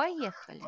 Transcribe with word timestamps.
Поехали. 0.00 0.62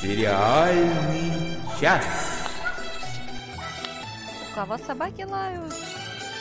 Сериальный 0.00 1.58
час. 1.80 2.04
У 4.48 4.54
кого 4.54 4.78
собаки 4.78 5.22
лают? 5.22 5.74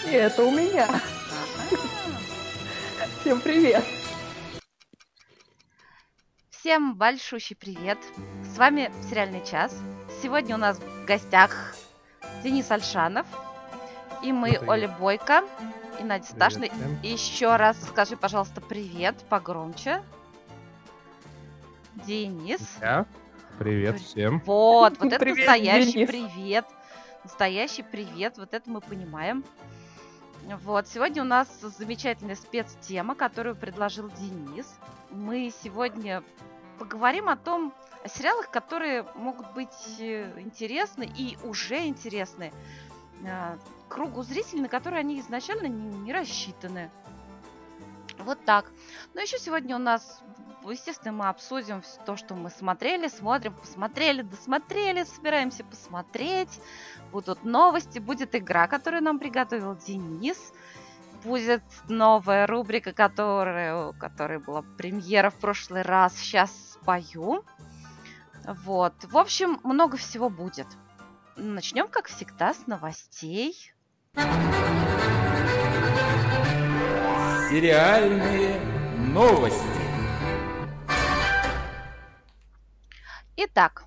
И 0.06 0.12
это 0.12 0.44
у 0.44 0.52
меня. 0.52 0.88
Ага. 0.88 1.82
Всем 3.20 3.42
привет. 3.42 3.84
Всем 6.52 6.96
большущий 6.96 7.56
привет. 7.56 7.98
С 8.54 8.60
вами 8.60 8.92
Сериальный 9.10 9.44
час. 9.44 9.76
Сегодня 10.22 10.54
у 10.54 10.60
нас 10.60 10.78
в 10.78 11.06
гостях 11.06 11.74
Денис 12.44 12.70
Альшанов. 12.70 13.26
И 14.22 14.32
мы, 14.32 14.50
Привет. 14.52 14.70
Оля 14.70 14.88
Бойко 14.90 15.44
и 16.00 16.04
Надя 16.04 16.26
всем. 16.26 16.72
Еще 17.02 17.56
раз 17.56 17.78
скажи, 17.90 18.16
пожалуйста, 18.18 18.62
привет 18.62 19.16
погромче. 19.30 20.04
Денис. 22.06 22.60
Я. 22.82 23.06
Привет 23.60 23.96
При- 23.96 24.04
всем. 24.04 24.42
Вот, 24.46 24.98
вот 25.00 25.08
это 25.14 25.20
Привет, 25.20 25.38
настоящий 25.38 25.92
Денис. 25.94 26.10
привет. 26.10 26.66
Настоящий 27.24 27.84
привет, 27.84 28.38
вот 28.38 28.54
это 28.54 28.70
мы 28.70 28.82
понимаем. 28.82 29.44
Вот, 30.64 30.88
сегодня 30.90 31.22
у 31.22 31.26
нас 31.26 31.48
замечательная 31.62 32.36
спецтема, 32.36 33.16
которую 33.16 33.56
предложил 33.56 34.10
Денис. 34.20 34.68
Мы 35.10 35.54
сегодня 35.64 36.22
поговорим 36.80 37.30
о 37.30 37.36
том, 37.36 37.74
о 38.04 38.10
сериалах, 38.10 38.50
которые 38.50 39.06
могут 39.16 39.52
быть 39.54 40.00
э, 40.00 40.40
интересны 40.40 41.10
и 41.16 41.38
уже 41.44 41.88
интересны 41.88 42.52
э, 43.24 43.58
кругу 43.88 44.24
зрителей, 44.24 44.62
на 44.62 44.70
которые 44.70 45.00
они 45.00 45.20
изначально 45.20 45.68
не, 45.68 45.88
не 45.98 46.14
рассчитаны. 46.14 46.92
Вот 48.20 48.44
так. 48.46 48.72
Но 49.14 49.22
еще 49.22 49.38
сегодня 49.38 49.76
у 49.76 49.80
нас, 49.80 50.22
естественно, 50.66 51.14
мы 51.14 51.30
обсудим 51.30 51.82
то, 52.06 52.16
что 52.16 52.36
мы 52.36 52.50
смотрели, 52.50 53.08
смотрим, 53.08 53.54
посмотрели, 53.54 54.22
досмотрели, 54.22 55.04
собираемся 55.04 55.64
посмотреть. 55.64 56.62
Будут 57.12 57.44
новости, 57.44 58.00
будет 58.00 58.36
игра, 58.36 58.68
которую 58.68 59.04
нам 59.04 59.20
приготовил 59.20 59.76
Денис. 59.76 60.54
Будет 61.24 61.64
новая 61.88 62.46
рубрика, 62.48 62.92
которая, 62.92 63.88
у 63.88 63.94
которой 63.94 64.40
была 64.40 64.62
премьера 64.62 65.30
в 65.30 65.36
прошлый 65.36 65.82
раз. 65.82 66.18
Сейчас 66.18 66.52
спою. 66.74 67.46
Вот. 68.46 68.94
В 69.04 69.18
общем, 69.18 69.60
много 69.64 69.98
всего 69.98 70.30
будет. 70.30 70.68
Начнем, 71.38 71.88
как 71.88 72.08
всегда, 72.08 72.54
с 72.54 72.68
новостей. 72.68 73.74
Сериальные 77.50 78.60
новости. 79.14 79.84
Итак, 83.36 83.86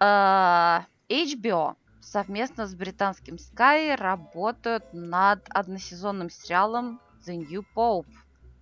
э, 0.00 0.80
HBO 1.08 1.76
совместно 2.04 2.66
с 2.66 2.74
британским 2.74 3.36
Sky 3.36 3.96
работают 3.96 4.84
над 4.92 5.44
односезонным 5.48 6.30
сериалом 6.30 7.00
The 7.26 7.36
New 7.36 7.64
Pope 7.74 8.06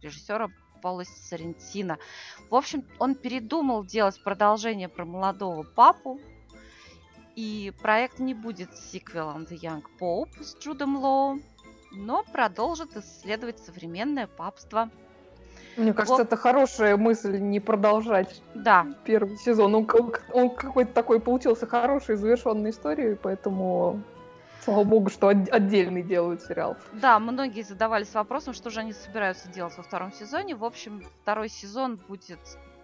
режиссера 0.00 0.48
Пола 0.80 1.04
Соррентино. 1.04 1.98
В 2.50 2.54
общем, 2.54 2.84
он 2.98 3.14
передумал 3.14 3.84
делать 3.84 4.22
продолжение 4.22 4.88
про 4.88 5.04
молодого 5.04 5.62
папу, 5.62 6.20
и 7.36 7.72
проект 7.80 8.18
не 8.18 8.34
будет 8.34 8.76
сиквелом 8.76 9.44
The 9.44 9.58
Young 9.58 9.82
Pope 10.00 10.42
с 10.42 10.56
Джудом 10.58 10.96
Лоу, 10.96 11.40
но 11.92 12.24
продолжит 12.24 12.96
исследовать 12.96 13.58
современное 13.58 14.26
папство. 14.26 14.90
Мне 15.76 15.92
кажется, 15.94 16.16
Вот. 16.16 16.26
это 16.26 16.36
хорошая 16.36 16.96
мысль 16.96 17.38
не 17.38 17.60
продолжать 17.60 18.42
Да, 18.54 18.86
первый 19.04 19.36
сезон. 19.36 19.74
Он, 19.74 19.88
он 20.32 20.50
какой-то 20.50 20.92
такой 20.92 21.18
получился 21.20 21.66
хороший, 21.66 22.16
завершенной 22.16 22.70
историей, 22.70 23.14
поэтому 23.14 24.02
слава 24.60 24.84
богу, 24.84 25.08
что 25.10 25.28
от- 25.28 25.48
отдельный 25.50 26.02
делают 26.02 26.42
сериал. 26.42 26.76
Да, 26.92 27.18
многие 27.18 27.62
задавались 27.62 28.12
вопросом, 28.14 28.52
что 28.54 28.70
же 28.70 28.80
они 28.80 28.92
собираются 28.92 29.48
делать 29.48 29.76
во 29.76 29.82
втором 29.82 30.12
сезоне. 30.12 30.54
В 30.54 30.64
общем, 30.64 31.02
второй 31.22 31.48
сезон 31.48 31.96
будет 32.08 32.40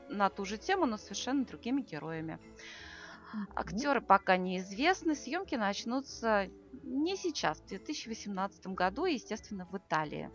на 0.09 0.31
ту 0.31 0.45
же 0.47 0.57
тему, 0.57 0.87
но 0.87 0.97
совершенно 0.97 1.45
другими 1.45 1.83
героями. 1.83 2.39
Актеры 3.55 4.01
пока 4.01 4.39
неизвестны. 4.39 5.15
Съемки 5.15 5.55
начнутся 5.55 6.49
не 6.83 7.15
сейчас, 7.17 7.59
в 7.59 7.67
2018 7.67 8.69
году, 8.69 9.05
естественно, 9.05 9.67
в 9.71 9.77
Италии. 9.77 10.31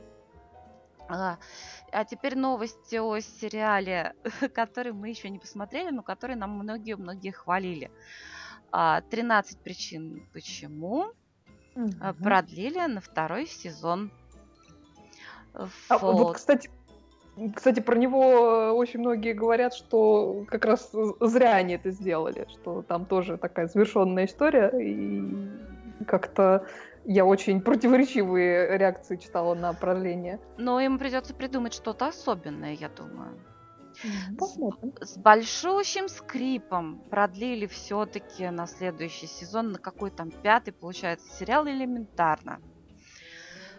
А, 1.93 2.01
а 2.01 2.05
теперь 2.05 2.35
новости 2.35 2.95
о 2.95 3.19
сериале, 3.19 4.13
который 4.53 4.93
мы 4.93 5.09
еще 5.09 5.29
не 5.29 5.39
посмотрели, 5.39 5.89
но 5.89 6.03
который 6.03 6.35
нам 6.35 6.51
многие-многие 6.51 7.31
хвалили. 7.31 7.91
А, 8.71 9.01
13 9.01 9.59
причин 9.59 10.27
почему 10.33 11.11
а, 12.01 12.13
продлили 12.13 12.79
на 12.87 13.01
второй 13.01 13.45
сезон. 13.47 14.11
А 15.53 15.97
вот, 15.99 16.15
Вот. 16.15 16.35
кстати, 16.35 16.69
кстати, 17.55 17.79
про 17.79 17.95
него 17.95 18.23
э, 18.23 18.71
очень 18.71 18.99
многие 18.99 19.33
говорят, 19.33 19.73
что 19.73 20.45
как 20.47 20.65
раз 20.65 20.91
зря 21.19 21.55
они 21.55 21.75
это 21.75 21.91
сделали, 21.91 22.47
что 22.49 22.81
там 22.81 23.05
тоже 23.05 23.37
такая 23.37 23.67
завершенная 23.67 24.25
история, 24.25 24.69
и 24.79 26.05
как-то 26.05 26.65
я 27.05 27.25
очень 27.25 27.61
противоречивые 27.61 28.77
реакции 28.77 29.17
читала 29.17 29.55
на 29.55 29.73
продление. 29.73 30.39
Но 30.57 30.79
им 30.79 30.97
придется 30.97 31.33
придумать 31.33 31.73
что-то 31.73 32.07
особенное, 32.07 32.73
я 32.73 32.89
думаю. 32.89 33.39
Посмотрим. 34.37 34.93
С 35.01 35.17
большущим 35.17 36.07
скрипом 36.07 37.03
продлили 37.09 37.67
все-таки 37.67 38.49
на 38.49 38.67
следующий 38.67 39.27
сезон, 39.27 39.73
на 39.73 39.79
какой 39.79 40.09
там 40.11 40.31
пятый, 40.31 40.71
получается, 40.71 41.31
сериал 41.35 41.67
элементарно. 41.67 42.59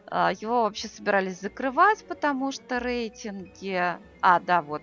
А, 0.07 0.33
Его 0.33 0.63
вообще 0.63 0.89
собирались 0.89 1.41
закрывать, 1.41 2.05
потому 2.07 2.53
что 2.53 2.79
рейтинги... 2.79 3.99
А, 4.21 4.41
да, 4.41 4.63
вот. 4.63 4.83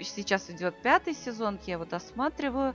Сейчас 0.00 0.48
идет 0.50 0.80
пятый 0.82 1.14
сезон, 1.14 1.58
я 1.66 1.74
его 1.74 1.84
досматриваю. 1.84 2.74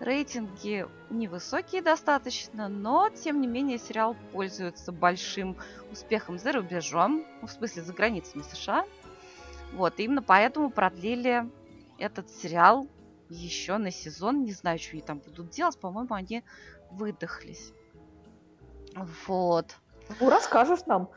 Рейтинги 0.00 0.86
невысокие 1.10 1.82
достаточно, 1.82 2.68
но, 2.68 3.08
тем 3.10 3.40
не 3.40 3.48
менее, 3.48 3.78
сериал 3.78 4.16
пользуется 4.32 4.92
большим 4.92 5.56
успехом 5.90 6.38
за 6.38 6.52
рубежом, 6.52 7.24
ну, 7.40 7.48
в 7.48 7.50
смысле, 7.50 7.82
за 7.82 7.92
границами 7.92 8.42
США. 8.42 8.84
Вот, 9.72 9.98
и 9.98 10.04
именно 10.04 10.22
поэтому 10.22 10.70
продлили 10.70 11.50
этот 11.98 12.30
сериал 12.30 12.88
еще 13.28 13.76
на 13.76 13.90
сезон. 13.90 14.44
Не 14.44 14.52
знаю, 14.52 14.78
что 14.78 14.92
они 14.92 15.02
там 15.02 15.18
будут 15.18 15.50
делать. 15.50 15.78
По-моему, 15.78 16.14
они 16.14 16.44
выдохлись. 16.90 17.72
Вот. 19.26 19.76
Ну, 20.20 20.30
расскажешь 20.30 20.86
нам, 20.86 21.10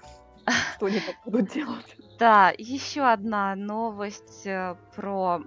что 0.75 0.88
они 0.88 1.00
там 1.00 1.16
будут 1.25 1.52
делать. 1.52 1.96
Да, 2.20 2.53
еще 2.56 3.02
одна 3.02 3.56
новость 3.56 4.46
э, 4.46 4.75
про 4.96 5.41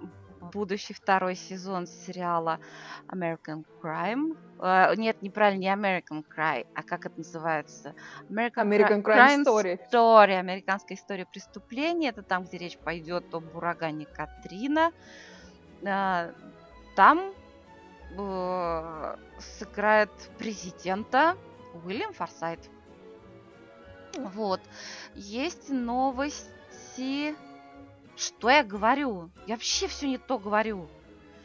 будущий 0.53 0.94
второй 0.94 1.34
сезон 1.37 1.87
сериала 1.87 2.59
American 3.12 3.65
Crime. 3.82 4.37
Э, 4.60 4.94
нет, 4.97 5.21
неправильно, 5.21 5.60
не 5.60 5.69
American 5.69 6.22
Crime, 6.37 6.65
а 6.75 6.82
как 6.82 7.06
это 7.06 7.15
называется? 7.19 7.94
American, 8.31 8.69
American 8.69 9.03
Cri- 9.03 9.15
Crime 9.15 9.44
Story. 9.44 9.78
Story, 9.93 10.38
американская 10.38 10.97
история 10.97 11.27
преступления. 11.27 12.10
Это 12.10 12.22
там, 12.22 12.44
где 12.44 12.59
речь 12.59 12.78
пойдет 12.78 13.25
об 13.32 13.55
урагане 13.55 14.06
Катрина. 14.06 14.93
Э, 15.84 16.32
Там 16.97 17.34
э, 18.16 19.16
сыграет 19.59 20.11
президента 20.38 21.37
Уильям 21.85 22.12
Форсайт. 22.12 22.61
Вот. 24.17 24.61
Есть 25.14 25.70
новости. 25.70 27.35
Что 28.16 28.50
я 28.50 28.62
говорю? 28.62 29.31
Я 29.46 29.55
вообще 29.55 29.87
все 29.88 30.06
не 30.08 30.19
то 30.19 30.38
говорю. 30.38 30.88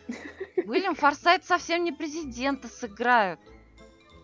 Уильям 0.66 0.96
Форсайт 0.96 1.46
совсем 1.46 1.84
не 1.84 1.92
президента 1.92 2.68
сыграют. 2.68 3.40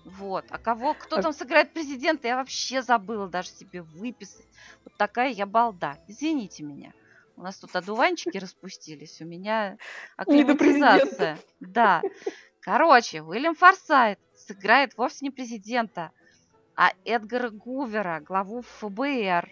Вот. 0.05 0.45
А 0.49 0.57
кого, 0.59 0.93
кто 0.93 1.17
А- 1.17 1.21
там 1.21 1.33
сыграет 1.33 1.73
президента, 1.73 2.27
я 2.27 2.35
вообще 2.37 2.81
забыла 2.81 3.27
даже 3.27 3.49
себе 3.49 3.81
выписать. 3.81 4.45
Вот 4.83 4.93
такая 4.97 5.29
я 5.31 5.45
балда. 5.45 5.97
Извините 6.07 6.63
меня. 6.63 6.93
У 7.37 7.41
нас 7.41 7.57
тут 7.57 7.75
одуванчики 7.75 8.37
распустились, 8.37 9.19
у 9.21 9.25
меня 9.25 9.77
акклиматизация. 10.17 11.39
Да. 11.59 12.01
Короче, 12.61 13.21
Уильям 13.21 13.55
Форсайт 13.55 14.19
сыграет 14.35 14.97
вовсе 14.97 15.25
не 15.25 15.31
президента, 15.31 16.11
а 16.75 16.91
Эдгара 17.03 17.49
Гувера, 17.49 18.21
главу 18.21 18.61
ФБР. 18.61 19.51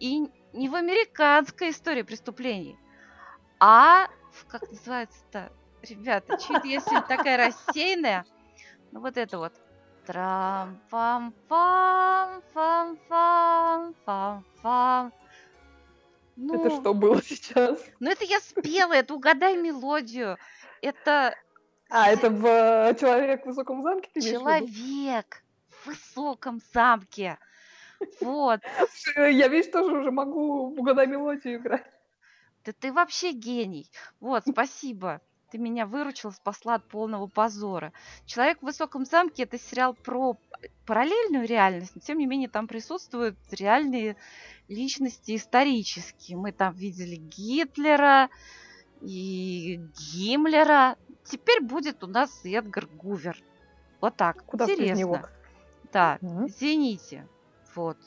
И 0.00 0.28
не 0.54 0.68
в 0.68 0.74
американской 0.74 1.70
истории 1.70 2.02
преступлений, 2.02 2.78
а 3.58 4.06
в, 4.32 4.46
как 4.46 4.70
называется-то, 4.70 5.52
ребята, 5.82 6.38
чуть 6.38 6.64
я 6.64 6.80
сегодня 6.80 7.02
такая 7.02 7.36
рассеянная. 7.36 8.24
Ну 8.92 9.00
вот 9.00 9.16
это 9.16 9.38
вот. 9.38 9.52
Трам 10.06 10.80
пам 10.90 11.32
пам 11.48 12.42
фам 12.52 12.98
фам 13.08 13.94
фам 14.04 14.44
фам 14.60 15.12
ну, 16.36 16.60
Это 16.60 16.80
что 16.80 16.94
было 16.94 17.22
сейчас? 17.22 17.78
Ну, 18.00 18.10
это 18.10 18.24
я 18.24 18.40
спела, 18.40 18.92
это 18.92 19.14
угадай 19.14 19.56
мелодию. 19.56 20.36
Это 20.82 21.34
А, 21.88 22.10
это 22.10 22.28
в 22.28 22.94
«Человек 23.00 23.44
в 23.44 23.46
высоком 23.46 23.82
замке» 23.82 24.10
ты 24.12 24.20
человек 24.20 25.42
в 25.70 25.86
высоком 25.86 26.60
замке. 26.72 27.38
Вот. 28.20 28.60
Я, 29.16 29.48
видишь, 29.48 29.70
тоже 29.70 29.98
уже 29.98 30.10
могу 30.10 30.74
«Угадай 30.78 31.06
мелодию» 31.06 31.56
играть. 31.56 31.84
Да 32.64 32.72
ты 32.72 32.92
вообще 32.92 33.32
гений. 33.32 33.90
Вот, 34.20 34.44
спасибо. 34.46 35.20
Ты 35.50 35.58
меня 35.58 35.86
выручила, 35.86 36.30
спасла 36.30 36.74
от 36.74 36.88
полного 36.88 37.26
позора. 37.28 37.92
«Человек 38.26 38.58
в 38.60 38.64
высоком 38.64 39.04
замке»— 39.04 39.42
это 39.44 39.58
сериал 39.58 39.94
про 39.94 40.36
параллельную 40.84 41.46
реальность, 41.46 41.92
но 41.94 42.00
тем 42.00 42.18
не 42.18 42.26
менее 42.26 42.48
там 42.48 42.66
присутствуют 42.66 43.36
реальные 43.52 44.16
личности 44.66 45.36
исторические. 45.36 46.38
Мы 46.38 46.52
там 46.52 46.74
видели 46.74 47.16
Гитлера 47.16 48.30
и 49.00 49.78
Гиммлера. 50.12 50.96
Теперь 51.24 51.62
будет 51.62 52.02
у 52.02 52.06
нас 52.08 52.44
Эдгар 52.44 52.86
Гувер. 52.86 53.36
Вот 54.00 54.16
так. 54.16 54.44
Куда 54.46 54.64
Интересно. 54.64 54.98
него? 54.98 55.20
Да, 55.92 56.18
Мгм. 56.20 56.46
извините. 56.46 57.28
Вот. 57.74 57.98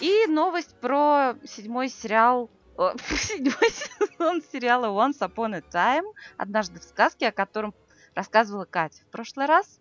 И 0.00 0.26
новость 0.26 0.74
про 0.80 1.34
седьмой 1.44 1.88
сериал, 1.88 2.50
о, 2.76 2.96
седьмой 3.16 3.70
сезон 3.70 4.42
сериала 4.52 4.86
Once 4.86 5.18
Upon 5.20 5.56
a 5.56 5.60
Time, 5.60 6.12
однажды 6.36 6.80
в 6.80 6.84
сказке, 6.84 7.28
о 7.28 7.32
котором 7.32 7.74
рассказывала 8.14 8.64
Катя 8.64 9.02
в 9.02 9.06
прошлый 9.06 9.46
раз. 9.46 9.80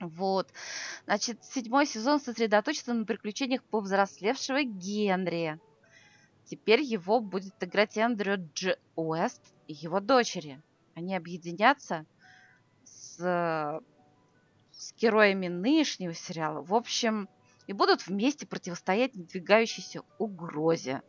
Вот. 0.00 0.48
Значит, 1.04 1.44
седьмой 1.44 1.86
сезон 1.86 2.20
сосредоточится 2.20 2.92
на 2.94 3.04
приключениях 3.04 3.62
повзрослевшего 3.64 4.62
Генри. 4.62 5.60
Теперь 6.44 6.82
его 6.82 7.20
будет 7.20 7.54
играть 7.62 7.96
Эндрю 7.96 8.36
Дж. 8.54 8.76
Уэст 8.96 9.42
и 9.68 9.74
его 9.74 10.00
дочери. 10.00 10.60
Они 10.94 11.14
объединятся 11.14 12.04
с, 12.84 13.20
э, 13.20 13.80
с 14.72 14.92
героями 14.94 15.48
нынешнего 15.48 16.14
сериала. 16.14 16.62
В 16.62 16.74
общем, 16.74 17.28
и 17.66 17.72
будут 17.72 18.06
вместе 18.06 18.46
противостоять 18.46 19.14
надвигающейся 19.14 20.02
угрозе. 20.18 21.02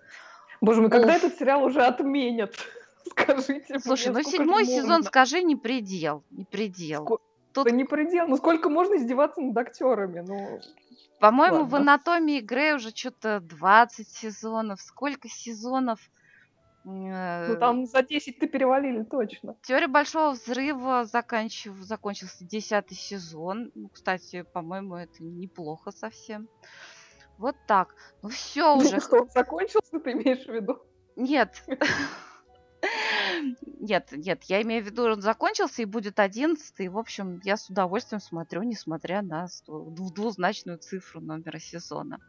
Боже 0.61 0.81
мой, 0.81 0.89
когда 0.89 1.15
Уф. 1.15 1.23
этот 1.23 1.37
сериал 1.37 1.63
уже 1.63 1.81
отменят? 1.83 2.55
Скажите 3.09 3.79
Слушай, 3.79 4.11
мне, 4.11 4.21
ну 4.23 4.29
седьмой 4.31 4.65
сезон, 4.65 4.89
можно? 4.89 5.03
скажи, 5.03 5.41
не 5.43 5.55
предел. 5.55 6.23
Не 6.31 6.45
предел. 6.45 7.05
Ско- 7.05 7.19
Тут, 7.53 7.65
Да 7.65 7.71
не 7.71 7.83
предел. 7.83 8.27
Ну 8.27 8.37
сколько 8.37 8.69
можно 8.69 8.95
издеваться 8.95 9.41
над 9.41 9.55
актерами? 9.57 10.21
Ну, 10.21 10.59
по-моему, 11.19 11.65
в 11.65 11.73
ладно. 11.73 11.77
анатомии 11.93 12.39
Грей 12.39 12.73
уже 12.73 12.89
что-то 12.95 13.41
20 13.41 14.07
сезонов. 14.07 14.81
Сколько 14.81 15.29
сезонов? 15.29 15.99
Э, 16.85 17.47
ну 17.47 17.59
там 17.59 17.85
за 17.85 18.03
10 18.03 18.39
ты 18.39 18.47
перевалили 18.47 19.03
точно. 19.03 19.55
Теория 19.61 19.87
большого 19.87 20.31
взрыва 20.31 21.05
заканчив... 21.05 21.75
закончился 21.77 22.43
10 22.45 22.91
сезон. 22.91 23.71
Ну, 23.75 23.89
кстати, 23.89 24.43
по-моему, 24.53 24.95
это 24.95 25.23
неплохо 25.23 25.91
совсем. 25.91 26.49
Вот 27.37 27.55
так. 27.67 27.95
Ну 28.21 28.29
все 28.29 28.75
уже. 28.75 28.99
Что, 28.99 29.21
он 29.21 29.29
закончился, 29.29 29.99
ты 29.99 30.11
имеешь 30.11 30.45
в 30.45 30.53
виду? 30.53 30.81
Нет. 31.15 31.63
Нет, 33.79 34.09
нет, 34.11 34.43
я 34.43 34.61
имею 34.61 34.83
в 34.83 34.85
виду, 34.85 35.03
он 35.03 35.21
закончился 35.21 35.81
и 35.81 35.85
будет 35.85 36.19
одиннадцатый. 36.19 36.89
В 36.89 36.97
общем, 36.97 37.39
я 37.43 37.55
с 37.55 37.69
удовольствием 37.69 38.19
смотрю, 38.19 38.63
несмотря 38.63 39.21
на 39.21 39.47
двузначную 39.67 40.77
цифру 40.79 41.21
номера 41.21 41.59
сезона. 41.59 42.19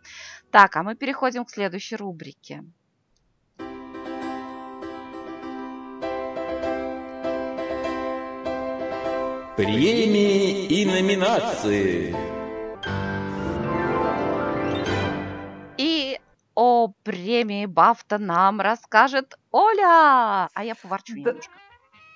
Так, 0.53 0.77
а 0.77 0.83
мы 0.83 0.95
переходим 0.95 1.45
к 1.45 1.51
следующей 1.51 1.97
рубрике. 1.97 2.65
Премии 9.57 10.67
и 10.67 10.85
номинации. 10.85 12.13
И 15.79 16.19
о 16.57 16.89
премии 17.05 17.67
Бафта 17.67 18.19
нам 18.19 18.61
расскажет 18.61 19.39
Оля. 19.53 20.49
А 20.53 20.65
я 20.65 20.75
поворчу 20.75 21.15
Да. 21.15 21.31
немножко. 21.31 21.53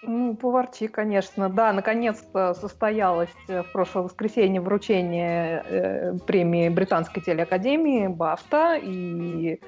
Ну, 0.03 0.35
поворчи, 0.35 0.89
конечно. 0.89 1.49
Да, 1.49 1.73
наконец-то 1.73 2.55
состоялось 2.55 3.31
э, 3.47 3.63
в 3.63 3.71
прошлое 3.73 4.05
воскресенье 4.05 4.61
вручение 4.61 5.63
э, 5.65 6.19
премии 6.27 6.69
Британской 6.69 7.23
телеакадемии 7.23 8.09
Бафта. 8.09 8.77
И, 8.83 9.61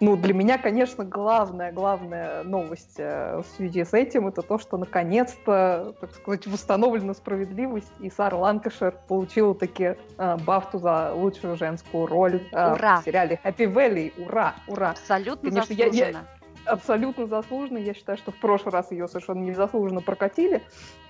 ну, 0.00 0.16
для 0.16 0.32
меня, 0.32 0.56
конечно, 0.56 1.04
главная, 1.04 1.72
главная 1.72 2.42
новость 2.42 2.94
э, 2.98 3.36
в 3.42 3.44
связи 3.56 3.84
с 3.84 3.92
этим 3.92 4.28
это 4.28 4.40
то, 4.42 4.58
что 4.58 4.78
наконец-то, 4.78 5.94
так 6.00 6.14
сказать, 6.14 6.46
восстановлена 6.46 7.12
справедливость, 7.12 7.92
и 8.00 8.08
Сара 8.08 8.36
Ланкашер 8.36 8.96
получила 9.08 9.54
таки 9.54 9.96
э, 10.16 10.36
Бафту 10.38 10.78
за 10.78 11.12
лучшую 11.12 11.56
женскую 11.56 12.06
роль 12.06 12.42
э, 12.50 12.72
Ура! 12.72 13.00
в 13.00 13.04
сериале 13.04 13.38
Happy 13.44 13.70
Valley. 13.72 14.12
Ура! 14.26 14.54
Ура! 14.66 14.90
Абсолютно 14.90 15.50
Конечно, 15.50 15.72
я- 15.74 15.84
я- 15.84 15.90
заслуженно. 15.92 16.26
абсолютно 16.64 17.26
заслуженно. 17.26 17.78
Я 17.78 17.92
считаю, 17.94 18.16
что 18.16 18.32
в 18.32 18.40
прошлый 18.40 18.72
раз 18.72 18.90
ее 18.90 19.06
совершенно 19.06 19.40
незаслуженно 19.40 20.00
прокатили 20.00 20.62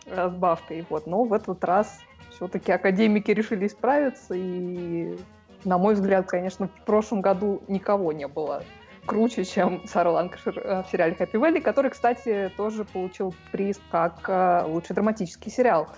э, 0.06 0.28
с 0.28 0.32
Бафтой. 0.34 0.84
Вот. 0.90 1.06
Но 1.06 1.22
в 1.22 1.32
этот 1.32 1.62
раз 1.64 2.00
все-таки 2.30 2.72
академики 2.72 3.30
решили 3.30 3.68
справиться. 3.68 4.34
И, 4.34 5.16
на 5.64 5.78
мой 5.78 5.94
взгляд, 5.94 6.26
конечно, 6.26 6.66
в 6.68 6.84
прошлом 6.84 7.20
году 7.20 7.62
никого 7.68 8.12
не 8.12 8.26
было 8.26 8.64
круче, 9.10 9.44
чем 9.44 9.82
Сара 9.88 10.12
Ланкашир 10.12 10.56
э, 10.56 10.82
в 10.84 10.90
сериале 10.90 11.16
Happy 11.18 11.32
Valley, 11.32 11.60
который, 11.60 11.90
кстати, 11.90 12.52
тоже 12.56 12.84
получил 12.84 13.34
приз 13.50 13.80
как 13.90 14.28
э, 14.28 14.62
лучший 14.66 14.94
драматический 14.94 15.50
сериал. 15.50 15.88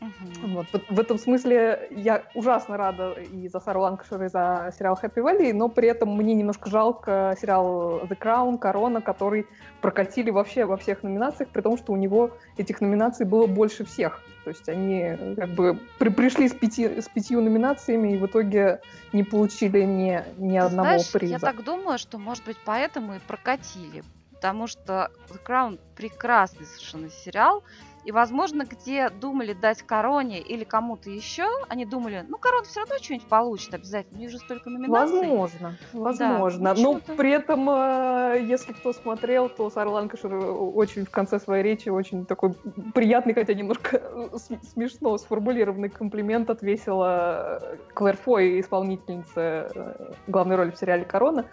Мгм. 0.00 0.54
Вот. 0.54 0.66
В, 0.88 1.00
этом 1.00 1.18
смысле 1.18 1.88
я 1.90 2.24
ужасно 2.34 2.76
рада 2.76 3.12
и 3.12 3.48
за 3.48 3.60
Сару 3.60 3.80
Ланкашир, 3.80 4.22
и 4.24 4.28
за 4.28 4.72
сериал 4.76 4.98
Happy 5.02 5.16
Valley, 5.16 5.52
но 5.52 5.68
при 5.68 5.88
этом 5.88 6.16
мне 6.16 6.34
немножко 6.34 6.70
жалко 6.70 7.36
сериал 7.40 8.00
The 8.04 8.18
Crown, 8.18 8.58
Корона, 8.58 9.00
который 9.00 9.46
прокатили 9.80 10.30
вообще 10.30 10.64
во 10.64 10.76
всех 10.76 11.02
номинациях, 11.02 11.48
при 11.50 11.62
том, 11.62 11.76
что 11.78 11.92
у 11.92 11.96
него 11.96 12.30
этих 12.56 12.80
номинаций 12.80 13.26
было 13.26 13.46
больше 13.46 13.84
всех. 13.84 14.22
То 14.44 14.50
есть 14.50 14.68
они 14.68 15.34
как 15.36 15.50
бы 15.50 15.78
при- 15.98 16.10
пришли 16.10 16.48
с, 16.48 16.54
пяти, 16.54 17.00
с 17.00 17.08
пятью 17.08 17.40
номинациями 17.40 18.14
и 18.14 18.18
в 18.18 18.26
итоге 18.26 18.80
не 19.12 19.22
получили 19.22 19.82
ни, 19.82 20.22
ни 20.36 20.58
Ты 20.58 20.58
одного 20.58 20.88
знаешь, 20.88 21.12
приза. 21.12 21.32
я 21.32 21.38
так 21.38 21.64
думаю, 21.64 21.98
что, 21.98 22.18
может 22.18 22.44
быть, 22.44 22.58
поэтому 22.64 23.14
и 23.14 23.18
прокатили. 23.20 24.02
Потому 24.32 24.66
что 24.66 25.10
The 25.30 25.40
Crown 25.42 25.80
прекрасный 25.96 26.66
совершенно 26.66 27.08
сериал. 27.08 27.62
И, 28.04 28.12
возможно, 28.12 28.64
где 28.64 29.08
думали 29.08 29.52
дать 29.54 29.82
Короне 29.82 30.40
или 30.40 30.64
кому-то 30.64 31.08
еще, 31.10 31.46
они 31.68 31.84
думали, 31.86 32.24
ну, 32.28 32.36
Корона 32.38 32.64
все 32.64 32.80
равно 32.80 32.96
что-нибудь 33.00 33.26
получит 33.28 33.72
обязательно. 33.74 34.18
У 34.18 34.20
них 34.20 34.30
же 34.30 34.38
столько 34.38 34.68
номинаций. 34.70 35.18
Возможно, 35.20 35.76
возможно. 35.92 36.74
ну, 36.76 37.00
Но 37.08 37.16
при 37.16 37.30
этом, 37.30 37.68
э, 37.70 38.44
если 38.46 38.72
кто 38.72 38.92
смотрел, 38.92 39.48
то 39.48 39.70
Сара 39.70 39.90
Ланкашир 39.90 40.34
очень 40.34 41.06
в 41.06 41.10
конце 41.10 41.38
своей 41.40 41.62
речи 41.62 41.88
очень 41.88 42.26
такой 42.26 42.54
приятный, 42.94 43.32
хотя 43.34 43.54
немножко 43.54 43.96
э, 44.02 44.28
смешно 44.72 45.16
сформулированный 45.18 45.88
комплимент 45.88 46.50
отвесила 46.50 47.58
э, 47.62 47.76
Клэр 47.94 48.16
Фой, 48.18 48.60
исполнительнице 48.60 49.34
э, 49.74 50.12
главной 50.26 50.56
роли 50.56 50.70
в 50.70 50.76
сериале 50.76 51.04
«Корона», 51.04 51.46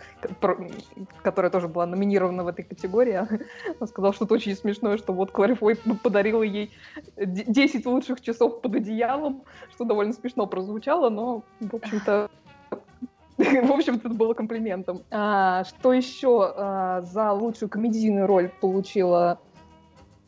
которая 1.22 1.51
тоже 1.51 1.67
была 1.67 1.86
номинирована 1.86 2.43
в 2.43 2.48
этой 2.48 2.63
категории. 2.63 3.13
Она 3.79 3.88
сказала 3.88 4.13
что-то 4.13 4.34
очень 4.34 4.55
смешное, 4.55 4.98
что 4.98 5.13
вот 5.13 5.31
Клэр 5.31 5.55
Фой 5.55 5.75
п- 5.75 5.96
подарила 6.42 6.44
ей 6.44 6.72
д- 7.16 7.44
10 7.48 7.86
лучших 7.86 8.22
часов 8.22 8.62
под 8.62 8.76
одеялом, 8.76 9.44
что 9.74 9.86
довольно 9.86 10.14
смешно 10.14 10.48
прозвучало, 10.48 11.10
но, 11.10 11.44
в 11.60 11.76
общем-то, 11.76 12.30
в 13.38 13.72
общем-то, 13.72 14.08
это 14.08 14.16
было 14.18 14.34
комплиментом. 14.34 15.02
А, 15.12 15.64
что 15.64 15.94
еще 15.94 16.54
а, 16.56 17.02
за 17.02 17.32
лучшую 17.32 17.70
комедийную 17.70 18.28
роль 18.28 18.50
получила 18.62 19.40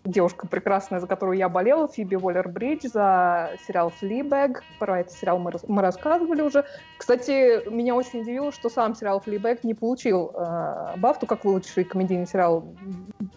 девушка 0.05 0.47
прекрасная, 0.47 0.99
за 0.99 1.07
которую 1.07 1.37
я 1.37 1.47
болела, 1.47 1.87
Фиби 1.87 2.15
Уоллер-Бридж, 2.15 2.89
за 2.89 3.51
сериал 3.65 3.89
«Флибэг». 3.89 4.61
Про 4.77 4.99
этот 4.99 5.13
сериал 5.13 5.39
мы, 5.39 5.51
мы 5.67 5.81
рассказывали 5.81 6.41
уже. 6.41 6.65
Кстати, 6.97 7.69
меня 7.69 7.95
очень 7.95 8.21
удивило, 8.21 8.51
что 8.51 8.69
сам 8.69 8.95
сериал 8.95 9.21
«Флибэг» 9.21 9.63
не 9.63 9.73
получил 9.73 10.31
а, 10.33 10.95
Бафту 10.97 11.25
как 11.25 11.45
лучший 11.45 11.85
комедийный 11.85 12.27
сериал. 12.27 12.65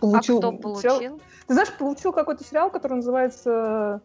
Получил 0.01 0.39
а 0.39 0.41
кто 0.41 0.51
сериал- 0.51 0.61
получил? 0.61 1.21
Ты 1.47 1.55
знаешь, 1.55 1.73
получил 1.73 2.13
какой-то 2.13 2.45
сериал, 2.45 2.71
который 2.71 2.95
называется 2.95 4.01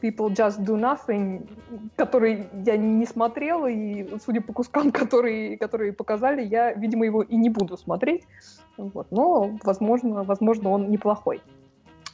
People 0.00 0.28
Just 0.28 0.60
Do 0.60 0.76
Nothing, 0.76 1.48
который 1.96 2.48
я 2.64 2.76
не 2.76 3.06
смотрела, 3.06 3.66
и 3.66 4.18
судя 4.24 4.40
по 4.40 4.52
кускам, 4.52 4.92
которые, 4.92 5.56
которые 5.56 5.92
показали, 5.92 6.42
я, 6.42 6.72
видимо, 6.72 7.04
его 7.04 7.22
и 7.22 7.36
не 7.36 7.50
буду 7.50 7.76
смотреть. 7.76 8.24
Вот. 8.76 9.06
Но, 9.10 9.58
возможно, 9.62 10.22
возможно, 10.24 10.70
он 10.70 10.90
неплохой. 10.90 11.40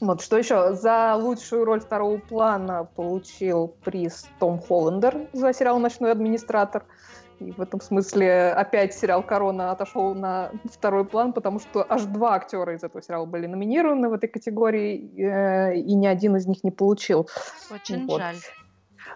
Вот, 0.01 0.23
что 0.23 0.39
еще? 0.39 0.73
За 0.73 1.15
лучшую 1.15 1.65
роль 1.67 1.81
второго 1.81 2.17
плана 2.17 2.89
получил 2.97 3.75
приз 3.85 4.27
Том 4.39 4.59
Холландер 4.59 5.29
за 5.35 5.53
сериал 5.53 5.79
«Ночной 5.79 6.13
администратор». 6.13 6.85
И 7.41 7.53
в 7.53 7.61
этом 7.61 7.81
смысле 7.81 8.53
опять 8.53 8.95
сериал 8.95 9.23
«Корона» 9.23 9.73
отошел 9.73 10.15
на 10.15 10.53
второй 10.65 11.05
план, 11.05 11.33
потому 11.33 11.59
что 11.59 11.85
аж 11.89 12.03
два 12.03 12.35
актера 12.35 12.75
из 12.75 12.85
этого 12.85 13.03
сериала 13.03 13.25
были 13.25 13.47
номинированы 13.47 14.09
в 14.11 14.13
этой 14.13 14.29
категории, 14.29 15.11
э, 15.19 15.77
и 15.77 15.95
ни 15.95 16.07
один 16.07 16.37
из 16.37 16.47
них 16.47 16.63
не 16.63 16.71
получил. 16.71 17.29
Очень 17.71 18.07
вот. 18.07 18.21
жаль. 18.21 18.37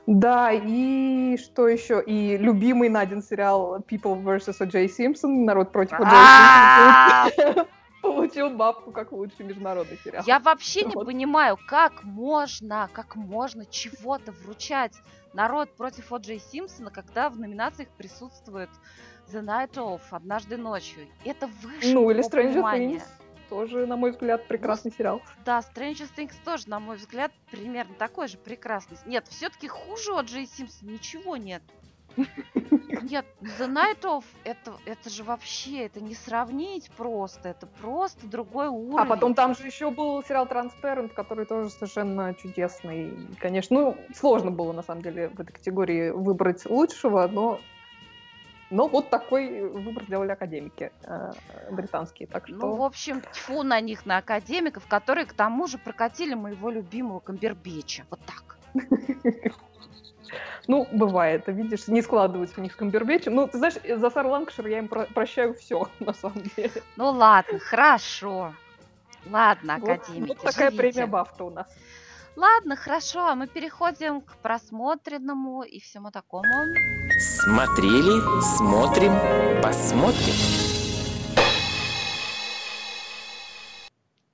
Да, 0.07 0.51
и 0.53 1.37
что 1.37 1.69
еще? 1.69 2.03
И 2.03 2.37
любимый 2.39 2.89
Надин 2.89 3.23
сериал 3.23 3.79
People 3.81 4.23
vs. 4.23 4.57
O.J. 4.61 4.87
Simpson, 4.87 5.45
народ 5.45 5.71
против 5.73 6.01
O.J. 6.01 6.11
Simpson 7.37 7.67
получил 8.05 8.51
бабку 8.51 8.93
как 8.93 9.13
лучший 9.13 9.47
международный 9.47 9.99
сериал. 10.05 10.23
Я 10.27 10.39
вообще 10.39 10.85
не 10.85 10.93
понимаю, 10.93 11.59
как 11.67 12.05
можно, 12.05 12.89
как 12.93 13.17
можно 13.17 13.65
чего-то 13.67 14.33
вручать 14.33 14.95
народ 15.33 15.75
против 15.77 16.13
О.Джей 16.13 16.39
Симпсона, 16.39 16.91
когда 16.91 17.29
в 17.29 17.39
номинациях 17.39 17.89
присутствует 17.97 18.71
The 19.33 19.43
Night 19.43 19.75
Of, 19.75 20.03
однажды 20.11 20.57
ночью. 20.57 21.07
Это 21.25 21.47
выше 21.47 21.93
Ну, 21.93 22.11
или 22.11 22.21
Stranger 22.21 22.53
понимания. 22.53 22.97
Things. 22.97 23.09
Тоже, 23.51 23.87
на 23.87 23.97
мой 23.97 24.13
взгляд, 24.13 24.49
прекрасный 24.49 24.91
ну, 24.91 24.97
сериал. 24.97 25.23
Да, 25.45 25.61
Stranger 25.61 26.09
Things 26.17 26.35
тоже, 26.45 26.69
на 26.69 26.81
мой 26.81 26.97
взгляд, 26.97 27.31
примерно 27.51 27.95
такой 27.95 28.29
же 28.29 28.39
прекрасный. 28.39 28.97
Нет, 29.07 29.27
все-таки 29.29 29.69
хуже 29.69 30.13
О.Джей 30.13 30.47
Симпсона 30.47 30.91
ничего 30.91 31.37
нет. 31.37 31.63
Нет, 33.11 33.27
The 33.41 33.69
Night 33.71 34.01
Of, 34.03 34.25
это, 34.45 34.77
это 34.87 35.11
же 35.11 35.25
вообще, 35.25 35.85
это 35.85 36.01
не 36.01 36.15
сравнить 36.15 36.91
просто, 36.97 37.51
это 37.51 37.67
просто 37.67 38.27
другой 38.27 38.69
уровень. 38.69 38.99
А 38.99 39.05
потом 39.05 39.35
там 39.35 39.55
же 39.55 39.67
еще 39.67 39.91
был 39.91 40.23
сериал 40.23 40.47
Transparent, 40.47 41.11
который 41.11 41.45
тоже 41.45 41.69
совершенно 41.69 42.35
чудесный. 42.35 43.09
И, 43.09 43.35
конечно, 43.37 43.79
ну, 43.79 43.97
сложно 44.15 44.51
было, 44.51 44.73
на 44.73 44.83
самом 44.83 45.03
деле, 45.03 45.29
в 45.29 45.39
этой 45.39 45.53
категории 45.53 46.11
выбрать 46.11 46.65
лучшего, 46.65 47.27
но 47.27 47.61
но 48.71 48.89
вот 48.89 49.11
такой 49.11 49.69
выбор 49.69 50.05
сделали 50.05 50.33
академики 50.33 50.91
э, 51.05 51.33
британские. 51.71 52.27
Так 52.27 52.49
что... 52.49 52.57
Ну, 52.57 52.77
в 52.77 52.83
общем, 52.83 53.21
тьфу 53.21 53.63
на 53.63 53.81
них, 53.81 54.07
на 54.07 54.17
академиков, 54.17 54.87
которые 54.89 55.27
к 55.27 55.35
тому 55.35 55.67
же 55.67 55.77
прокатили 55.79 56.35
моего 56.35 56.71
любимого 56.71 57.21
Камбербеча. 57.21 58.05
Вот 58.11 58.21
так. 58.25 58.57
Ну, 60.67 60.89
бывает, 60.93 61.45
видишь, 61.47 61.89
не 61.89 62.03
складывается 62.03 62.61
у 62.61 62.63
них 62.63 62.77
Камбербэтч. 62.77 63.27
Ну, 63.27 63.47
ты 63.47 63.59
знаешь, 63.59 63.75
за 63.87 64.11
Сар 64.11 64.27
Ланкшир 64.27 64.67
я 64.67 64.79
им 64.79 64.89
про- 64.89 65.07
прощаю 65.07 65.55
все, 65.55 65.89
на 66.01 66.13
самом 66.13 66.43
деле. 66.57 66.83
Ну 66.97 67.11
ладно, 67.11 67.59
хорошо. 67.59 68.55
Ладно, 69.31 69.77
академики, 69.77 70.29
вот, 70.29 70.39
вот 70.39 70.53
такая 70.53 70.71
живите. 70.71 70.93
премия 70.93 71.07
Бафта 71.07 71.45
у 71.45 71.51
нас. 71.51 71.67
Ладно, 72.37 72.75
хорошо, 72.77 73.29
а 73.29 73.35
мы 73.35 73.47
переходим 73.47 74.21
к 74.21 74.37
просмотренному 74.39 75.63
и 75.63 75.79
всему 75.81 76.11
такому. 76.11 76.45
Смотрели, 77.19 78.43
смотрим, 78.57 79.13
посмотрим. 79.63 80.35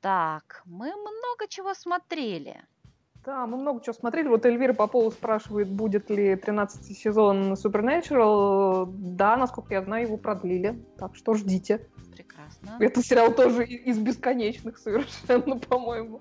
Так, 0.01 0.63
мы 0.65 0.87
много 0.97 1.47
чего 1.49 1.75
смотрели. 1.75 2.63
Да, 3.25 3.47
мы 3.47 3.59
много 3.59 3.83
чего 3.85 3.93
смотрели. 3.93 4.29
Вот 4.29 4.47
Эльвира 4.47 4.73
Попова 4.73 5.11
спрашивает, 5.11 5.69
будет 5.71 6.09
ли 6.11 6.37
13 6.37 6.97
сезон 6.97 7.53
Supernatural. 7.53 8.91
Да, 8.91 9.37
насколько 9.37 9.75
я 9.75 9.83
знаю, 9.83 10.07
его 10.07 10.17
продлили. 10.17 10.83
Так 10.97 11.15
что 11.15 11.35
ждите. 11.35 11.87
Прекрасно. 12.15 12.77
Это 12.81 13.03
сериал 13.03 13.33
тоже 13.33 13.65
из 13.65 13.99
бесконечных 13.99 14.79
совершенно, 14.79 15.59
по-моему. 15.69 16.21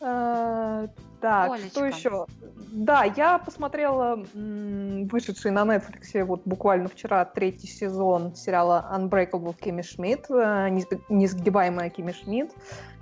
А, 0.00 0.86
так, 1.20 1.52
Олечка. 1.52 1.70
что 1.70 1.84
еще? 1.84 2.26
Да, 2.70 3.04
я 3.04 3.38
посмотрела 3.38 4.24
вышедший 4.34 5.50
на 5.50 5.64
Netflix 5.64 6.24
вот 6.24 6.42
буквально 6.44 6.88
вчера 6.88 7.24
третий 7.24 7.66
сезон 7.66 8.36
сериала 8.36 8.88
Unbreakable 8.94 9.56
Кимми 9.58 9.82
Шмидт, 9.82 10.30
э, 10.30 10.68
несгибаемая 11.08 11.90
Кимми 11.90 12.12
Шмидт. 12.12 12.54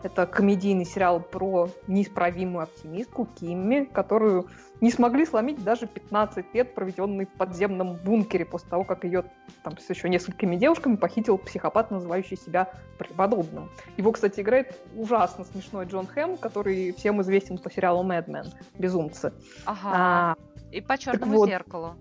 Это 0.02 0.26
комедийный 0.26 0.84
сериал 0.84 1.20
про 1.20 1.68
неисправимую 1.88 2.62
оптимистку 2.62 3.26
Кимми, 3.26 3.84
которую 3.84 4.46
не 4.80 4.90
смогли 4.90 5.26
сломить 5.26 5.62
даже 5.62 5.86
15 5.86 6.54
лет, 6.54 6.74
проведенные 6.74 7.26
в 7.26 7.30
подземном 7.30 7.96
бункере 7.96 8.44
после 8.44 8.68
того, 8.68 8.84
как 8.84 9.04
ее 9.04 9.24
там 9.62 9.76
с 9.78 9.88
еще 9.88 10.08
несколькими 10.08 10.56
девушками 10.56 10.96
похитил 10.96 11.38
психопат, 11.38 11.90
называющий 11.90 12.36
себя 12.36 12.70
преподобным. 13.16 13.70
Его, 13.96 14.12
кстати, 14.12 14.40
играет 14.40 14.78
ужасно 14.94 15.44
смешной 15.44 15.86
Джон 15.86 16.06
Хэм, 16.06 16.36
который 16.36 16.92
всем 16.92 17.22
известен 17.22 17.58
по 17.58 17.70
сериалу 17.70 18.04
Men, 18.04 18.52
безумцы. 18.78 19.32
Ага. 19.64 19.90
А, 19.92 20.36
И 20.70 20.80
по 20.80 20.98
черному 20.98 21.38
вот, 21.38 21.48
зеркалу. 21.48 21.96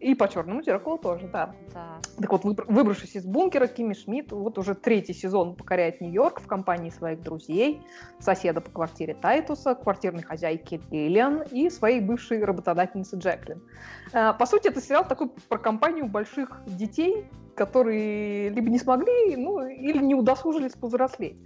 И 0.00 0.14
по 0.14 0.28
черному 0.28 0.62
зеркалу 0.62 0.98
тоже, 0.98 1.28
да. 1.32 1.54
да. 1.72 1.98
Так 2.20 2.30
вот, 2.30 2.44
выбравшись 2.44 3.16
из 3.16 3.24
бункера, 3.24 3.66
Кимми 3.66 3.94
Шмидт 3.94 4.30
вот 4.32 4.58
уже 4.58 4.74
третий 4.74 5.14
сезон 5.14 5.56
покоряет 5.56 6.00
Нью-Йорк 6.00 6.40
в 6.40 6.46
компании 6.46 6.90
своих 6.90 7.22
друзей, 7.22 7.80
соседа 8.18 8.60
по 8.60 8.70
квартире 8.70 9.14
Тайтуса, 9.14 9.74
квартирной 9.74 10.22
хозяйки 10.22 10.80
Лилиан 10.90 11.42
и 11.50 11.70
своей 11.70 12.00
бывшей 12.00 12.44
работодательницы 12.44 13.16
Джеклин. 13.16 13.62
А, 14.12 14.34
по 14.34 14.44
сути, 14.44 14.68
это 14.68 14.82
сериал 14.82 15.06
такой 15.08 15.30
про 15.48 15.58
компанию 15.58 16.06
больших 16.06 16.60
детей, 16.66 17.24
которые 17.54 18.50
либо 18.50 18.68
не 18.68 18.78
смогли, 18.78 19.34
ну, 19.36 19.66
или 19.66 19.98
не 19.98 20.14
удосужились 20.14 20.72
повзрослеть. 20.72 21.38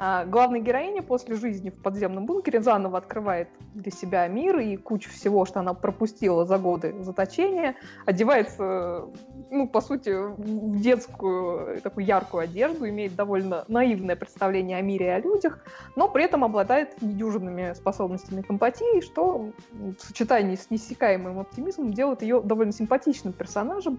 А 0.00 0.24
главная 0.24 0.60
героиня 0.60 1.02
после 1.02 1.34
жизни 1.34 1.70
в 1.70 1.82
подземном 1.82 2.24
бункере 2.24 2.62
заново 2.62 2.98
открывает 2.98 3.48
для 3.74 3.90
себя 3.90 4.28
мир 4.28 4.56
и 4.60 4.76
кучу 4.76 5.10
всего, 5.10 5.44
что 5.44 5.58
она 5.58 5.74
пропустила 5.74 6.46
за 6.46 6.56
годы 6.56 6.94
заточения, 7.00 7.74
одевается, 8.06 9.06
ну, 9.50 9.66
по 9.66 9.80
сути, 9.80 10.10
в 10.10 10.80
детскую 10.80 11.80
такую 11.80 12.06
яркую 12.06 12.44
одежду, 12.44 12.88
имеет 12.88 13.16
довольно 13.16 13.64
наивное 13.66 14.14
представление 14.14 14.78
о 14.78 14.82
мире 14.82 15.06
и 15.06 15.10
о 15.10 15.18
людях, 15.18 15.58
но 15.96 16.08
при 16.08 16.22
этом 16.22 16.44
обладает 16.44 17.02
недюжинными 17.02 17.72
способностями 17.74 18.42
к 18.42 18.50
эмпатии, 18.52 19.00
что 19.00 19.50
в 19.72 19.98
сочетании 19.98 20.54
с 20.54 20.70
неиссякаемым 20.70 21.40
оптимизмом 21.40 21.92
делает 21.92 22.22
ее 22.22 22.40
довольно 22.40 22.72
симпатичным 22.72 23.32
персонажем. 23.32 23.98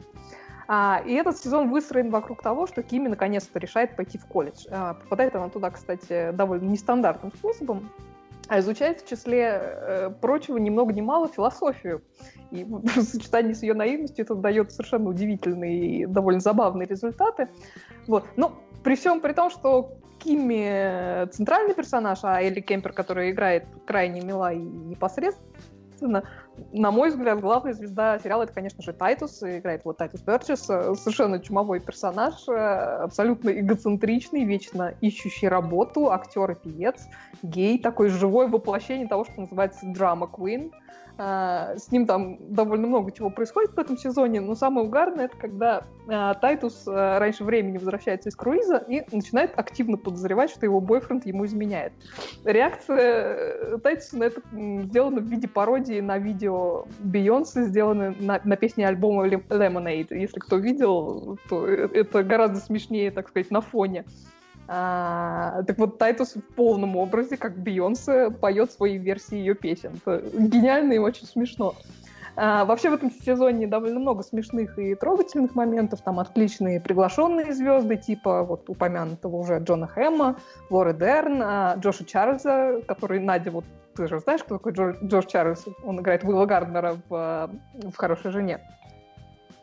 А, 0.71 1.01
и 1.03 1.13
этот 1.13 1.35
сезон 1.39 1.71
выстроен 1.71 2.11
вокруг 2.11 2.43
того, 2.43 2.67
что 2.67 2.83
Кими 2.83 3.07
наконец-то 3.07 3.57
решает 3.57 3.95
пойти 3.95 4.19
в 4.19 4.27
колледж. 4.27 4.67
А, 4.69 4.93
попадает 4.93 5.35
она 5.35 5.49
туда, 5.49 5.71
кстати, 5.71 6.29
довольно 6.31 6.69
нестандартным 6.69 7.33
способом, 7.33 7.89
а 8.47 8.59
изучает 8.59 9.01
в 9.01 9.09
числе 9.09 9.59
э, 9.61 10.09
прочего 10.21 10.57
ни 10.57 10.69
много 10.69 10.93
ни 10.93 11.01
мало 11.01 11.27
философию. 11.27 12.03
И 12.51 12.63
в 12.69 13.01
сочетании 13.01 13.53
с 13.53 13.63
ее 13.63 13.73
наивностью 13.73 14.23
это 14.23 14.35
дает 14.35 14.71
совершенно 14.71 15.09
удивительные 15.09 16.01
и 16.01 16.05
довольно 16.05 16.39
забавные 16.39 16.87
результаты. 16.87 17.49
Вот. 18.05 18.25
Но 18.35 18.53
при 18.83 18.95
всем 18.95 19.21
при 19.21 19.33
том, 19.33 19.49
что 19.49 19.97
Кимми 20.19 21.27
центральный 21.31 21.73
персонаж, 21.73 22.19
а 22.21 22.43
Элли 22.43 22.59
Кемпер, 22.59 22.93
которая 22.93 23.31
играет 23.31 23.65
крайне 23.87 24.21
мила 24.21 24.53
и 24.53 24.59
непосредственно, 24.59 25.49
на 26.07 26.91
мой 26.91 27.09
взгляд, 27.09 27.39
главная 27.39 27.73
звезда 27.73 28.19
сериала 28.19 28.43
это, 28.43 28.53
конечно 28.53 28.81
же, 28.83 28.93
Тайтус. 28.93 29.41
Играет 29.43 29.85
вот 29.85 29.97
Тайтус 29.97 30.21
Бёрджесс. 30.21 30.61
Совершенно 30.61 31.39
чумовой 31.39 31.79
персонаж, 31.79 32.33
э, 32.47 32.53
абсолютно 32.53 33.49
эгоцентричный, 33.49 34.43
вечно 34.43 34.93
ищущий 35.01 35.47
работу, 35.47 36.11
актер 36.11 36.51
и 36.51 36.55
певец, 36.55 37.07
гей, 37.43 37.79
такое 37.79 38.09
живое 38.09 38.47
воплощение 38.47 39.07
того, 39.07 39.25
что 39.25 39.41
называется 39.41 39.85
drama 39.85 40.29
queen. 40.31 40.71
А, 40.71 41.08
с 41.19 41.91
ним 41.91 42.05
там 42.05 42.37
довольно 42.53 42.87
много 42.87 43.11
чего 43.11 43.29
происходит 43.29 43.71
в 43.71 43.79
этом 43.79 43.97
сезоне, 43.97 44.39
но 44.39 44.55
самое 44.55 44.87
угарное 44.87 45.25
это 45.25 45.35
когда 45.35 45.83
а, 46.07 46.33
Тайтус 46.35 46.85
а, 46.87 47.19
раньше 47.19 47.43
времени 47.43 47.77
возвращается 47.77 48.29
из 48.29 48.35
круиза 48.35 48.77
и 48.87 49.03
начинает 49.11 49.51
активно 49.57 49.97
подозревать, 49.97 50.49
что 50.49 50.65
его 50.65 50.79
бойфренд 50.79 51.25
ему 51.25 51.45
изменяет. 51.45 51.91
Реакция 52.45 53.35
э, 53.35 53.77
Тайтуса 53.83 54.17
на 54.17 54.23
это 54.23 54.41
сделана 54.51 55.19
в 55.19 55.25
виде 55.25 55.47
пародии 55.47 55.99
на 55.99 56.17
видео 56.17 56.85
Бейонсе, 56.99 57.63
сделанное 57.65 58.15
на, 58.17 58.39
на 58.43 58.55
песне 58.55 58.87
альбома 58.87 59.27
Lemonade. 59.27 60.15
Если 60.15 60.39
кто 60.39 60.55
видел, 60.55 61.37
то 61.49 61.67
э, 61.67 61.89
это 61.93 62.23
гораздо 62.23 62.59
смешнее, 62.59 63.11
так 63.11 63.27
сказать, 63.27 63.51
на 63.51 63.59
фоне. 63.59 64.05
А, 64.71 65.63
так 65.63 65.79
вот, 65.79 65.97
Тайтус 65.97 66.35
в 66.35 66.41
полном 66.41 66.95
образе, 66.95 67.37
как 67.37 67.57
Бейонсе, 67.57 68.29
поет 68.29 68.71
свои 68.71 68.99
версии 68.99 69.35
ее 69.35 69.55
песен. 69.55 69.99
Это 70.05 70.21
гениально 70.37 70.93
и 70.93 70.99
очень 70.99 71.25
смешно. 71.25 71.73
А, 72.35 72.65
вообще 72.65 72.91
в 72.91 72.93
этом 72.93 73.09
сезоне 73.09 73.65
довольно 73.65 73.99
много 73.99 74.21
смешных 74.21 74.77
и 74.77 74.93
трогательных 74.93 75.55
моментов. 75.55 76.01
Там 76.01 76.19
отличные 76.19 76.79
приглашенные 76.79 77.51
звезды, 77.51 77.97
типа 77.97 78.43
вот 78.43 78.69
упомянутого 78.69 79.37
уже 79.37 79.57
Джона 79.57 79.87
Хэмма, 79.87 80.37
Лоры 80.69 80.93
Дерн, 80.93 81.41
а, 81.41 81.75
Джоша 81.77 82.05
Чарльза, 82.05 82.83
который, 82.87 83.19
Надя, 83.19 83.49
вот 83.49 83.65
ты 83.95 84.07
же 84.07 84.19
знаешь, 84.19 84.43
кто 84.43 84.57
такой 84.57 84.73
Джо, 84.73 84.95
Джош 85.03 85.25
Чарльз? 85.25 85.65
Он 85.83 85.99
играет 85.99 86.23
Уилла 86.23 86.45
Гарднера 86.45 86.95
в, 87.09 87.49
в 87.73 87.95
«Хорошей 87.95 88.29
жене». 88.29 88.59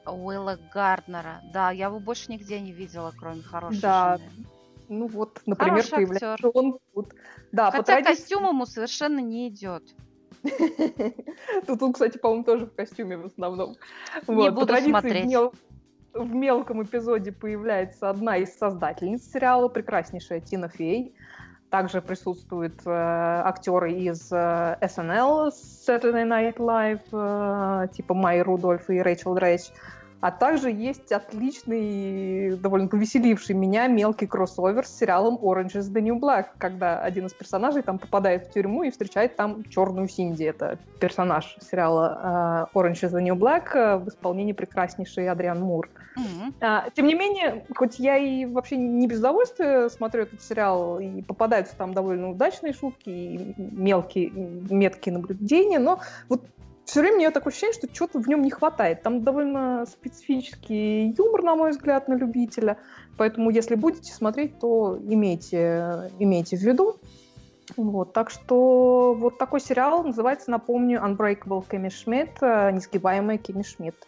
Уилла 0.04 0.58
Гарднера, 0.75 1.42
да, 1.52 1.70
я 1.70 1.86
его 1.86 2.00
больше 2.00 2.32
нигде 2.32 2.58
не 2.58 2.72
видела, 2.72 3.12
кроме 3.16 3.42
«Хорошей 3.42 3.80
да. 3.80 4.18
жены». 4.18 4.46
Ну 4.88 5.06
вот, 5.06 5.40
например, 5.46 5.74
Хороший 5.74 5.90
появляется 5.92 6.32
актер. 6.34 6.50
он 6.54 6.78
тут. 6.94 7.14
Да, 7.52 7.70
Хотя 7.70 7.82
традиции- 7.84 8.12
костюм 8.12 8.48
ему 8.48 8.66
совершенно 8.66 9.18
не 9.18 9.48
идет. 9.48 9.82
Тут 11.66 11.82
он, 11.82 11.92
кстати, 11.92 12.18
по-моему, 12.18 12.44
тоже 12.44 12.66
в 12.66 12.74
костюме 12.74 13.16
в 13.16 13.26
основном. 13.26 13.76
Не 14.28 14.50
буду 14.50 14.76
смотреть. 14.76 15.34
В 16.12 16.34
мелком 16.34 16.82
эпизоде 16.82 17.30
появляется 17.30 18.08
одна 18.08 18.38
из 18.38 18.56
создательниц 18.56 19.30
сериала, 19.30 19.68
прекраснейшая 19.68 20.40
Тина 20.40 20.68
Фей. 20.68 21.14
Также 21.68 22.00
присутствуют 22.00 22.80
э, 22.86 22.90
актеры 22.90 23.92
из 23.92 24.32
э, 24.32 24.78
SNL, 24.80 25.50
Saturday 25.50 26.24
Night 26.24 26.56
Live, 26.56 27.02
э, 27.12 27.88
типа 27.92 28.14
Майи 28.14 28.40
Рудольф 28.40 28.88
и 28.88 29.00
Рэйчел 29.00 29.34
Дрейч. 29.34 29.62
А 30.20 30.30
также 30.30 30.70
есть 30.70 31.12
отличный, 31.12 32.56
довольно 32.56 32.88
повеселивший 32.88 33.54
меня 33.54 33.87
мелкий 33.87 34.26
кроссовер 34.26 34.87
с 34.87 34.99
сериалом 34.99 35.37
Orange 35.37 35.75
is 35.76 35.92
the 35.92 36.00
New 36.00 36.18
Black, 36.18 36.46
когда 36.58 37.00
один 37.00 37.26
из 37.26 37.35
персонажей 37.35 37.82
там 37.82 37.99
попадает 37.99 38.46
в 38.46 38.52
тюрьму 38.52 38.82
и 38.82 38.90
встречает 38.90 39.37
там 39.37 39.64
черную 39.64 40.08
Синди. 40.08 40.44
Это 40.44 40.78
персонаж 41.00 41.56
сериала 41.61 42.68
э, 42.73 42.78
Orange 42.78 43.02
is 43.02 43.12
the 43.12 43.20
New 43.20 43.35
Black 43.35 43.75
э, 43.75 43.96
в 43.99 44.08
исполнении 44.08 44.52
прекраснейшей 44.52 45.28
Адриан 45.28 45.61
Мур. 45.61 45.88
А, 46.61 46.88
Тем 46.94 47.06
не 47.06 47.14
менее, 47.14 47.66
хоть 47.75 47.99
я 47.99 48.16
и 48.16 48.46
вообще 48.46 48.76
не 48.76 49.06
без 49.06 49.18
удовольствия 49.18 49.88
смотрю 49.90 50.23
этот 50.23 50.42
сериал, 50.42 50.99
и 50.99 51.23
попадаются 51.23 51.76
там 51.76 51.92
довольно 51.92 52.30
удачные 52.30 52.73
шутки, 52.73 53.11
и 53.11 53.54
мелкие, 53.58 54.30
меткие 54.30 55.14
наблюдения, 55.14 55.78
но 55.78 56.00
вот 56.28 56.42
все 56.86 57.00
время 57.00 57.16
у 57.16 57.18
меня 57.18 57.30
такое 57.32 57.52
ощущение, 57.52 57.74
что 57.74 57.88
чего-то 57.88 58.20
в 58.20 58.28
нем 58.28 58.42
не 58.42 58.50
хватает. 58.50 59.02
Там 59.02 59.22
довольно 59.22 59.84
специфический 59.86 61.12
юмор, 61.18 61.42
на 61.42 61.56
мой 61.56 61.72
взгляд, 61.72 62.06
на 62.06 62.14
любителя. 62.14 62.78
Поэтому, 63.18 63.50
если 63.50 63.74
будете 63.74 64.12
смотреть, 64.12 64.60
то 64.60 64.96
имейте, 65.02 66.12
имейте 66.20 66.56
в 66.56 66.60
виду. 66.60 66.96
Вот, 67.76 68.12
так 68.12 68.30
что 68.30 69.14
вот 69.18 69.38
такой 69.38 69.60
сериал 69.60 70.04
называется, 70.04 70.52
напомню, 70.52 71.02
Unbreakable 71.04 71.64
Кэмми 71.66 71.88
Шмидт, 71.88 72.40
э, 72.40 72.70
несгибаемая 72.70 73.38
Кэмми 73.38 73.64
Шмидт. 73.64 74.06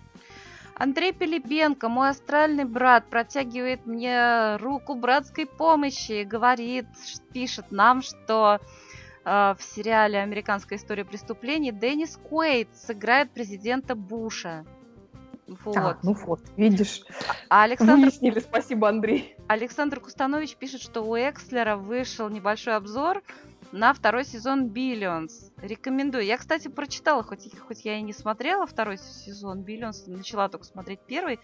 Андрей 0.76 1.12
Пилипенко, 1.12 1.88
мой 1.88 2.11
астральный 2.11 2.64
брат, 2.64 3.06
протягивает 3.11 3.85
мне 3.85 4.56
руку 4.58 4.94
братской 4.94 5.47
помощи 5.47 6.20
и 6.20 6.25
говорит, 6.25 6.87
пишет 7.32 7.73
нам, 7.73 8.00
что 8.02 8.61
в 9.28 9.62
сериале 9.62 10.20
«Американская 10.20 10.78
история 10.78 11.04
преступлений» 11.04 11.73
Деннис 11.73 12.16
Куэйт 12.16 12.68
сыграет 12.75 13.30
президента 13.30 13.94
Буша. 13.94 14.64
Вот. 15.64 15.76
А, 15.76 15.99
ну 16.02 16.12
вот, 16.12 16.40
видишь, 16.56 17.02
А 17.49 17.62
Александр, 17.62 18.04
выяснили, 18.04 18.38
спасибо, 18.40 18.88
Андрей. 18.88 19.35
Александр 19.49 19.99
Кустанович 19.99 20.56
пишет, 20.56 20.82
что 20.82 21.02
у 21.02 21.16
Экслера 21.16 21.76
вышел 21.76 22.28
небольшой 22.28 22.76
обзор 22.76 23.23
на 23.73 23.94
второй 23.94 24.25
сезон 24.25 24.66
Billions. 24.66 25.52
Рекомендую. 25.62 26.25
Я, 26.25 26.37
кстати, 26.37 26.68
прочитала, 26.68 27.23
хоть, 27.23 27.49
хоть 27.58 27.85
я 27.85 27.99
и 27.99 28.02
не 28.02 28.12
смотрела 28.12 28.66
второй 28.66 28.99
сезон 28.99 29.62
Billions, 29.62 30.04
начала 30.06 30.49
только 30.49 30.66
смотреть 30.66 31.00
первый. 31.06 31.40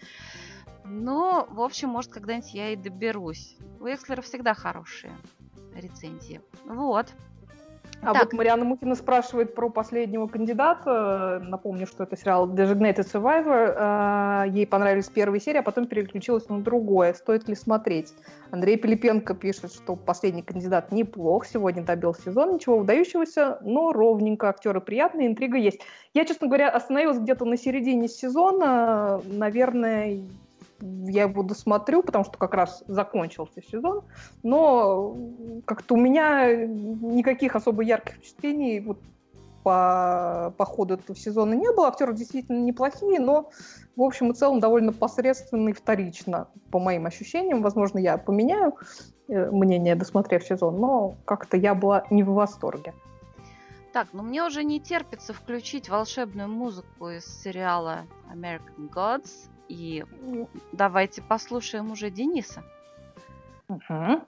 Но, 0.83 1.47
в 1.49 1.61
общем, 1.61 1.89
может, 1.89 2.11
когда-нибудь 2.11 2.53
я 2.53 2.73
и 2.73 2.75
доберусь. 2.75 3.57
У 3.79 3.87
Экслера 3.87 4.21
всегда 4.21 4.53
хорошие 4.53 5.13
рецензии. 5.73 6.41
Вот. 6.65 7.07
А 8.01 8.13
Так. 8.13 8.25
вот 8.25 8.33
Марианна 8.33 8.65
Мухина 8.65 8.95
спрашивает 8.95 9.55
про 9.55 9.69
последнего 9.69 10.27
кандидата. 10.27 11.41
Напомню, 11.43 11.87
что 11.87 12.03
это 12.03 12.15
сериал 12.15 12.47
Designated 12.47 13.11
Survivor. 13.11 13.73
А, 13.77 14.45
Ей 14.47 14.67
понравились 14.67 15.07
первые 15.07 15.41
серии, 15.41 15.57
а 15.59 15.63
потом 15.63 15.87
переключилась 15.87 16.47
на 16.49 16.61
другое. 16.61 17.13
Стоит 17.13 17.47
ли 17.47 17.55
смотреть? 17.55 18.13
Андрей 18.51 18.77
Пилипенко 18.77 19.33
пишет, 19.33 19.73
что 19.73 19.95
последний 19.95 20.43
кандидат 20.43 20.91
неплох. 20.91 21.45
Сегодня 21.45 21.83
добил 21.83 22.13
сезон. 22.13 22.53
Ничего 22.53 22.77
выдающегося, 22.77 23.57
но 23.61 23.91
ровненько. 23.91 24.49
Актеры 24.49 24.81
приятные, 24.81 25.27
интрига 25.27 25.57
есть. 25.57 25.81
Я, 26.13 26.25
честно 26.25 26.47
говоря, 26.47 26.69
остановилась 26.69 27.17
где-то 27.17 27.45
на 27.45 27.57
середине 27.57 28.07
сезона. 28.07 29.19
Наверное, 29.25 30.21
я 30.81 31.23
его 31.23 31.43
досмотрю, 31.43 32.03
потому 32.03 32.23
что 32.25 32.37
как 32.37 32.53
раз 32.53 32.83
закончился 32.87 33.61
сезон. 33.61 34.03
Но 34.43 35.15
как-то 35.65 35.95
у 35.95 35.97
меня 35.97 36.55
никаких 36.55 37.55
особо 37.55 37.83
ярких 37.83 38.15
впечатлений 38.15 38.79
вот 38.79 38.99
по, 39.63 40.53
по 40.57 40.65
ходу 40.65 40.93
этого 40.93 41.17
сезона 41.17 41.53
не 41.53 41.71
было. 41.71 41.87
Актеры 41.87 42.13
действительно 42.13 42.59
неплохие, 42.59 43.19
но 43.19 43.49
в 43.95 44.03
общем 44.03 44.31
и 44.31 44.35
целом 44.35 44.59
довольно 44.59 44.93
посредственно 44.93 45.73
вторично, 45.73 46.47
по 46.71 46.79
моим 46.79 47.07
ощущениям. 47.07 47.63
Возможно, 47.63 47.97
я 47.97 48.17
поменяю 48.17 48.75
э, 49.27 49.49
мнение, 49.49 49.95
досмотрев 49.95 50.43
сезон, 50.43 50.79
но 50.79 51.15
как-то 51.25 51.57
я 51.57 51.73
была 51.73 52.05
не 52.11 52.21
в 52.21 52.33
восторге. 52.33 52.93
Так, 53.91 54.09
ну 54.13 54.21
мне 54.21 54.43
уже 54.43 54.63
не 54.63 54.79
терпится 54.79 55.33
включить 55.33 55.89
волшебную 55.89 56.49
музыку 56.49 57.09
из 57.09 57.25
сериала 57.25 58.05
American 58.31 58.89
Gods. 58.93 59.49
И 59.67 60.05
давайте 60.71 61.21
послушаем 61.21 61.91
уже 61.91 62.09
Дениса. 62.09 62.63
Мгм. 63.67 64.25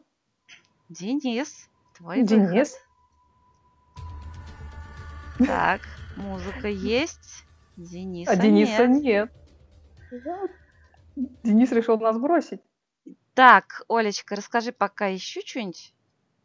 Денис, 0.89 1.69
твой 1.95 2.23
Денис. 2.23 2.75
выход. 5.37 5.47
Так, 5.47 5.81
музыка 6.15 6.67
есть. 6.67 7.43
Дениса 7.75 8.31
А 8.31 8.35
Дениса 8.35 8.87
нет. 8.87 9.29
нет. 10.11 10.51
Денис 11.43 11.71
решил 11.71 11.99
нас 11.99 12.17
бросить. 12.17 12.61
Так, 13.35 13.83
Олечка, 13.87 14.35
расскажи 14.35 14.71
пока 14.71 15.07
еще 15.07 15.41
что-нибудь. 15.41 15.93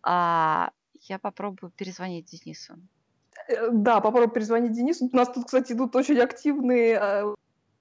А 0.03 0.73
я 1.09 1.19
попробую 1.19 1.71
перезвонить 1.71 2.27
Денису. 2.27 2.75
Э, 3.49 3.71
Да, 3.71 4.01
попробуй 4.01 4.35
перезвонить 4.35 4.73
Денису. 4.73 5.09
У 5.11 5.17
нас 5.17 5.33
тут, 5.33 5.47
кстати, 5.47 5.73
идут 5.73 5.97
очень 5.97 6.19
активные 6.19 6.99
э, 7.01 7.35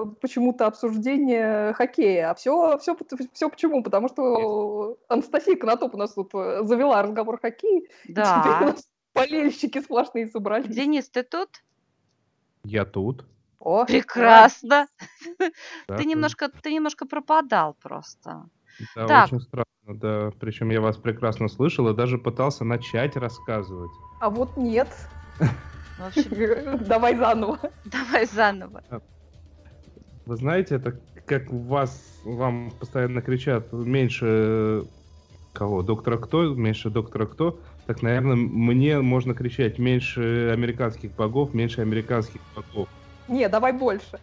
почему-то 0.05 0.67
обсуждения 0.67 1.73
хоккея. 1.73 2.31
А 2.31 2.35
все, 2.35 2.77
все, 2.79 2.95
все 3.33 3.49
почему? 3.49 3.83
Потому 3.83 4.07
что 4.09 4.97
Анастасия 5.07 5.55
Конотоп 5.55 5.95
у 5.95 5.97
нас 5.97 6.13
тут 6.13 6.31
э, 6.33 6.63
завела 6.63 7.01
разговор 7.01 7.35
о 7.35 7.37
хоккее. 7.39 7.81
и 8.05 8.07
Теперь 8.07 8.23
у 8.23 8.27
Да. 8.27 8.59
нас 8.61 8.87
болельщики 9.13 9.81
сплошные 9.81 10.27
собрались. 10.27 10.73
Денис, 10.75 11.09
ты 11.09 11.23
тут? 11.23 11.49
Я 12.63 12.85
тут. 12.85 13.25
О, 13.59 13.85
Прекрасно. 13.85 14.87
да, 15.87 15.97
Ты 15.97 16.05
немножко, 16.05 16.49
ты 16.49 16.73
немножко 16.73 17.05
пропадал 17.05 17.75
просто. 17.81 18.45
Да, 18.95 19.07
Так. 19.07 19.25
очень 19.27 19.39
странно, 19.41 19.65
да. 19.99 20.31
Причем 20.39 20.69
я 20.71 20.81
вас 20.81 20.97
прекрасно 20.97 21.47
слышал 21.47 21.87
и 21.89 21.93
даже 21.95 22.17
пытался 22.17 22.63
начать 22.65 23.15
рассказывать. 23.15 23.91
А 24.19 24.29
вот 24.29 24.57
нет. 24.57 24.87
В 25.99 26.07
общем, 26.07 26.83
Давай 26.87 27.15
заново. 27.15 27.59
давай 27.85 28.25
заново. 28.25 28.81
Вы 30.25 30.35
знаете, 30.35 30.75
это 30.75 31.01
как 31.25 31.51
вас, 31.51 32.19
вам 32.23 32.77
постоянно 32.77 33.21
кричат 33.21 33.73
меньше 33.73 34.87
кого? 35.53 35.81
Доктора 35.83 36.17
кто? 36.17 36.53
Меньше 36.55 36.89
доктора 36.91 37.25
кто? 37.27 37.61
Так, 37.85 38.01
наверное, 38.03 38.35
мне 38.35 39.01
можно 39.01 39.33
кричать 39.33 39.79
меньше 39.79 40.51
американских 40.53 41.15
богов, 41.15 41.53
меньше 41.53 41.81
американских 41.81 42.41
богов. 42.53 42.87
Не, 43.27 43.47
давай 43.49 43.73
больше. 43.73 44.19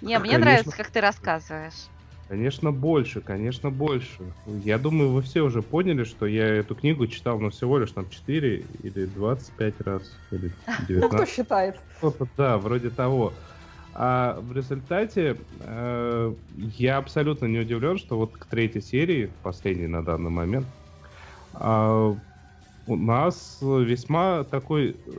Не, 0.00 0.18
мне 0.18 0.38
Конечно. 0.38 0.38
нравится, 0.38 0.76
как 0.76 0.90
ты 0.90 1.00
рассказываешь. 1.00 1.90
Конечно, 2.26 2.72
больше, 2.72 3.20
конечно, 3.20 3.70
больше. 3.70 4.34
Я 4.46 4.78
думаю, 4.78 5.12
вы 5.12 5.20
все 5.22 5.42
уже 5.42 5.62
поняли, 5.62 6.04
что 6.04 6.26
я 6.26 6.46
эту 6.46 6.74
книгу 6.74 7.06
читал, 7.06 7.38
ну, 7.38 7.50
всего 7.50 7.78
лишь 7.78 7.92
там 7.92 8.08
4 8.08 8.60
или 8.62 9.04
25 9.06 9.80
раз, 9.80 10.22
или 10.30 10.56
Ну, 10.96 11.08
кто 11.10 11.26
19. 11.26 11.26
считает? 11.26 11.84
Да, 12.36 12.58
вроде 12.58 12.90
того. 12.90 13.40
А 13.96 14.40
в 14.40 14.52
результате 14.52 15.46
э, 15.60 16.34
я 16.56 16.96
абсолютно 16.98 17.46
не 17.46 17.60
удивлен, 17.60 17.96
что 17.96 18.16
вот 18.18 18.36
к 18.36 18.46
третьей 18.46 18.82
серии, 18.82 19.26
последней 19.26 19.86
на 19.86 20.04
данный 20.04 20.30
момент, 20.30 20.66
а, 21.52 22.16
у 22.86 22.96
нас 22.96 23.58
весьма 23.62 24.42
такой 24.42 24.90
э, 25.06 25.10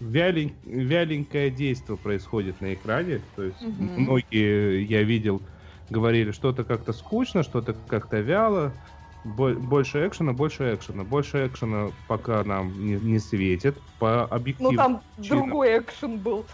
вялень- 0.00 0.58
вяленькое 0.62 1.50
действие 1.50 1.96
происходит 1.96 2.60
на 2.60 2.74
экране. 2.74 3.20
То 3.34 3.42
есть 3.44 3.62
Мгм. 3.62 3.90
многие, 3.96 4.84
я 4.84 5.02
видел, 5.02 5.48
говорили, 5.88 6.30
что-то 6.32 6.64
как-то 6.64 6.92
скучно, 6.92 7.42
что-то 7.42 7.72
как-то 7.72 8.20
вяло. 8.20 8.78
Бо- 9.24 9.54
Больше 9.54 10.06
экшена, 10.06 10.34
больше 10.34 10.74
экшена. 10.74 11.04
Больше 11.04 11.46
экшена 11.46 11.92
пока 12.06 12.44
нам 12.44 12.78
не, 12.78 12.96
не 12.96 13.18
светит. 13.18 13.82
По 13.98 14.26
Ну, 14.26 14.34
объективным 14.36 14.76
там 14.76 15.02
причинам. 15.16 15.40
другой 15.40 15.78
экшен 15.78 16.20
был. 16.20 16.48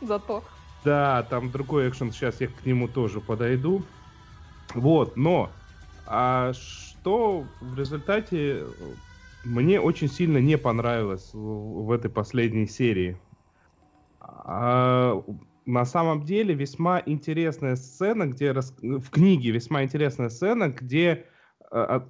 Зато. 0.00 0.44
Да, 0.84 1.22
там 1.24 1.50
другой 1.50 1.88
экшен, 1.88 2.12
сейчас 2.12 2.40
я 2.40 2.48
к 2.48 2.64
нему 2.66 2.88
тоже 2.88 3.20
подойду. 3.20 3.86
Вот, 4.74 5.16
но 5.16 5.56
а 6.06 6.52
что 6.54 7.56
в 7.60 7.74
результате 7.74 8.60
э, 8.64 8.96
мне 9.44 9.80
очень 9.80 10.08
сильно 10.08 10.38
не 10.38 10.58
понравилось 10.58 11.32
в, 11.34 11.84
в 11.86 11.92
этой 11.92 12.10
последней 12.10 12.66
серии. 12.66 13.20
А, 14.20 15.22
на 15.66 15.84
самом 15.84 16.24
деле 16.24 16.54
весьма 16.54 17.02
интересная 17.04 17.76
сцена, 17.76 18.26
где 18.26 18.52
рас- 18.52 18.76
в 18.80 19.10
книге 19.10 19.50
весьма 19.50 19.84
интересная 19.84 20.28
сцена, 20.28 20.68
где 20.68 21.26
а, 21.70 22.06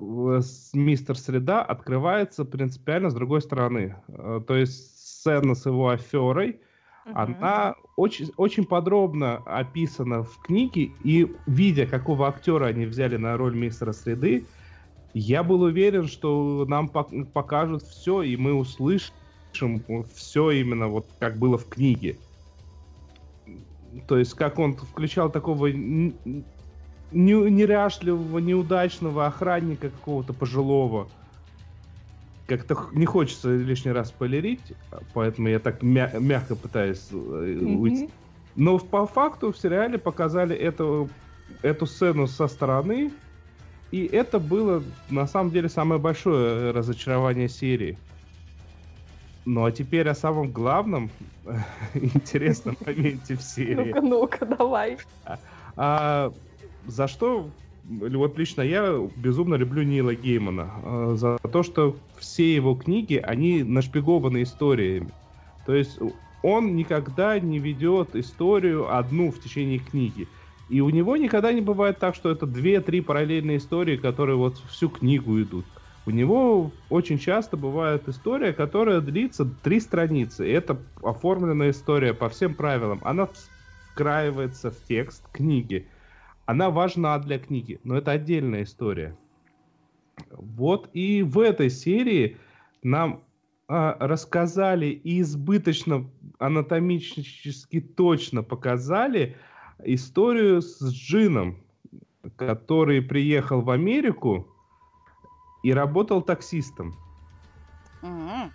мистер 0.74 1.16
Среда 1.16 1.62
открывается 1.62 2.44
принципиально 2.44 3.10
с 3.10 3.14
другой 3.14 3.42
стороны. 3.42 3.96
Э, 4.08 4.40
то 4.46 4.56
есть 4.56 4.98
сцена 4.98 5.54
с 5.54 5.66
его 5.66 5.88
аферой, 5.88 6.60
угу. 7.04 7.14
она 7.14 7.74
очень, 7.96 8.30
очень 8.36 8.64
подробно 8.64 9.36
описана 9.46 10.22
в 10.22 10.38
книге, 10.38 10.90
и 11.02 11.32
видя, 11.46 11.86
какого 11.86 12.28
актера 12.28 12.66
они 12.66 12.86
взяли 12.86 13.16
на 13.16 13.36
роль 13.36 13.54
мистера 13.56 13.92
Среды, 13.92 14.46
я 15.12 15.42
был 15.44 15.62
уверен, 15.62 16.08
что 16.08 16.64
нам 16.66 16.88
покажут 16.88 17.82
все, 17.82 18.22
и 18.22 18.36
мы 18.36 18.54
услышим 18.54 19.12
все 20.14 20.50
именно 20.50 20.88
вот 20.88 21.06
как 21.20 21.38
было 21.38 21.56
в 21.56 21.68
книге. 21.68 22.18
То 24.08 24.18
есть, 24.18 24.34
как 24.34 24.58
он 24.58 24.74
включал 24.74 25.30
такого 25.30 25.68
неряшливого, 27.12 28.38
неудачного 28.40 29.26
охранника 29.26 29.90
какого-то 29.90 30.32
пожилого. 30.32 31.08
Как-то 32.46 32.76
не 32.92 33.06
хочется 33.06 33.54
лишний 33.54 33.92
раз 33.92 34.10
полирить, 34.10 34.74
поэтому 35.14 35.48
я 35.48 35.58
так 35.58 35.82
мя- 35.82 36.12
мягко 36.18 36.54
пытаюсь 36.56 37.08
mm-hmm. 37.10 37.76
уйти. 37.76 38.10
Но 38.54 38.78
по 38.78 39.06
факту 39.06 39.52
в 39.52 39.58
сериале 39.58 39.98
показали 39.98 40.54
эту, 40.54 41.08
эту 41.62 41.86
сцену 41.86 42.26
со 42.26 42.46
стороны, 42.46 43.10
и 43.90 44.04
это 44.06 44.38
было 44.38 44.82
на 45.08 45.26
самом 45.26 45.50
деле 45.50 45.68
самое 45.68 46.00
большое 46.00 46.70
разочарование 46.72 47.48
серии. 47.48 47.98
Ну 49.46 49.64
а 49.64 49.72
теперь 49.72 50.08
о 50.08 50.14
самом 50.14 50.52
главном 50.52 51.10
интересном 51.94 52.76
моменте 52.84 53.36
в 53.36 53.42
серии. 53.42 53.92
Ну-ка, 53.92 54.00
ну-ка, 54.00 54.46
давай. 54.46 54.98
А, 55.24 55.38
а, 55.76 56.32
за 56.86 57.08
что 57.08 57.50
вот 57.88 58.38
лично 58.38 58.62
я 58.62 58.98
безумно 59.16 59.56
люблю 59.56 59.82
Нила 59.82 60.14
Геймана. 60.14 60.70
А, 60.82 61.14
за 61.16 61.38
то, 61.38 61.62
что 61.62 61.96
все 62.18 62.54
его 62.54 62.74
книги, 62.74 63.16
они 63.16 63.62
нашпигованы 63.62 64.42
историями. 64.42 65.10
То 65.66 65.74
есть 65.74 65.98
он 66.42 66.76
никогда 66.76 67.38
не 67.38 67.58
ведет 67.58 68.14
историю 68.14 68.94
одну 68.94 69.30
в 69.30 69.40
течение 69.40 69.78
книги. 69.78 70.28
И 70.68 70.80
у 70.80 70.90
него 70.90 71.16
никогда 71.16 71.52
не 71.52 71.60
бывает 71.60 71.98
так, 71.98 72.14
что 72.14 72.30
это 72.30 72.46
две-три 72.46 73.00
параллельные 73.00 73.58
истории, 73.58 73.96
которые 73.96 74.36
вот 74.36 74.58
всю 74.68 74.88
книгу 74.88 75.40
идут. 75.40 75.66
У 76.06 76.10
него 76.10 76.70
очень 76.90 77.18
часто 77.18 77.56
бывает 77.56 78.08
история, 78.08 78.52
которая 78.52 79.00
длится 79.00 79.46
три 79.62 79.80
страницы. 79.80 80.50
Это 80.50 80.78
оформленная 81.02 81.70
история 81.70 82.12
по 82.12 82.28
всем 82.28 82.54
правилам. 82.54 83.00
Она 83.04 83.28
вкраивается 83.92 84.70
в 84.70 84.76
текст 84.86 85.22
книги. 85.32 85.86
Она 86.46 86.70
важна 86.70 87.18
для 87.18 87.38
книги, 87.38 87.80
но 87.84 87.96
это 87.96 88.12
отдельная 88.12 88.64
история. 88.64 89.16
Вот 90.30 90.90
и 90.92 91.22
в 91.22 91.38
этой 91.38 91.70
серии 91.70 92.36
нам 92.82 93.24
а, 93.66 93.96
рассказали 93.98 94.86
и 94.86 95.20
избыточно 95.22 96.10
анатомически 96.38 97.80
точно 97.80 98.42
показали 98.42 99.36
историю 99.82 100.60
с 100.60 100.82
Джином, 100.92 101.64
который 102.36 103.00
приехал 103.00 103.62
в 103.62 103.70
Америку 103.70 104.46
и 105.62 105.72
работал 105.72 106.20
таксистом. 106.20 106.94
Mm-hmm. 108.02 108.50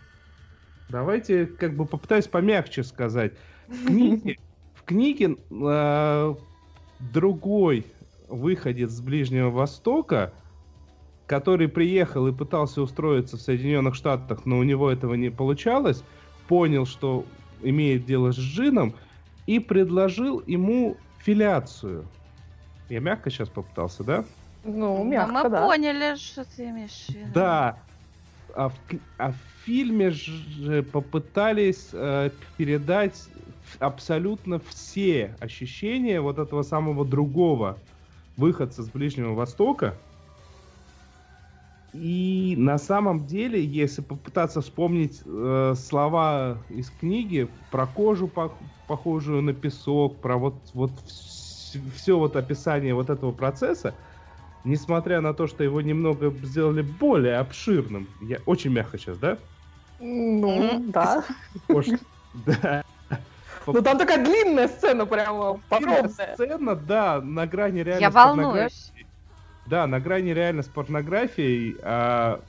Давайте 0.89 1.45
как 1.47 1.75
бы 1.75 1.86
попытаюсь 1.86 2.28
помягче 2.28 2.84
сказать. 2.84 3.34
В 3.67 3.88
книге, 3.88 4.38
в 4.75 4.84
книге 4.84 5.38
э, 5.49 6.36
другой 6.99 7.85
выходец 8.27 8.91
с 8.91 9.01
Ближнего 9.01 9.49
Востока, 9.49 10.33
который 11.27 11.67
приехал 11.67 12.27
и 12.27 12.31
пытался 12.31 12.81
устроиться 12.81 13.38
в 13.38 13.41
Соединенных 13.41 13.95
Штатах, 13.95 14.45
но 14.45 14.57
у 14.59 14.63
него 14.63 14.91
этого 14.91 15.13
не 15.13 15.29
получалось, 15.29 16.03
понял, 16.47 16.85
что 16.85 17.25
имеет 17.62 18.05
дело 18.05 18.31
с 18.31 18.38
Джином, 18.38 18.93
и 19.45 19.59
предложил 19.59 20.43
ему 20.45 20.97
филиацию. 21.19 22.05
Я 22.89 22.99
мягко 22.99 23.29
сейчас 23.29 23.49
попытался, 23.49 24.03
да? 24.03 24.25
Ну, 24.63 25.03
мягко, 25.03 25.31
мы 25.31 25.49
да. 25.49 25.67
поняли, 25.67 26.15
что 26.15 26.43
ты 26.43 26.69
имеешь 26.69 27.05
в 27.07 27.09
виду. 27.09 27.31
Да. 27.33 27.79
А 28.55 28.69
в, 28.69 28.75
а 29.17 29.31
в 29.31 29.38
фильме 29.63 30.09
же 30.09 30.83
попытались 30.83 31.89
э, 31.93 32.31
передать 32.57 33.29
абсолютно 33.79 34.59
все 34.59 35.35
ощущения 35.39 36.21
вот 36.21 36.39
этого 36.39 36.63
самого 36.63 37.05
другого 37.05 37.79
выходца 38.35 38.83
с 38.83 38.89
Ближнего 38.89 39.33
Востока. 39.33 40.01
И 41.91 42.55
на 42.57 42.77
самом 42.77 43.25
деле, 43.25 43.63
если 43.63 44.01
попытаться 44.01 44.62
вспомнить 44.62 45.21
э, 45.25 45.73
слова 45.75 46.63
из 46.69 46.91
книги 46.91 47.49
про 47.71 47.88
кожу, 47.88 48.27
по 48.27 48.49
похожую 48.88 49.41
на 49.41 49.53
песок, 49.53 50.21
про 50.21 50.38
вот, 50.38 50.69
вот 50.73 50.91
все 51.95 52.17
вот 52.17 52.35
описание 52.35 52.93
вот 52.93 53.09
этого 53.09 53.31
процесса, 53.31 53.95
несмотря 54.63 55.22
на 55.22 55.34
то, 55.34 55.48
что 55.48 55.63
его 55.63 55.82
немного 55.82 56.34
сделали 56.43 56.82
более 56.82 57.38
обширным, 57.38 58.08
я 58.22 58.39
очень 58.45 58.72
мягко 58.72 58.98
сейчас, 58.98 59.17
да? 59.17 59.38
Ну, 60.00 60.86
да. 60.88 61.24
Да. 62.45 62.84
Ну 63.65 63.82
там 63.82 63.98
такая 63.98 64.24
длинная 64.24 64.67
сцена 64.67 65.06
прямо, 65.06 65.60
подробная. 65.67 66.36
Сцена, 66.36 66.76
да, 66.76 67.19
на 67.22 67.48
грани 67.48 67.80
реально 67.80 68.02
Я 68.02 68.10
волнуюсь. 68.10 68.91
Да, 69.65 69.88
на 69.88 70.00
грани 70.00 70.32
реально 70.32 70.63
с 70.63 70.67
порнографией. 70.67 71.80
А, 71.84 72.43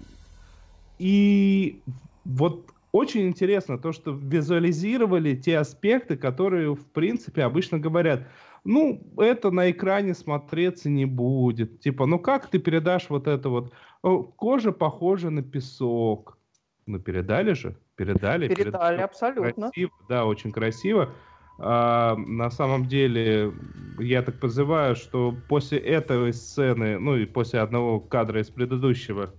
и 0.99 1.83
вот 2.25 2.70
очень 2.92 3.29
интересно 3.29 3.79
то, 3.79 3.92
что 3.92 4.12
визуализировали 4.12 5.35
те 5.35 5.59
аспекты, 5.59 6.16
которые, 6.16 6.75
в 6.75 6.87
принципе, 6.87 7.42
обычно 7.42 7.79
говорят, 7.79 8.27
ну, 8.64 9.03
это 9.18 9.51
на 9.51 9.70
экране 9.70 10.14
смотреться 10.14 10.90
не 10.90 11.07
будет. 11.07 11.81
Типа, 11.81 12.07
ну 12.07 12.18
как 12.18 12.49
ты 12.49 12.59
передашь 12.59 13.11
вот 13.11 13.27
это 13.27 13.49
вот? 13.49 13.73
Кожа 14.03 14.73
похожа 14.73 15.31
на 15.31 15.42
песок. 15.42 16.38
Ну, 16.87 16.99
передали 16.99 17.53
же? 17.53 17.77
Передали. 17.96 18.49
Передали, 18.49 18.64
передали 18.64 19.01
абсолютно. 19.03 19.70
Красиво, 19.70 19.92
да, 20.09 20.25
очень 20.25 20.53
красиво. 20.53 21.11
А, 21.59 22.16
на 22.16 22.51
самом 22.51 22.87
деле, 22.87 23.53
я 23.99 24.23
так 24.23 24.40
позываю, 24.40 24.96
что 24.96 25.35
после 25.49 25.79
этой 25.79 26.33
сцены, 26.33 26.99
ну 26.99 27.16
и 27.16 27.27
после 27.27 27.61
одного 27.61 28.01
кадра 28.01 28.40
из 28.40 28.49
предыдущего, 28.49 29.35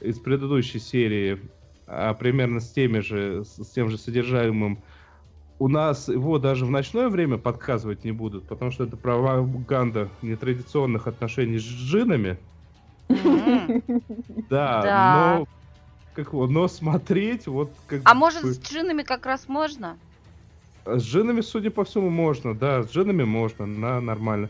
из 0.00 0.20
предыдущей 0.20 0.78
серии, 0.78 1.40
а 1.88 2.14
примерно 2.14 2.60
с 2.60 2.70
теми 2.70 3.00
же, 3.00 3.44
с 3.44 3.70
тем 3.70 3.88
же 3.88 3.98
содержаемым, 3.98 4.78
у 5.58 5.68
нас 5.68 6.08
его 6.08 6.38
даже 6.38 6.64
в 6.64 6.70
ночное 6.70 7.08
время 7.08 7.36
подказывать 7.38 8.04
не 8.04 8.12
будут, 8.12 8.46
потому 8.46 8.70
что 8.70 8.84
это 8.84 8.96
пропаганда 8.96 10.08
нетрадиционных 10.22 11.06
отношений 11.06 11.58
с 11.58 11.64
джинами. 11.64 12.38
Да, 14.50 15.38
но 15.38 15.46
как 16.14 16.32
вот, 16.32 16.50
но 16.50 16.68
смотреть 16.68 17.46
вот 17.46 17.72
как 17.86 18.02
А 18.04 18.14
может 18.14 18.44
с 18.44 18.60
джинами 18.60 19.02
как 19.02 19.26
раз 19.26 19.48
можно? 19.48 19.96
С 20.84 21.02
джинами, 21.02 21.42
судя 21.42 21.70
по 21.70 21.84
всему, 21.84 22.10
можно, 22.10 22.54
да, 22.54 22.82
с 22.82 22.90
джинами 22.90 23.24
можно, 23.24 23.66
на 23.66 24.00
нормально. 24.00 24.48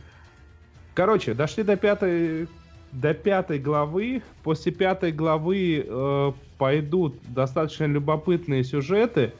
Короче, 0.94 1.34
дошли 1.34 1.64
до 1.64 1.76
пятой, 1.76 2.48
до 2.92 3.14
пятой 3.14 3.58
главы. 3.58 4.22
После 4.42 4.72
пятой 4.72 5.12
главы 5.12 5.84
э, 5.86 6.32
пойдут 6.58 7.16
достаточно 7.34 7.84
любопытные 7.84 8.64
сюжеты. 8.64 9.32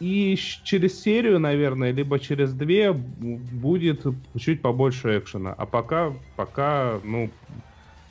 И 0.00 0.34
через 0.36 1.02
серию, 1.02 1.38
наверное, 1.38 1.92
либо 1.92 2.18
через 2.18 2.54
две 2.54 2.92
будет 2.92 4.04
чуть 4.38 4.62
побольше 4.62 5.18
экшена. 5.18 5.52
А 5.52 5.66
пока, 5.66 6.12
пока, 6.36 7.00
ну, 7.04 7.38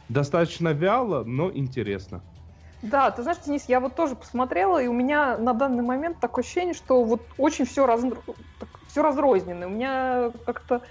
достаточно 0.08 0.70
вяло, 0.74 1.24
но 1.24 1.52
интересно. 1.52 2.24
Да, 2.82 3.12
ты 3.12 3.24
знаешь, 3.24 3.40
Денис, 3.46 3.66
я 3.68 3.82
вот 3.82 3.96
тоже 3.96 4.16
посмотрела, 4.16 4.82
и 4.82 4.88
у 4.88 4.94
меня 4.94 5.38
на 5.38 5.54
данный 5.54 5.84
момент 5.84 6.20
такое 6.22 6.44
ощущение, 6.44 6.74
что 6.74 7.04
вот 7.04 7.34
очень 7.38 7.66
все, 7.66 7.86
раз... 7.86 8.02
все 8.88 9.02
разрозненно. 9.02 9.68
У 9.68 9.72
меня 9.72 10.32
как-то 10.46 10.84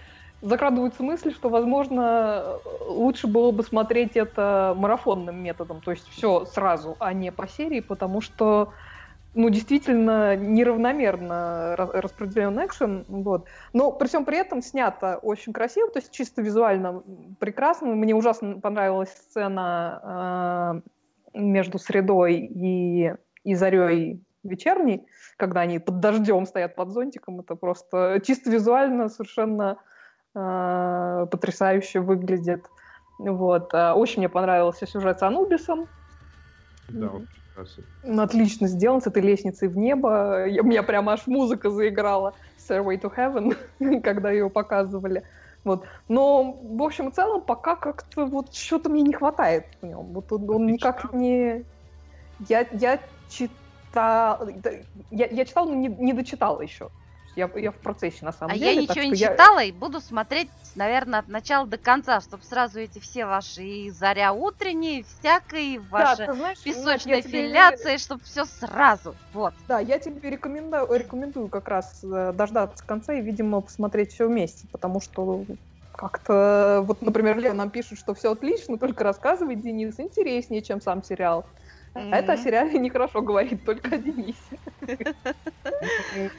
закрадывается 0.42 1.02
мысль, 1.02 1.32
что, 1.32 1.48
возможно, 1.48 2.60
лучше 2.64 3.26
было 3.26 3.52
бы 3.52 3.62
смотреть 3.62 4.16
это 4.16 4.74
марафонным 4.76 5.36
методом, 5.42 5.80
то 5.80 5.90
есть 5.90 6.08
все 6.08 6.44
сразу, 6.44 6.96
а 7.00 7.12
не 7.14 7.32
по 7.32 7.48
серии, 7.48 7.80
потому 7.80 8.20
что 8.20 8.72
ну, 9.38 9.50
действительно 9.50 10.34
неравномерно 10.34 11.76
распределен 11.76 12.58
экшен, 12.58 13.04
вот. 13.06 13.46
Но 13.72 13.92
при 13.92 14.08
всем 14.08 14.24
при 14.24 14.36
этом 14.36 14.60
снято 14.62 15.18
очень 15.22 15.52
красиво, 15.52 15.88
то 15.88 16.00
есть 16.00 16.10
чисто 16.10 16.42
визуально 16.42 17.04
прекрасно. 17.38 17.94
Мне 17.94 18.16
ужасно 18.16 18.60
понравилась 18.60 19.10
сцена 19.10 20.82
э, 21.34 21.38
между 21.38 21.78
средой 21.78 22.34
и, 22.38 23.14
и 23.44 23.54
зарей 23.54 24.24
вечерней, 24.42 25.06
когда 25.36 25.60
они 25.60 25.78
под 25.78 26.00
дождем 26.00 26.44
стоят 26.44 26.74
под 26.74 26.90
зонтиком, 26.90 27.38
это 27.38 27.54
просто 27.54 28.20
чисто 28.26 28.50
визуально 28.50 29.08
совершенно 29.08 29.78
э, 30.34 31.26
потрясающе 31.30 32.00
выглядит. 32.00 32.66
Вот. 33.18 33.72
а, 33.72 33.94
Очень 33.94 34.22
мне 34.22 34.28
понравился 34.28 34.84
сюжет 34.84 35.20
с 35.20 35.22
Анубисом. 35.22 35.86
Да, 36.88 37.06
Мгм. 37.06 37.28
Прекрасен. 37.58 38.20
Отлично 38.20 38.68
сделан 38.68 39.00
с 39.00 39.06
этой 39.06 39.22
лестницей 39.22 39.68
в 39.68 39.76
небо. 39.76 40.46
Я- 40.46 40.62
У 40.62 40.66
меня 40.66 40.82
прямо 40.82 41.12
аж 41.12 41.26
музыка 41.26 41.70
заиграла. 41.70 42.34
Stairway 42.58 43.00
to 43.00 43.12
Heaven, 43.14 44.00
когда 44.02 44.30
ее 44.30 44.50
показывали. 44.50 45.24
Вот. 45.64 45.84
Но, 46.08 46.52
в 46.62 46.82
общем 46.82 47.08
и 47.08 47.12
целом, 47.12 47.42
пока 47.42 47.76
как-то 47.76 48.26
вот 48.26 48.54
что-то 48.54 48.88
мне 48.88 49.02
не 49.02 49.12
хватает 49.12 49.66
в 49.80 49.86
нем. 49.86 50.12
Вот 50.12 50.32
он, 50.32 50.48
он 50.48 50.66
никак 50.66 51.12
не... 51.12 51.64
Я, 52.48 52.66
я 52.72 53.00
читал... 53.28 54.48
Я, 55.10 55.26
я 55.26 55.44
читал, 55.44 55.68
но 55.68 55.74
не, 55.74 55.88
не 55.88 56.12
дочитала 56.12 56.60
еще. 56.60 56.90
Я, 57.38 57.48
я 57.54 57.70
в 57.70 57.78
процессе, 57.78 58.24
на 58.24 58.32
самом 58.32 58.54
А 58.54 58.58
деле. 58.58 58.80
я 58.80 58.86
так 58.88 58.96
ничего 58.96 59.12
не 59.12 59.16
я- 59.16 59.30
читала 59.30 59.62
и 59.62 59.70
буду 59.70 60.00
смотреть, 60.00 60.50
наверное, 60.74 61.20
от 61.20 61.28
начала 61.28 61.68
до 61.68 61.78
конца, 61.78 62.20
чтобы 62.20 62.42
сразу 62.42 62.80
эти 62.80 62.98
все 62.98 63.26
ваши 63.26 63.62
и 63.62 63.90
заря 63.90 64.32
утренние, 64.32 65.04
всякой, 65.04 65.78
Да, 65.78 65.84
ваши 65.88 66.26
ты 66.26 66.34
знаешь, 66.34 66.58
Надь, 66.58 66.66
я 66.66 66.72
песочные 66.72 67.22
тебе- 67.22 67.98
чтобы 67.98 68.22
все 68.24 68.44
сразу. 68.44 69.14
Вот. 69.32 69.54
Да, 69.68 69.78
я 69.78 70.00
тебе 70.00 70.30
рекомендую, 70.30 70.92
рекомендую 70.98 71.48
как 71.48 71.68
раз 71.68 72.02
э, 72.02 72.32
дождаться 72.32 72.84
конца 72.84 73.14
и, 73.14 73.22
видимо, 73.22 73.60
посмотреть 73.60 74.10
все 74.12 74.26
вместе, 74.26 74.66
потому 74.72 75.00
что 75.00 75.46
как-то, 75.92 76.82
вот, 76.84 77.02
например, 77.02 77.38
Лена 77.38 77.54
нам 77.54 77.70
пишет, 77.70 77.98
что 77.98 78.14
все 78.14 78.32
отлично, 78.32 78.78
только 78.78 79.04
рассказывает 79.04 79.60
Денис 79.60 79.98
интереснее, 80.00 80.62
чем 80.62 80.80
сам 80.80 81.04
сериал. 81.04 81.46
А 81.94 82.16
это 82.16 82.32
о 82.32 82.36
сериале 82.36 82.78
нехорошо 82.78 83.22
говорит 83.22 83.64
только 83.64 83.94
о 83.94 83.98
Денисе. 83.98 84.58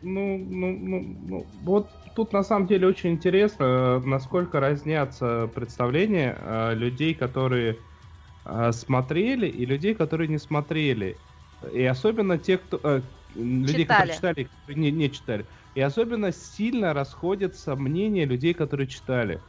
Ну, 0.00 0.38
ну, 0.38 0.76
ну, 0.78 1.00
ну, 1.20 1.50
вот 1.54 2.00
тут 2.14 2.32
на 2.32 2.44
самом 2.44 2.68
деле 2.68 2.86
очень 2.86 3.10
интересно, 3.10 3.64
э, 3.64 4.06
насколько 4.06 4.60
разнятся 4.60 5.48
представления 5.48 6.36
э, 6.40 6.74
людей, 6.76 7.14
которые 7.16 7.84
э, 8.44 8.72
смотрели, 8.72 9.48
и 9.48 9.66
людей, 9.66 9.94
которые 9.94 10.28
не 10.28 10.38
смотрели. 10.38 11.22
И 11.72 11.84
особенно 11.84 12.38
те, 12.38 12.58
кто... 12.58 12.80
э, 12.84 13.02
людей, 13.34 13.86
которые 13.86 14.10
читали, 14.10 14.44
которые 14.44 14.82
не, 14.82 14.92
не 14.92 15.10
читали. 15.12 15.48
И 15.74 15.80
особенно 15.80 16.32
сильно 16.32 16.94
расходятся 16.94 17.76
мнения 17.76 18.26
людей, 18.26 18.54
которые 18.54 18.88
читали. 18.88 19.44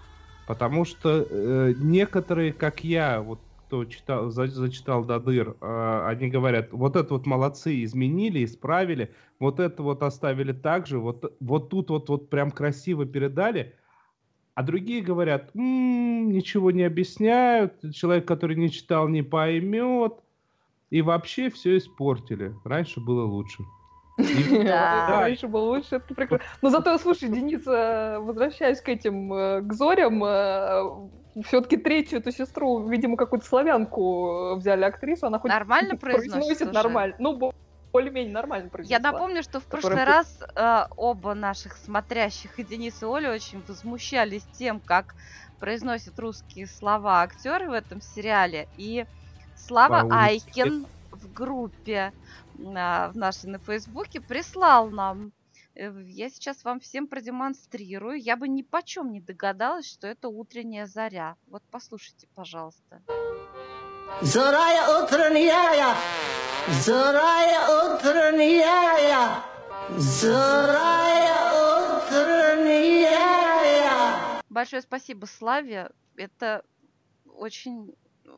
Потому 0.45 0.85
что 0.85 1.27
э, 1.29 1.73
некоторые, 1.77 2.53
как 2.53 2.83
я, 2.83 3.21
вот 3.21 3.48
кто 3.69 3.85
читал, 3.85 4.31
за- 4.31 4.47
зачитал 4.47 5.05
до 5.05 5.19
дыр, 5.19 5.55
э, 5.61 6.03
они 6.07 6.27
говорят, 6.27 6.71
вот 6.71 6.95
это 6.95 7.13
вот 7.13 7.27
молодцы, 7.27 7.83
изменили, 7.83 8.43
исправили, 8.43 9.13
вот 9.39 9.59
это 9.59 9.83
вот 9.83 10.01
оставили 10.01 10.53
так 10.53 10.87
же, 10.87 10.97
вот, 10.97 11.37
вот 11.39 11.69
тут 11.69 11.91
вот, 11.91 12.09
вот 12.09 12.31
прям 12.31 12.49
красиво 12.49 13.05
передали, 13.05 13.75
а 14.55 14.63
другие 14.63 15.03
говорят, 15.03 15.51
«М, 15.53 16.31
ничего 16.31 16.71
не 16.71 16.81
объясняют, 16.81 17.93
человек, 17.93 18.27
который 18.27 18.55
не 18.55 18.71
читал, 18.71 19.07
не 19.07 19.21
поймет, 19.21 20.13
и 20.89 21.03
вообще 21.03 21.51
все 21.51 21.77
испортили. 21.77 22.55
Раньше 22.65 22.99
было 22.99 23.23
лучше. 23.23 23.63
Да. 24.65 25.21
Раньше 25.21 25.47
было 25.47 25.75
лучше, 25.75 25.97
это 25.97 26.13
прекрасно. 26.15 26.45
Но 26.63 26.69
зато, 26.71 26.97
слушай, 26.97 27.29
Денис, 27.29 27.65
э, 27.67 28.17
возвращаясь 28.19 28.81
к 28.81 28.89
этим, 28.89 29.31
э, 29.31 29.61
к 29.61 29.73
Зорям, 29.73 30.23
все-таки 31.45 31.77
третью 31.77 32.19
эту 32.19 32.31
сестру, 32.31 32.87
видимо, 32.89 33.17
какую-то 33.17 33.45
славянку 33.45 34.53
э, 34.53 34.55
взяли 34.57 34.83
актрису, 34.83 35.27
она 35.27 35.39
хоть 35.39 35.53
Нормально 35.53 35.95
произносит 35.97 36.71
уже? 36.71 36.73
нормально. 36.73 37.15
Ну, 37.19 37.37
бо- 37.37 37.51
более-менее 37.93 38.33
нормально 38.33 38.69
Я 38.81 38.99
произнесла. 38.99 38.99
напомню, 38.99 39.43
что 39.43 39.59
в 39.59 39.67
прошлый 39.67 40.05
раз 40.05 40.39
э, 40.55 40.85
оба 40.95 41.33
наших 41.33 41.75
смотрящих, 41.77 42.57
и 42.59 42.63
Денис 42.63 43.01
и 43.01 43.05
Оля, 43.05 43.31
очень 43.33 43.61
возмущались 43.67 44.47
тем, 44.49 44.79
как 44.81 45.15
произносят 45.57 46.17
русские 46.19 46.65
слова 46.67 47.21
актеры 47.21 47.67
в 47.69 47.73
этом 47.73 47.99
сериале. 48.01 48.67
И 48.75 49.05
Слава 49.53 50.03
По 50.03 50.05
улице 50.05 50.47
Айкин 50.47 50.87
в 51.11 51.27
группе 51.33 52.13
а, 52.57 53.09
в 53.11 53.17
нашей 53.17 53.49
на 53.49 53.59
Фейсбуке 53.59 54.21
прислал 54.21 54.89
нам. 54.91 55.33
Э, 55.79 55.93
Я 56.07 56.29
сейчас 56.29 56.65
вам 56.65 56.79
всем 56.81 57.07
продемонстрирую. 57.07 58.21
Я 58.21 58.35
бы 58.35 58.49
ни 58.49 58.63
почем 58.63 59.11
не 59.13 59.21
догадалась, 59.21 59.89
что 59.89 60.07
это 60.07 60.27
утренняя 60.27 60.85
заря. 60.85 61.37
Вот 61.47 61.63
послушайте, 61.71 62.27
пожалуйста. 62.35 63.01
Зорая 64.21 65.01
утренняя, 65.01 65.95
зорая 66.83 67.93
утренняя, 67.93 69.41
зорая 69.97 71.53
утренняя. 72.01 73.21
Большое 74.49 74.81
спасибо 74.81 75.25
Славе. 75.27 75.91
Это 76.17 76.65
очень 77.25 77.95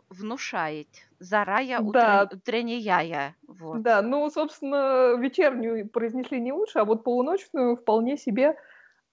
внушает. 0.10 0.88
Зарая 1.19 1.80
Да. 1.80 2.23
утрен- 2.25 2.38
утренняя. 2.38 3.36
Вот. 3.47 3.82
Да, 3.82 4.01
ну, 4.01 4.30
собственно, 4.30 5.15
вечернюю 5.17 5.88
произнесли 5.88 6.39
не 6.39 6.54
лучше, 6.54 6.80
а 6.80 6.86
вот 6.86 7.04
полуночную 7.04 7.75
вполне 7.75 8.17
себе 8.17 8.56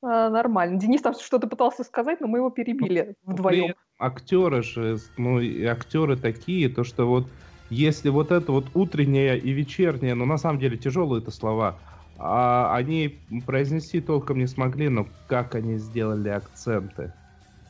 э, 0.01 0.07
нормально. 0.07 0.79
Денис 0.79 1.03
там 1.03 1.15
что-то 1.15 1.49
пытался 1.49 1.85
сказать, 1.85 2.21
но 2.21 2.29
мы 2.29 2.39
его 2.39 2.51
перебили 2.51 3.15
вдвоем. 3.25 3.75
актеры 3.99 4.63
же, 4.63 4.99
ну, 5.17 5.41
и 5.41 5.65
актеры 5.65 6.17
такие, 6.17 6.69
то 6.69 6.85
что 6.85 7.07
вот 7.07 7.27
если 7.71 8.09
вот 8.09 8.31
это 8.31 8.53
вот 8.53 8.67
утренняя 8.75 9.37
и 9.37 9.51
вечерняя, 9.51 10.15
ну, 10.15 10.25
на 10.25 10.39
самом 10.39 10.59
деле 10.61 10.77
тяжелые 10.79 11.21
это 11.21 11.31
слова, 11.31 11.79
а 12.19 12.75
они 12.75 13.19
произнести 13.47 14.01
толком 14.01 14.39
не 14.39 14.47
смогли, 14.47 14.89
но 14.89 15.07
как 15.29 15.55
они 15.55 15.77
сделали 15.77 16.29
акценты. 16.29 17.13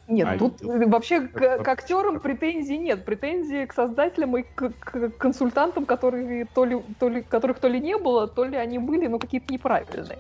Нет, 0.09 0.27
А, 0.27 0.39
тут 0.39 0.63
ну, 0.63 0.73
э, 0.73 0.87
вообще 0.87 1.29
к, 1.29 1.63
к 1.63 1.69
актерам 1.69 2.21
претензий 2.21 2.79
нет. 2.79 3.05
Претензии 3.05 3.67
к 3.67 3.75
создателям 3.75 4.39
и 4.39 4.43
к, 4.43 4.71
к 4.71 5.11
консультантам, 5.19 5.85
которые 5.85 6.47
то 6.47 6.65
ли, 6.65 6.83
то 6.99 7.11
ли, 7.11 7.23
которых 7.23 7.61
то 7.61 7.69
ли 7.69 7.79
не 7.79 7.97
было, 7.99 8.27
то 8.27 8.45
ли 8.45 8.57
они 8.57 8.79
были, 8.79 9.07
но 9.07 9.19
какие-то 9.19 9.53
неправильные. 9.53 10.19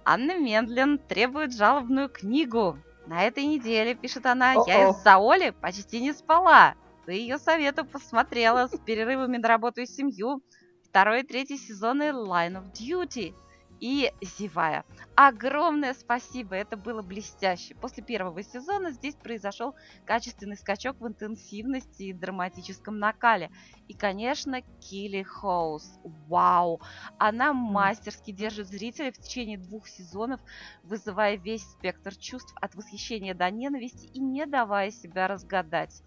Анна 0.04 0.36
Мендлин 0.38 0.98
требует 0.98 1.54
жалобную 1.54 2.08
книгу. 2.08 2.78
На 3.06 3.22
этой 3.24 3.44
неделе, 3.46 3.94
пишет 3.94 4.26
она, 4.26 4.54
я 4.66 4.90
из-за 4.90 5.16
Оли 5.16 5.50
почти 5.50 6.00
не 6.00 6.12
спала. 6.12 6.74
По 7.04 7.10
ее 7.10 7.38
совету 7.38 7.84
посмотрела 7.84 8.68
с 8.68 8.78
перерывами 8.78 9.36
на 9.36 9.48
работу 9.48 9.80
и 9.80 9.86
семью 9.86 10.40
второй 10.84 11.20
и 11.20 11.26
третий 11.26 11.56
сезоны 11.56 12.10
Line 12.10 12.62
of 12.62 12.72
Duty. 12.72 13.34
И 13.82 14.12
зевая. 14.20 14.84
Огромное 15.16 15.92
спасибо, 15.94 16.54
это 16.54 16.76
было 16.76 17.02
блестяще. 17.02 17.74
После 17.74 18.04
первого 18.04 18.40
сезона 18.44 18.92
здесь 18.92 19.16
произошел 19.16 19.74
качественный 20.06 20.56
скачок 20.56 21.00
в 21.00 21.08
интенсивности 21.08 22.04
и 22.04 22.12
драматическом 22.12 23.00
накале. 23.00 23.50
И, 23.88 23.94
конечно, 23.94 24.62
Килли 24.78 25.24
Хоус. 25.24 25.98
Вау! 26.28 26.80
Она 27.18 27.52
мастерски 27.52 28.30
держит 28.30 28.68
зрителя 28.68 29.10
в 29.10 29.18
течение 29.18 29.58
двух 29.58 29.88
сезонов, 29.88 30.40
вызывая 30.84 31.36
весь 31.36 31.64
спектр 31.64 32.14
чувств 32.14 32.54
от 32.60 32.76
восхищения 32.76 33.34
до 33.34 33.50
ненависти 33.50 34.06
и 34.06 34.20
не 34.20 34.46
давая 34.46 34.92
себя 34.92 35.26
разгадать. 35.26 36.04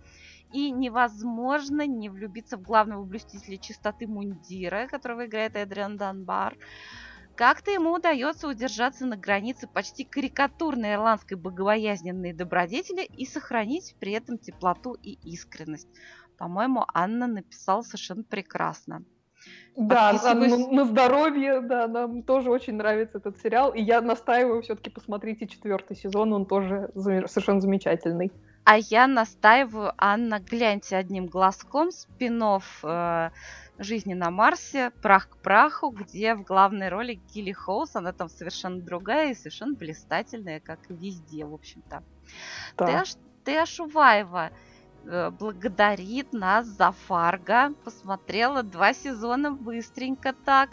И 0.53 0.71
невозможно 0.71 1.85
не 1.85 2.07
влюбиться 2.07 2.55
в 2.55 2.61
главного 2.61 3.03
блюстителя 3.03 3.57
чистоты 3.57 4.07
мундира, 4.07 4.87
которого 4.87 5.25
играет 5.25 5.57
Эдриан 5.57 5.97
Данбар. 5.97 6.55
Как-то 7.35 7.71
ему 7.71 7.93
удается 7.93 8.47
удержаться 8.47 9.05
на 9.05 9.17
границе 9.17 9.67
почти 9.67 10.05
карикатурной 10.05 10.93
ирландской 10.93 11.33
богобоязненной 11.33 12.31
добродетели 12.33 13.03
и 13.03 13.25
сохранить 13.25 13.95
при 13.99 14.13
этом 14.13 14.37
теплоту 14.37 14.93
и 14.93 15.17
искренность. 15.23 15.89
По-моему, 16.37 16.85
Анна 16.93 17.27
написала 17.27 17.81
совершенно 17.81 18.23
прекрасно. 18.23 19.03
Да, 19.75 20.13
на, 20.13 20.19
Подписываюсь. 20.19 20.71
на- 20.71 20.85
здоровье, 20.85 21.61
да, 21.61 21.87
нам 21.87 22.23
тоже 22.23 22.49
очень 22.49 22.75
нравится 22.75 23.17
этот 23.17 23.37
сериал. 23.39 23.73
И 23.73 23.81
я 23.81 24.01
настаиваю, 24.01 24.61
все-таки 24.61 24.89
посмотрите 24.89 25.47
четвертый 25.47 25.97
сезон, 25.97 26.33
он 26.33 26.45
тоже 26.45 26.89
совершенно 26.95 27.59
замечательный. 27.59 28.31
А 28.63 28.77
я 28.77 29.05
настаиваю, 29.05 29.91
Анна, 29.97 30.39
гляньте 30.39 30.95
одним 30.95 31.27
глазком 31.27 31.91
спин 31.91 32.41
«Жизни 33.77 34.13
на 34.13 34.31
Марсе», 34.31 34.91
«Прах 35.01 35.29
к 35.29 35.37
праху», 35.37 35.89
где 35.89 36.35
в 36.35 36.43
главной 36.43 36.89
роли 36.89 37.19
Гилли 37.33 37.51
Хоус, 37.51 37.95
она 37.95 38.13
там 38.13 38.29
совершенно 38.29 38.81
другая 38.81 39.31
и 39.31 39.35
совершенно 39.35 39.75
блистательная, 39.75 40.61
как 40.61 40.79
и 40.89 40.93
везде, 40.93 41.45
в 41.45 41.53
общем-то. 41.53 42.03
Да. 42.77 42.85
Тэш, 42.85 43.15
Тэш 43.43 43.79
Уваева 43.81 44.51
э, 45.03 45.29
благодарит 45.29 46.31
нас 46.31 46.67
за 46.67 46.91
Фарго. 46.91 47.73
Посмотрела 47.83 48.63
два 48.63 48.93
сезона 48.93 49.51
быстренько 49.51 50.33
так. 50.33 50.69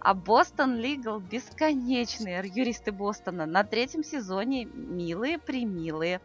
А 0.00 0.14
Бостон 0.14 0.76
Лигал 0.76 1.20
бесконечные 1.20 2.42
юристы 2.52 2.90
Бостона. 2.90 3.46
На 3.46 3.62
третьем 3.62 4.02
сезоне 4.02 4.64
милые, 4.64 5.38
примилые. 5.38 6.20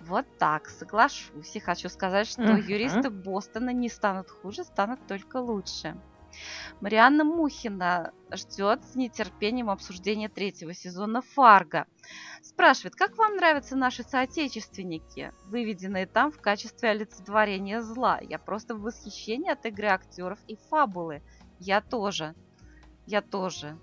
Вот 0.00 0.26
так, 0.38 0.68
соглашусь. 0.68 1.54
И 1.56 1.60
хочу 1.60 1.88
сказать, 1.88 2.26
что 2.28 2.42
Мгм. 2.42 2.56
юристы 2.56 3.10
Бостона 3.10 3.70
не 3.70 3.88
станут 3.88 4.30
хуже, 4.30 4.64
станут 4.64 5.06
только 5.06 5.38
лучше. 5.38 6.00
Марианна 6.80 7.24
Мухина 7.24 8.12
ждет 8.32 8.84
с 8.84 8.94
нетерпением 8.94 9.70
обсуждения 9.70 10.28
третьего 10.28 10.74
сезона 10.74 11.22
Фарго. 11.22 11.86
Спрашивает, 12.42 12.94
как 12.94 13.16
вам 13.16 13.36
нравятся 13.36 13.76
наши 13.76 14.02
соотечественники, 14.04 15.32
выведенные 15.44 16.06
там 16.06 16.30
в 16.30 16.40
качестве 16.40 16.90
олицетворения 16.90 17.80
зла? 17.82 18.18
Я 18.22 18.38
просто 18.38 18.74
в 18.76 18.82
восхищении 18.82 19.50
от 19.50 19.64
игры 19.66 19.88
актеров 19.88 20.38
и 20.46 20.56
фабулы. 20.68 21.22
Я 21.58 21.80
тоже. 21.80 22.34
Я 23.06 23.22
тоже. 23.22 23.78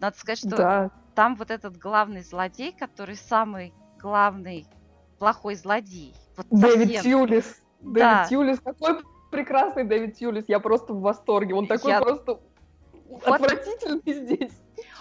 Надо 0.00 0.16
сказать, 0.18 0.38
что 0.40 0.56
Да, 0.56 0.90
там 1.14 1.36
вот 1.36 1.50
этот 1.50 1.76
главный 1.76 2.22
злодей, 2.22 2.72
который 2.76 3.16
самый 3.16 3.74
главный 3.98 4.66
плохой 5.20 5.54
злодей. 5.54 6.14
Вот 6.36 6.46
Дэвид 6.50 6.96
совсем. 6.96 7.02
Тьюлис. 7.02 7.62
Да. 7.80 8.14
Дэвид 8.14 8.28
Тьюлис, 8.30 8.60
какой 8.60 9.00
прекрасный 9.30 9.84
Дэвид 9.84 10.16
Тьюлис. 10.16 10.46
Я 10.48 10.58
просто 10.58 10.94
в 10.94 11.00
восторге. 11.00 11.54
Он 11.54 11.68
такой 11.68 11.92
Я- 11.92 12.00
просто 12.00 12.40
отвратительный 13.24 14.12
здесь. 14.24 14.52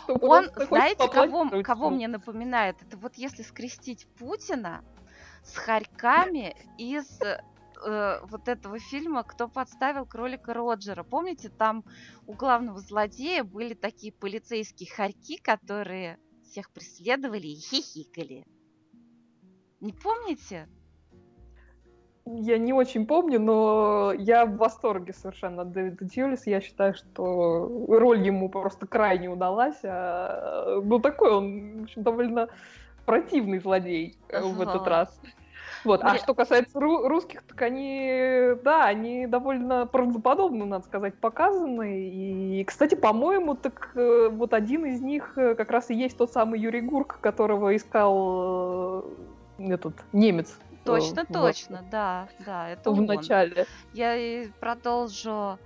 Он, 0.08 0.50
знаете, 0.68 1.08
кого, 1.08 1.50
кого 1.64 1.90
мне 1.90 2.08
напоминает? 2.08 2.76
Это 2.82 2.98
вот 2.98 3.16
если 3.16 3.44
скрестить 3.44 4.08
Путина 4.18 4.84
с 5.44 5.56
хорьками 5.56 6.56
из 6.78 7.22
э, 7.22 8.20
вот 8.26 8.48
этого 8.50 8.80
фильма 8.80 9.24
«Кто 9.24 9.48
подставил 9.48 10.06
кролика 10.06 10.54
Роджера». 10.54 11.04
Помните, 11.04 11.50
там 11.50 11.86
у 12.28 12.34
главного 12.34 12.80
злодея 12.80 13.44
были 13.44 13.74
такие 13.74 14.12
полицейские 14.12 14.92
хорьки, 14.92 15.38
которые 15.38 16.18
всех 16.44 16.72
преследовали 16.72 17.48
и 17.48 17.56
хихикали. 17.56 18.44
Не 19.82 19.94
помните? 19.94 20.68
Я 22.26 22.58
не 22.60 22.74
очень 22.74 23.08
помню, 23.08 23.40
но 23.40 24.14
я 24.16 24.46
в 24.46 24.58
восторге 24.58 25.14
совершенно 25.14 25.64
от 25.64 25.72
Дэвида 25.72 26.08
Тьюлиса. 26.08 26.50
Я 26.50 26.62
считаю, 26.62 26.94
что 26.94 27.88
роль 27.88 28.22
ему 28.22 28.50
просто 28.50 28.86
крайне 28.86 29.30
удалась. 29.30 29.80
А, 29.84 30.80
ну, 30.84 31.00
такой 31.00 31.32
он, 31.32 31.80
в 31.80 31.84
общем, 31.84 32.04
довольно 32.04 32.50
противный 33.06 33.60
злодей 33.60 34.16
э, 34.28 34.42
в 34.42 34.62
этот 34.62 34.88
раз. 34.88 35.20
Вот. 35.86 36.04
А 36.04 36.10
Мне- 36.10 36.20
что 36.20 36.36
касается 36.36 36.78
ру- 36.78 37.08
русских, 37.08 37.42
так 37.44 37.60
они, 37.62 38.52
да, 38.64 38.86
они 38.86 39.26
довольно 39.26 39.88
правдоподобно, 39.88 40.66
надо 40.66 40.86
сказать, 40.86 41.16
показаны. 41.16 42.10
И, 42.10 42.64
кстати, 42.66 42.96
по-моему, 42.96 43.56
так 43.56 43.92
э, 43.96 44.30
вот 44.30 44.54
один 44.54 44.86
из 44.86 45.02
них 45.02 45.38
э, 45.38 45.56
как 45.56 45.72
раз 45.72 45.90
и 45.90 45.96
есть 45.96 46.18
тот 46.18 46.32
самый 46.32 46.60
Юрий 46.60 46.82
Гурк, 46.82 47.20
которого 47.22 47.76
искал 47.76 49.06
этот 49.60 49.94
немец. 50.14 50.58
э, 50.72 50.76
Точно, 50.86 51.26
вот, 51.28 51.34
точно, 51.34 51.86
да, 51.92 52.30
да, 52.46 52.70
это 52.70 52.90
В 52.92 52.98
он. 53.00 53.06
начале. 53.06 53.66
Я 53.94 54.46
продолжу. 54.60 55.60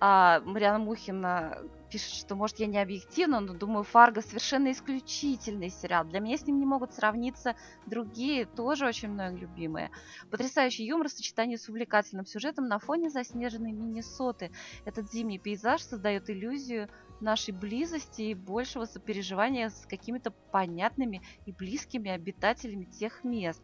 А, 0.00 0.40
Мариана 0.44 0.78
Мухина 0.78 1.58
пишет, 1.90 2.12
что, 2.14 2.36
может, 2.36 2.60
я 2.60 2.66
не 2.66 2.78
объективна, 2.78 3.40
но 3.40 3.52
думаю, 3.54 3.82
Фарго 3.82 4.20
совершенно 4.20 4.70
исключительный 4.70 5.70
сериал. 5.70 6.04
Для 6.04 6.20
меня 6.20 6.36
с 6.36 6.46
ним 6.46 6.58
не 6.60 6.66
могут 6.66 6.92
сравниться 6.94 7.56
другие, 7.86 8.46
тоже 8.46 8.86
очень 8.86 9.08
мной 9.08 9.34
любимые. 9.34 9.90
Потрясающий 10.30 10.84
юмор 10.84 11.08
в 11.08 11.12
сочетании 11.12 11.56
с 11.56 11.68
увлекательным 11.68 12.26
сюжетом 12.26 12.66
на 12.68 12.78
фоне 12.78 13.10
заснеженной 13.10 13.72
Миннесоты. 13.72 14.52
Этот 14.84 15.10
зимний 15.10 15.38
пейзаж 15.38 15.82
создает 15.82 16.30
иллюзию 16.30 16.88
нашей 17.20 17.52
близости 17.52 18.22
и 18.22 18.34
большего 18.34 18.84
сопереживания 18.84 19.70
с 19.70 19.86
какими-то 19.86 20.32
понятными 20.50 21.22
и 21.46 21.52
близкими 21.52 22.10
обитателями 22.10 22.84
тех 22.84 23.24
мест. 23.24 23.62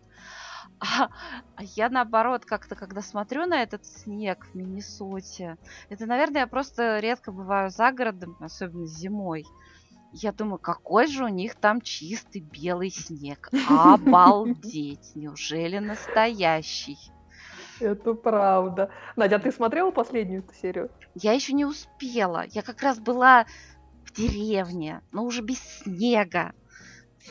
А, 0.81 1.09
а 1.57 1.63
я 1.63 1.89
наоборот 1.89 2.45
как-то, 2.45 2.75
когда 2.75 3.01
смотрю 3.01 3.47
на 3.47 3.63
этот 3.63 3.85
снег 3.85 4.47
в 4.47 4.55
Миннесоте, 4.55 5.57
это, 5.89 6.07
наверное, 6.07 6.43
я 6.43 6.47
просто 6.47 6.99
редко 6.99 7.33
бываю 7.33 7.71
за 7.71 7.93
городом, 7.93 8.37
особенно 8.41 8.87
зимой. 8.87 9.45
Я 10.13 10.33
думаю, 10.33 10.59
какой 10.59 11.09
же 11.09 11.25
у 11.25 11.29
них 11.29 11.57
там 11.57 11.81
чистый 11.81 12.41
белый 12.41 12.91
снег. 12.91 13.51
Обалдеть! 13.69 15.13
Неужели 15.15 15.79
настоящий? 15.79 16.99
Это 17.81 18.15
правда. 18.15 18.91
Надя, 19.17 19.37
а 19.37 19.39
ты 19.39 19.51
смотрела 19.53 19.91
последнюю 19.91 20.43
эту 20.43 20.55
серию? 20.55 20.91
Я 21.15 21.33
еще 21.33 21.53
не 21.53 21.65
успела. 21.65 22.45
Я 22.49 22.63
как 22.63 22.83
раз 22.83 22.99
была 22.99 23.47
в 24.05 24.13
деревне, 24.13 25.03
но 25.13 25.25
уже 25.25 25.43
без 25.43 25.59
снега. 25.59 26.53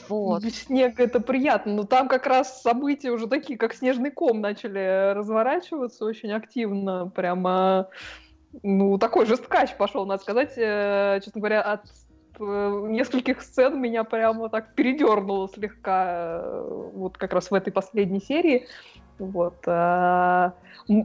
Вот. 0.09 0.43
Без 0.43 0.63
снега 0.63 1.03
это 1.03 1.19
приятно, 1.19 1.73
но 1.73 1.83
там 1.83 2.07
как 2.07 2.25
раз 2.25 2.61
события 2.61 3.11
уже 3.11 3.27
такие, 3.27 3.57
как 3.57 3.73
снежный 3.73 4.11
ком, 4.11 4.41
начали 4.41 5.13
разворачиваться 5.13 6.05
очень 6.05 6.31
активно. 6.31 7.07
Прямо, 7.09 7.89
ну, 8.63 8.97
такой 8.97 9.25
же 9.25 9.35
скач 9.35 9.75
пошел, 9.77 10.05
надо 10.05 10.21
сказать. 10.21 10.53
Э, 10.57 11.19
Честно 11.23 11.39
говоря, 11.39 11.61
от 11.61 11.85
нескольких 12.39 13.41
сцен 13.41 13.79
меня 13.81 14.03
прямо 14.03 14.49
так 14.49 14.73
передернуло 14.75 15.47
слегка, 15.49 16.41
э, 16.43 16.89
вот 16.93 17.17
как 17.17 17.33
раз 17.33 17.51
в 17.51 17.53
этой 17.53 17.71
последней 17.71 18.21
серии. 18.21 18.67
Вот. 19.19 19.65
м- 19.67 20.53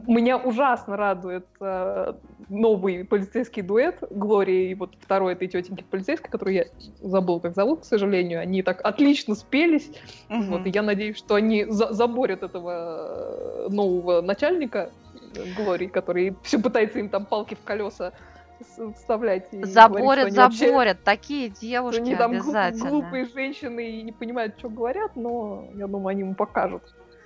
Меня 0.07 0.37
ужасно 0.37 0.97
радует 0.97 1.45
э, 1.61 2.13
новый 2.49 3.05
полицейский 3.05 3.61
дуэт 3.61 4.03
Глории 4.09 4.71
и 4.71 4.75
вот 4.75 4.95
второй 4.99 5.33
этой 5.33 5.47
тетеньки 5.47 5.83
полицейской, 5.83 6.29
которую 6.29 6.55
я 6.55 6.65
забыл, 7.01 7.39
как 7.39 7.55
зовут, 7.55 7.81
к 7.81 7.85
сожалению. 7.85 8.41
Они 8.41 8.63
так 8.63 8.81
отлично 8.83 9.35
спелись. 9.35 9.91
Мгм. 10.27 10.51
Вот, 10.51 10.65
и 10.65 10.71
я 10.71 10.81
надеюсь, 10.81 11.17
что 11.17 11.35
они 11.35 11.65
за- 11.65 11.93
заборят 11.93 12.43
этого 12.43 13.67
э, 13.67 13.67
нового 13.69 14.21
начальника 14.21 14.89
э, 15.35 15.43
Глории, 15.55 15.87
который 15.87 16.35
все 16.43 16.59
пытается 16.59 16.99
им 16.99 17.09
там 17.09 17.25
палки 17.25 17.53
в 17.53 17.63
колеса 17.63 18.11
вставлять. 18.95 19.47
и 19.51 19.57
говорит, 19.57 19.71
что 19.71 19.81
Заборят, 19.81 20.33
вообще- 20.35 20.67
заборят. 20.67 21.03
Такие 21.03 21.49
девушки 21.61 22.01
они 22.01 22.15
там 22.15 22.31
обязательно. 22.31 22.89
глупые 22.89 23.25
женщины 23.25 23.89
и 23.91 24.01
не 24.03 24.11
понимают, 24.11 24.55
что 24.57 24.69
говорят, 24.69 25.15
но 25.15 25.65
я 25.75 25.87
думаю, 25.87 26.07
они 26.07 26.21
ему 26.21 26.35
покажут, 26.35 26.83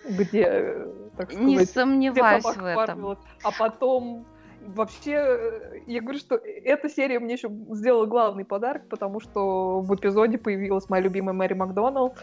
где, 0.08 0.44
э, 0.44 0.88
так 1.18 1.32
сказать, 1.32 1.48
Не 1.48 1.66
сомневаюсь 1.66 2.44
в 2.44 2.66
этом. 2.66 3.18
А 3.44 3.52
потом 3.58 4.26
вообще, 4.66 5.12
э, 5.14 5.80
я 5.88 6.02
говорю, 6.02 6.20
что 6.20 6.36
эта 6.36 6.90
серия 6.90 7.20
мне 7.20 7.34
еще 7.34 7.50
сделала 7.72 8.06
главный 8.06 8.46
подарок, 8.46 8.88
потому 8.90 9.20
что 9.20 9.82
в 9.82 9.94
эпизоде 9.96 10.38
появилась 10.38 10.90
моя 10.90 11.04
любимая 11.04 11.34
Мэри 11.34 11.54
Макдоналд. 11.54 12.14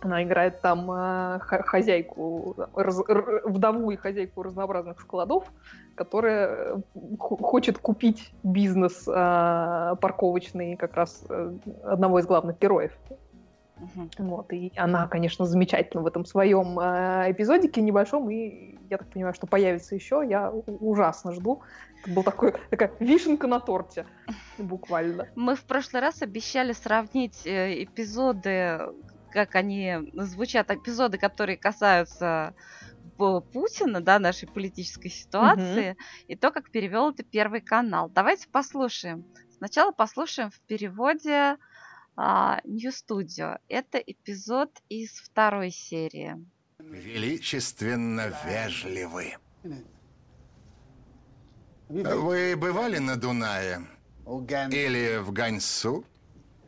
Она 0.00 0.22
играет 0.22 0.60
там 0.60 0.90
э, 0.90 1.38
хозяйку, 1.40 2.54
раз- 2.74 3.02
р- 3.08 3.42
вдову 3.44 3.90
и 3.90 3.96
хозяйку 3.96 4.42
разнообразных 4.42 5.00
складов, 5.00 5.52
которая 5.96 6.46
э, 6.48 6.76
хо- 7.18 7.36
хочет 7.36 7.78
купить 7.78 8.32
бизнес 8.44 9.08
э, 9.08 9.96
парковочный 10.00 10.76
как 10.76 10.94
раз 10.94 11.24
э, 11.28 11.52
одного 11.82 12.20
из 12.20 12.26
главных 12.26 12.58
героев. 12.58 12.96
Мгм. 13.78 14.10
Вот, 14.18 14.52
и 14.52 14.72
она, 14.76 15.06
конечно, 15.06 15.44
замечательна 15.46 16.02
в 16.02 16.06
этом 16.06 16.24
своем 16.24 16.78
э, 16.78 17.30
эпизодике 17.30 17.80
небольшом, 17.80 18.30
и 18.30 18.76
я 18.88 18.98
так 18.98 19.08
понимаю, 19.08 19.34
что 19.34 19.46
появится 19.46 19.94
еще, 19.94 20.24
я 20.28 20.50
ужасно 20.50 21.32
жду. 21.32 21.62
Это 22.02 22.10
был 22.12 22.22
такой, 22.22 22.54
такая 22.70 22.92
вишенка 23.00 23.46
на 23.46 23.60
торте, 23.60 24.06
буквально. 24.58 25.26
Мы 25.36 25.54
в 25.54 25.64
прошлый 25.64 26.02
раз 26.02 26.22
обещали 26.22 26.72
сравнить 26.72 27.46
э, 27.46 27.82
эпизоды, 27.84 28.80
как 29.30 29.54
они 29.54 29.96
звучат, 30.14 30.70
эпизоды, 30.70 31.18
которые 31.18 31.56
касаются 31.56 32.54
П- 33.16 33.40
Путина, 33.52 34.00
да, 34.00 34.18
нашей 34.18 34.48
политической 34.48 35.08
ситуации, 35.10 35.96
и 36.28 36.36
то, 36.36 36.50
как 36.50 36.70
перевел 36.70 37.10
это 37.10 37.22
Первый 37.22 37.60
канал. 37.60 38.08
Давайте 38.08 38.48
послушаем. 38.48 39.24
Сначала 39.56 39.90
послушаем 39.92 40.50
в 40.50 40.60
переводе 40.60 41.56
а, 42.16 42.60
New 42.64 42.90
Studio. 42.90 43.58
Это 43.68 43.98
эпизод 43.98 44.70
из 44.88 45.10
второй 45.18 45.70
серии. 45.70 46.36
величественно 46.78 48.32
вежливы. 48.46 49.36
Вы 51.88 52.54
бывали 52.56 52.98
на 52.98 53.16
Дунае? 53.16 53.80
Или 54.26 55.18
в 55.18 55.32
Ганьсу? 55.32 56.04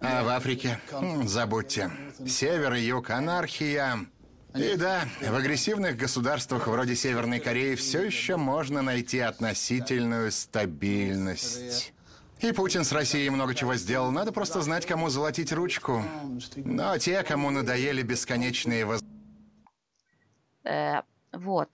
А 0.01 0.22
в 0.22 0.28
Африке? 0.28 0.80
Забудьте. 1.24 1.90
Север 2.26 2.74
и 2.74 2.80
юг, 2.80 3.11
анархия. 3.11 4.07
И 4.55 4.74
да, 4.76 5.03
в 5.20 5.34
агрессивных 5.34 5.96
государствах 5.96 6.66
вроде 6.66 6.96
Северной 6.96 7.38
Кореи 7.38 7.74
все 7.74 8.03
еще 8.03 8.36
можно 8.36 8.82
найти 8.82 9.20
относительную 9.20 10.32
стабильность. 10.32 11.92
И 12.40 12.53
Путин 12.53 12.84
с 12.84 12.92
Россией 12.92 13.28
много 13.28 13.55
чего 13.55 13.74
сделал. 13.74 14.11
Надо 14.11 14.32
просто 14.32 14.62
знать, 14.62 14.86
кому 14.86 15.11
золотить 15.11 15.53
ручку. 15.53 16.03
Но 16.57 16.96
те, 16.96 17.22
кому 17.22 17.51
надоели 17.51 18.03
бесконечные 18.03 18.86
воз... 18.86 19.03
Э, 20.64 21.03
вот. 21.32 21.68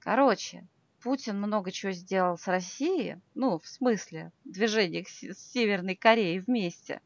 Короче, 0.00 0.68
Путин 1.02 1.38
много 1.38 1.72
чего 1.72 1.92
сделал 1.92 2.36
с 2.36 2.46
Россией, 2.46 3.16
ну, 3.34 3.58
в 3.58 3.66
смысле, 3.66 4.30
движение 4.44 5.04
с 5.06 5.52
Северной 5.52 5.96
Кореей 5.96 6.40
вместе. 6.40 7.00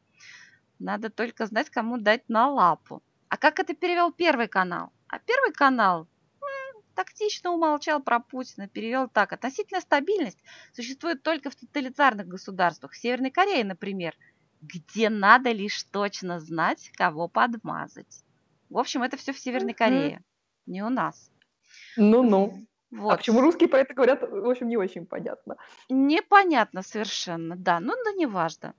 Надо 0.78 1.10
только 1.10 1.46
знать, 1.46 1.70
кому 1.70 1.98
дать 1.98 2.28
на 2.28 2.48
лапу. 2.48 3.02
А 3.28 3.36
как 3.36 3.58
это 3.58 3.74
перевел 3.74 4.12
Первый 4.12 4.48
канал? 4.48 4.92
А 5.08 5.18
Первый 5.18 5.52
канал 5.52 6.08
м, 6.40 6.82
тактично 6.94 7.50
умолчал 7.50 8.02
про 8.02 8.20
Путина, 8.20 8.68
перевел 8.68 9.08
так. 9.08 9.32
Относительная 9.32 9.80
стабильность 9.80 10.38
существует 10.72 11.22
только 11.22 11.50
в 11.50 11.56
тоталитарных 11.56 12.28
государствах. 12.28 12.92
В 12.92 12.96
Северной 12.96 13.30
Корее, 13.30 13.64
например, 13.64 14.14
где 14.60 15.08
надо 15.08 15.52
лишь 15.52 15.82
точно 15.84 16.40
знать, 16.40 16.90
кого 16.94 17.28
подмазать. 17.28 18.24
В 18.68 18.78
общем, 18.78 19.02
это 19.02 19.16
все 19.16 19.32
в 19.32 19.38
Северной. 19.38 19.74
Корее, 19.74 20.22
не 20.66 20.82
у 20.82 20.88
нас. 20.88 21.30
Ну-ну. 21.96 22.66
Вот. 22.90 23.12
А 23.12 23.16
почему 23.16 23.40
русские 23.40 23.68
про 23.68 23.80
это 23.80 23.94
говорят, 23.94 24.22
в 24.22 24.48
общем, 24.48 24.68
не 24.68 24.76
очень 24.76 25.06
понятно. 25.06 25.56
Непонятно 25.88 26.82
совершенно, 26.82 27.56
да. 27.56 27.80
Ну, 27.80 27.92
да 28.04 28.12
неважно. 28.12 28.74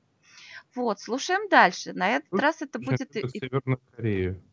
Вот, 0.78 0.99
слушаем 0.99 1.49
дальше. 1.49 1.93
На 1.93 2.09
этот 2.09 2.30
Тут 2.30 2.39
раз 2.39 2.61
это 2.61 2.78
будет... 2.78 3.13
любят 3.15 3.32
Северную 3.32 3.80
Корею. 3.95 4.43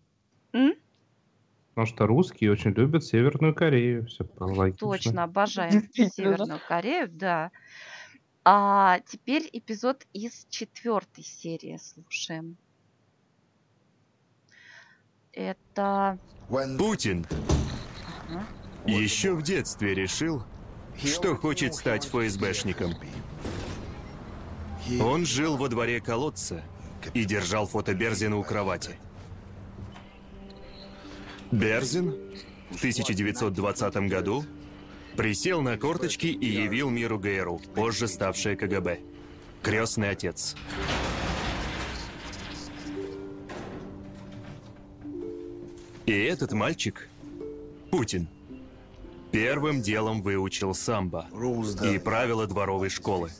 М? 0.54 0.74
Потому 1.74 1.86
что 1.86 2.06
русские 2.06 2.50
очень 2.50 2.70
любят 2.70 3.04
Северную 3.04 3.54
Корею. 3.54 4.06
Все 4.06 4.26
логично. 4.38 4.88
Точно, 4.88 5.24
обожаем. 5.24 5.86
Северную 5.92 6.60
Корею, 6.66 7.10
да. 7.10 7.50
А 8.42 9.00
теперь 9.00 9.50
эпизод 9.52 10.06
из 10.14 10.46
четвертой 10.48 11.24
серии 11.24 11.76
слушаем. 11.76 12.56
Это... 15.32 16.18
Путин 16.78 17.26
ага. 18.30 18.46
еще 18.86 19.34
в 19.34 19.42
детстве 19.42 19.94
решил, 19.94 20.42
что 20.96 21.36
хочет 21.36 21.74
стать 21.74 22.06
ФСБшником. 22.06 22.94
Он 25.00 25.24
жил 25.24 25.56
во 25.56 25.68
дворе 25.68 26.00
колодца 26.00 26.62
и 27.14 27.24
держал 27.24 27.66
фото 27.66 27.94
Берзина 27.94 28.36
у 28.36 28.42
кровати. 28.42 28.98
Берзин 31.50 32.10
в 32.70 32.76
1920 32.76 33.96
году 34.08 34.44
присел 35.16 35.62
на 35.62 35.78
корточки 35.78 36.26
и 36.26 36.46
явил 36.46 36.90
миру 36.90 37.18
ГРУ, 37.18 37.60
позже 37.74 38.08
ставшее 38.08 38.56
КГБ. 38.56 39.00
Крестный 39.62 40.10
отец. 40.10 40.54
И 46.04 46.12
этот 46.12 46.52
мальчик, 46.52 47.08
Путин, 47.90 48.28
первым 49.32 49.80
делом 49.80 50.20
выучил 50.20 50.74
самбо 50.74 51.26
и 51.82 51.98
правила 51.98 52.46
дворовой 52.46 52.90
школы. 52.90 53.30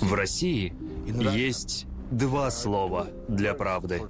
В 0.00 0.14
России 0.14 0.72
есть 1.06 1.86
два 2.10 2.50
слова 2.50 3.08
для 3.28 3.54
правды. 3.54 4.02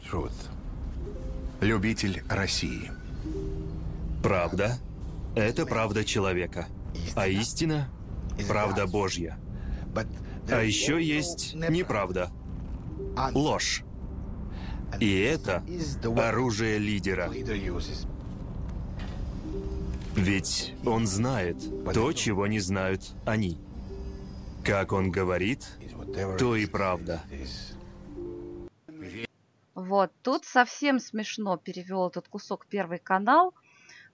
Любитель 1.60 2.22
России. 2.28 2.90
Правда– 4.22 4.78
это 5.34 5.66
правда 5.66 6.04
человека, 6.04 6.66
а 7.14 7.28
истина– 7.28 7.88
правда 8.48 8.86
Божья. 8.86 9.38
А 10.50 10.62
еще 10.62 11.02
есть 11.02 11.54
неправда, 11.54 12.30
ложь. 13.34 13.84
И 14.98 15.18
это 15.20 15.62
оружие 16.16 16.78
лидера. 16.78 17.30
Ведь 20.16 20.74
он 20.84 21.06
знает 21.06 21.56
то, 21.94 22.12
чего 22.12 22.46
не 22.46 22.58
знают 22.58 23.14
они. 23.24 23.58
Как 24.64 24.92
он 24.92 25.10
говорит, 25.10 25.66
то 26.38 26.54
и 26.54 26.66
правда. 26.66 27.20
Вот, 29.74 30.12
тут 30.22 30.44
совсем 30.44 30.98
смешно 30.98 31.56
перевел 31.56 32.08
этот 32.08 32.28
кусок 32.28 32.66
Первый 32.66 32.98
канал. 32.98 33.54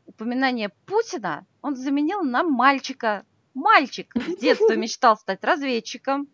Упоминание 0.06 0.70
Путина 0.86 1.46
он 1.62 1.74
заменил 1.74 2.22
на 2.22 2.44
мальчика. 2.44 3.24
Мальчик 3.54 4.12
с 4.14 4.36
детства 4.36 4.74
мечтал 4.76 5.16
стать 5.16 5.42
разведчиком, 5.42 6.28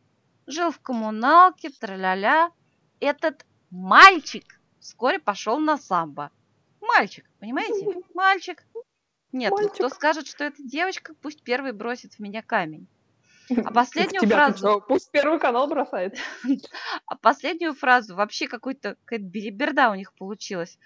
жил 0.47 0.71
в 0.71 0.81
коммуналке, 0.81 1.71
траля-ля. 1.71 2.51
Этот 3.01 3.47
мальчик 3.71 4.61
вскоре 4.81 5.19
пошел 5.19 5.59
на 5.59 5.79
самбо. 5.79 6.31
Мальчик, 6.81 7.25
понимаете? 7.39 8.03
Мальчик. 8.15 8.65
Нет, 9.33 9.53
кто 9.53 9.63
Мальчик. 9.63 9.95
скажет, 9.95 10.27
что 10.27 10.45
это 10.45 10.63
девочка, 10.63 11.15
пусть 11.15 11.43
первый 11.43 11.73
бросит 11.73 12.15
в 12.15 12.19
меня 12.19 12.43
камень. 12.43 12.87
А 13.51 13.55
в 13.71 13.75
последнюю 13.75 14.29
фразу... 14.29 14.85
Пусть 14.87 15.11
первый 15.11 15.39
канал 15.39 15.69
бросает. 15.69 16.17
А 17.07 17.17
последнюю 17.17 17.75
фразу 17.75 18.15
вообще 18.17 18.49
какой-то 18.49 18.97
какая-то 19.05 19.25
белиберда 19.25 19.91
у 19.91 19.95
них 19.95 20.13
получилась. 20.15 20.79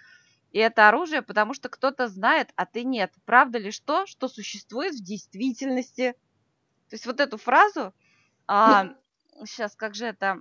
И 0.53 0.59
это 0.59 0.89
оружие, 0.89 1.23
потому 1.23 1.55
что 1.55 1.69
кто-то 1.69 2.09
знает, 2.09 2.51
а 2.57 2.67
ты 2.67 2.85
нет. 2.85 3.13
Правда 3.25 3.59
ли 3.59 3.71
что, 3.71 4.07
что 4.07 4.29
существует 4.29 4.95
в 4.95 5.03
действительности? 5.03 6.13
То 6.89 6.95
есть 6.95 7.07
вот 7.07 7.21
эту 7.21 7.37
фразу, 7.37 7.93
сейчас 8.49 9.77
как 9.77 9.95
же 9.95 10.07
это, 10.07 10.41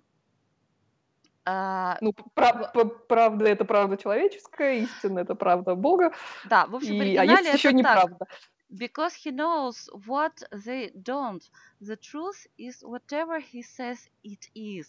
а, 1.44 1.98
Ну, 2.02 2.14
прав- 2.34 2.72
правда 3.08 3.46
это 3.46 3.66
правда 3.66 3.98
человеческая, 3.98 4.80
истина 4.80 5.20
это 5.20 5.36
правда 5.36 5.76
Бога. 5.76 6.14
да, 6.46 6.66
в 6.66 6.76
общем, 6.76 6.92
в 6.92 6.94
И, 6.94 7.16
а 7.16 7.22
оригинале 7.22 7.46
есть 7.50 7.58
еще 7.58 7.70
это 7.70 7.84
так. 7.84 7.96
неправда. 7.96 8.26
Because 8.70 9.14
he 9.14 9.32
knows 9.32 9.90
what 10.06 10.44
they 10.52 10.92
don't. 11.02 11.44
The 11.82 11.96
truth 11.96 12.48
is 12.58 12.84
whatever 12.84 13.40
he 13.40 13.62
says 13.62 14.10
it 14.24 14.50
is. 14.56 14.88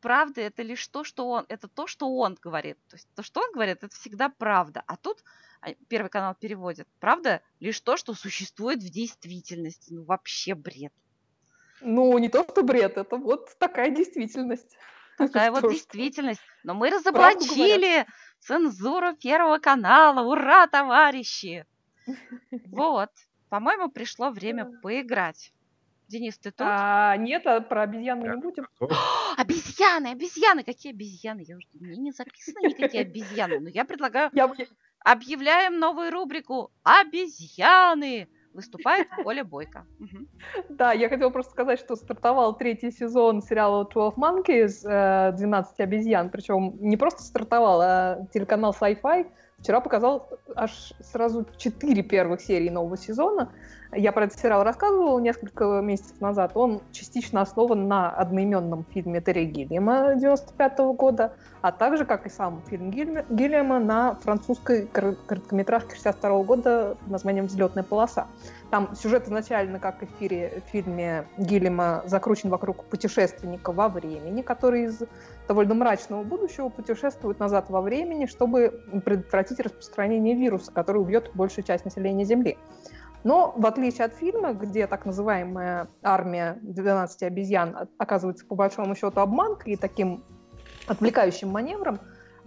Правда 0.00 0.42
это 0.42 0.62
лишь 0.62 0.86
то, 0.88 1.02
что 1.02 1.28
он, 1.28 1.44
это 1.48 1.66
то, 1.66 1.88
что 1.88 2.08
он 2.08 2.38
говорит. 2.40 2.78
То 2.88 2.96
есть 2.96 3.08
то, 3.16 3.22
что 3.22 3.40
он 3.40 3.52
говорит, 3.52 3.78
это 3.82 3.94
всегда 3.94 4.28
правда. 4.28 4.84
А 4.86 4.96
тут 4.96 5.24
а, 5.60 5.74
Первый 5.88 6.08
канал 6.08 6.34
переводит. 6.34 6.86
Правда 7.00 7.42
лишь 7.58 7.80
то, 7.80 7.96
что 7.96 8.14
существует 8.14 8.80
в 8.80 8.90
действительности. 8.90 9.92
Ну 9.92 10.04
вообще 10.04 10.54
бред. 10.54 10.92
Ну, 11.80 12.16
не 12.18 12.28
то, 12.28 12.44
что 12.44 12.62
бред, 12.62 12.96
это 12.96 13.16
вот 13.16 13.56
такая 13.58 13.90
действительность. 13.90 14.76
Такая 15.18 15.50
вот 15.50 15.68
действительность. 15.70 16.40
Но 16.62 16.74
мы 16.74 16.90
разоблачили 16.90 18.06
цензуру 18.38 19.16
Первого 19.16 19.58
канала. 19.58 20.22
Ура, 20.22 20.68
товарищи! 20.68 21.66
Вот. 22.66 23.10
По-моему, 23.48 23.90
пришло 23.90 24.30
время 24.30 24.66
поиграть. 24.82 25.52
Денис, 26.08 26.38
ты 26.38 26.50
тут? 26.50 26.66
А, 26.66 27.16
нет, 27.16 27.46
а 27.46 27.60
про 27.60 27.82
обезьян 27.82 28.18
мы 28.18 28.28
не 28.28 28.40
будем. 28.40 28.66
Обезьяны, 29.36 30.08
обезьяны, 30.08 30.64
какие 30.64 30.92
обезьяны? 30.92 31.44
Я 31.46 31.56
уже 31.56 31.66
мне 31.74 31.96
не 31.96 32.12
записаны 32.12 32.68
никакие 32.68 33.02
обезьяны, 33.02 33.60
но 33.60 33.68
я 33.68 33.84
предлагаю 33.84 34.30
Я, 34.32 34.50
объявляем 35.00 35.78
новую 35.78 36.10
рубрику 36.10 36.70
Обезьяны. 36.82 38.28
Выступает 38.54 39.06
Оля 39.24 39.44
Бойко. 39.44 39.86
Да, 40.70 40.92
я 40.92 41.08
хотела 41.10 41.30
просто 41.30 41.52
сказать, 41.52 41.78
что 41.78 41.94
стартовал 41.94 42.56
третий 42.56 42.90
сезон 42.90 43.42
сериала 43.42 43.84
12 43.84 44.18
Monkeys, 44.18 44.88
э, 44.88 45.32
12 45.36 45.80
обезьян, 45.80 46.30
причем 46.30 46.76
не 46.80 46.96
просто 46.96 47.22
стартовал, 47.22 47.80
а 47.82 48.26
телеканал 48.32 48.74
Sci-Fi 48.80 49.30
вчера 49.58 49.80
показал 49.80 50.28
аж 50.54 50.92
сразу 51.00 51.46
четыре 51.56 52.02
первых 52.02 52.40
серии 52.40 52.68
нового 52.68 52.96
сезона. 52.96 53.52
Я 53.92 54.12
про 54.12 54.24
этот 54.24 54.38
сериал 54.38 54.64
рассказывала 54.64 55.18
несколько 55.18 55.80
месяцев 55.80 56.20
назад. 56.20 56.52
Он 56.54 56.82
частично 56.92 57.40
основан 57.40 57.88
на 57.88 58.10
одноименном 58.10 58.84
фильме 58.92 59.22
Терри 59.22 59.46
Гиллиама 59.46 60.14
95 60.14 60.78
года, 60.94 61.32
а 61.62 61.72
также, 61.72 62.04
как 62.04 62.26
и 62.26 62.28
сам 62.28 62.62
фильм 62.68 62.90
Гиллиама, 62.90 63.78
на 63.78 64.14
французской 64.16 64.86
кор- 64.86 65.16
короткометражке 65.26 65.94
62 65.94 66.42
года 66.42 66.96
под 67.00 67.10
названием 67.10 67.46
«Взлетная 67.46 67.82
полоса». 67.82 68.26
Там 68.70 68.94
сюжет 68.94 69.26
изначально, 69.26 69.78
как 69.78 70.02
и 70.02 70.06
в 70.06 70.10
фире- 70.20 70.62
в 70.66 70.70
фильме 70.70 71.24
Гиллима, 71.38 72.02
закручен 72.04 72.50
вокруг 72.50 72.84
путешественника 72.84 73.72
во 73.72 73.88
времени, 73.88 74.42
который 74.42 74.84
из 74.84 75.02
довольно 75.48 75.74
мрачного 75.74 76.22
будущего 76.24 76.68
путешествует 76.68 77.38
назад 77.38 77.70
во 77.70 77.80
времени, 77.80 78.26
чтобы 78.26 78.82
предотвратить 79.02 79.60
распространение 79.60 80.34
вируса, 80.34 80.70
который 80.72 80.98
убьет 80.98 81.30
большую 81.32 81.64
часть 81.64 81.86
населения 81.86 82.24
Земли. 82.26 82.58
Но 83.24 83.52
в 83.56 83.66
отличие 83.66 84.04
от 84.04 84.14
фильма, 84.14 84.52
где 84.52 84.86
так 84.86 85.04
называемая 85.04 85.88
армия 86.02 86.58
12 86.62 87.22
обезьян 87.24 87.88
оказывается 87.98 88.46
по 88.46 88.54
большому 88.54 88.94
счету 88.94 89.20
обманкой 89.20 89.74
и 89.74 89.76
таким 89.76 90.22
отвлекающим 90.86 91.48
маневром, 91.48 91.98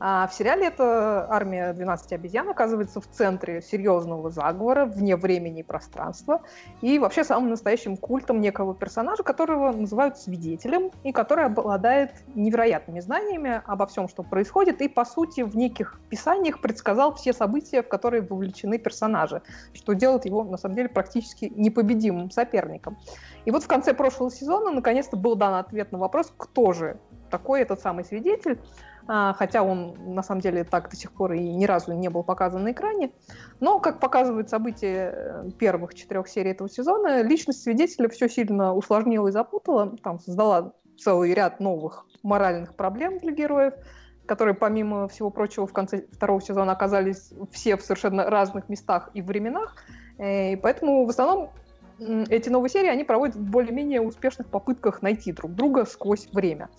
а 0.03 0.25
в 0.25 0.33
сериале 0.33 0.65
эта 0.65 1.27
армия 1.29 1.73
12 1.73 2.13
обезьян 2.13 2.49
оказывается 2.49 2.99
в 2.99 3.07
центре 3.07 3.61
серьезного 3.61 4.31
заговора, 4.31 4.85
вне 4.85 5.15
времени 5.15 5.59
и 5.59 5.63
пространства, 5.63 6.41
и 6.81 6.97
вообще 6.97 7.23
самым 7.23 7.51
настоящим 7.51 7.95
культом 7.97 8.41
некого 8.41 8.73
персонажа, 8.73 9.21
которого 9.21 9.71
называют 9.71 10.17
свидетелем, 10.17 10.89
и 11.03 11.11
который 11.11 11.45
обладает 11.45 12.13
невероятными 12.33 12.99
знаниями 12.99 13.61
обо 13.67 13.85
всем, 13.85 14.09
что 14.09 14.23
происходит, 14.23 14.81
и, 14.81 14.87
по 14.87 15.05
сути, 15.05 15.41
в 15.41 15.55
неких 15.55 15.99
писаниях 16.09 16.61
предсказал 16.61 17.13
все 17.13 17.31
события, 17.31 17.83
в 17.83 17.87
которые 17.87 18.23
вовлечены 18.23 18.79
персонажи, 18.79 19.43
что 19.71 19.93
делает 19.93 20.25
его, 20.25 20.43
на 20.43 20.57
самом 20.57 20.77
деле, 20.77 20.89
практически 20.89 21.53
непобедимым 21.55 22.31
соперником. 22.31 22.97
И 23.45 23.51
вот 23.51 23.63
в 23.63 23.67
конце 23.67 23.93
прошлого 23.93 24.31
сезона 24.31 24.71
наконец-то 24.71 25.15
был 25.15 25.35
дан 25.35 25.53
ответ 25.53 25.91
на 25.91 25.99
вопрос, 25.99 26.33
кто 26.35 26.73
же 26.73 26.97
такой 27.29 27.61
этот 27.61 27.79
самый 27.79 28.03
свидетель, 28.03 28.59
хотя 29.37 29.63
он 29.63 29.95
на 30.15 30.23
самом 30.23 30.41
деле 30.41 30.63
так 30.63 30.89
до 30.89 30.95
сих 30.95 31.11
пор 31.11 31.33
и 31.33 31.39
ни 31.39 31.65
разу 31.65 31.91
не 31.93 32.09
был 32.09 32.23
показан 32.23 32.63
на 32.63 32.71
экране. 32.71 33.11
Но, 33.59 33.79
как 33.79 33.99
показывают 33.99 34.49
события 34.49 35.13
э, 35.13 35.49
первых 35.59 35.93
четырех 35.93 36.27
серий 36.27 36.51
этого 36.51 36.69
сезона, 36.69 37.21
личность 37.21 37.63
свидетеля 37.63 38.07
все 38.07 38.29
сильно 38.29 38.73
усложнила 38.73 39.27
и 39.27 39.31
запутала, 39.31 39.97
там 40.01 40.19
создала 40.19 40.73
целый 40.97 41.33
ряд 41.33 41.59
новых 41.59 42.05
моральных 42.23 42.75
проблем 42.75 43.19
для 43.19 43.31
героев, 43.31 43.73
которые, 44.25 44.55
помимо 44.55 45.07
всего 45.09 45.29
прочего, 45.29 45.67
в 45.67 45.73
конце 45.73 46.05
второго 46.11 46.41
сезона 46.41 46.71
оказались 46.71 47.33
все 47.51 47.75
в 47.75 47.81
совершенно 47.81 48.29
разных 48.29 48.69
местах 48.69 49.09
и 49.13 49.21
временах. 49.21 49.75
Э, 50.19 50.53
и 50.53 50.55
поэтому 50.55 51.05
в 51.05 51.09
основном 51.09 51.49
эти 51.99 52.49
новые 52.49 52.69
серии, 52.69 52.89
они 52.89 53.03
проводят 53.03 53.35
в 53.35 53.43
более-менее 53.43 54.01
успешных 54.01 54.47
попытках 54.47 55.01
найти 55.01 55.31
друг 55.31 55.53
друга 55.53 55.85
сквозь 55.85 56.27
время. 56.31 56.69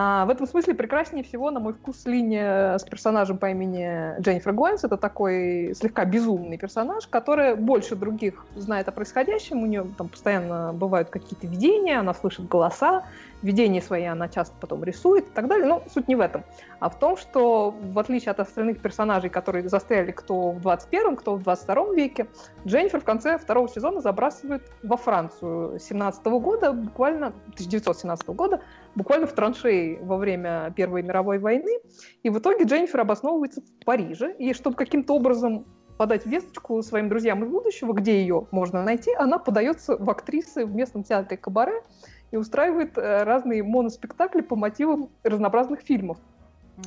А, 0.00 0.26
в 0.26 0.30
этом 0.30 0.46
смысле 0.46 0.74
прекраснее 0.74 1.24
всего, 1.24 1.50
на 1.50 1.58
мой 1.58 1.72
вкус, 1.72 2.06
линия 2.06 2.78
с 2.78 2.84
персонажем 2.84 3.36
по 3.36 3.50
имени 3.50 4.16
Дженнифер 4.20 4.52
Гуэнс. 4.52 4.84
Это 4.84 4.96
такой 4.96 5.74
слегка 5.74 6.04
безумный 6.04 6.56
персонаж, 6.56 7.08
который 7.08 7.56
больше 7.56 7.96
других 7.96 8.46
знает 8.54 8.86
о 8.86 8.92
происходящем. 8.92 9.60
У 9.60 9.66
нее 9.66 9.84
там 9.98 10.08
постоянно 10.08 10.72
бывают 10.72 11.10
какие-то 11.10 11.48
видения, 11.48 11.98
она 11.98 12.14
слышит 12.14 12.46
голоса, 12.46 13.02
видения 13.42 13.80
свои 13.80 14.04
она 14.04 14.28
часто 14.28 14.54
потом 14.60 14.84
рисует 14.84 15.26
и 15.26 15.30
так 15.30 15.48
далее. 15.48 15.66
Но 15.66 15.82
суть 15.92 16.08
не 16.08 16.16
в 16.16 16.20
этом, 16.20 16.44
а 16.80 16.88
в 16.88 16.98
том, 16.98 17.16
что 17.16 17.70
в 17.70 17.98
отличие 17.98 18.30
от 18.30 18.40
остальных 18.40 18.80
персонажей, 18.80 19.30
которые 19.30 19.68
застряли 19.68 20.12
кто 20.12 20.52
в 20.52 20.58
21-м, 20.58 21.16
кто 21.16 21.36
в 21.36 21.42
22 21.42 21.94
веке, 21.94 22.26
Дженнифер 22.66 23.00
в 23.00 23.04
конце 23.04 23.38
второго 23.38 23.68
сезона 23.68 24.00
забрасывает 24.00 24.70
во 24.82 24.96
Францию 24.96 25.78
17 25.78 26.24
года, 26.26 26.72
буквально 26.72 27.28
1917 27.28 28.28
года, 28.28 28.60
буквально 28.94 29.26
в 29.26 29.32
траншеи 29.32 29.98
во 30.02 30.16
время 30.16 30.72
Первой 30.76 31.02
мировой 31.02 31.38
войны. 31.38 31.78
И 32.22 32.30
в 32.30 32.38
итоге 32.38 32.64
Дженнифер 32.64 33.00
обосновывается 33.00 33.60
в 33.60 33.84
Париже. 33.84 34.34
И 34.38 34.52
чтобы 34.52 34.76
каким-то 34.76 35.14
образом 35.14 35.66
подать 35.98 36.24
весточку 36.24 36.80
своим 36.82 37.08
друзьям 37.08 37.44
из 37.44 37.50
будущего, 37.50 37.92
где 37.92 38.20
ее 38.20 38.46
можно 38.52 38.82
найти, 38.82 39.12
она 39.14 39.38
подается 39.38 39.96
в 39.96 40.08
актрисы 40.08 40.64
в 40.64 40.74
местном 40.74 41.02
театре 41.02 41.36
Кабаре 41.36 41.82
и 42.30 42.36
устраивает 42.36 42.96
э, 42.98 43.22
разные 43.24 43.62
моноспектакли 43.62 44.40
по 44.40 44.56
мотивам 44.56 45.10
разнообразных 45.22 45.80
фильмов 45.80 46.18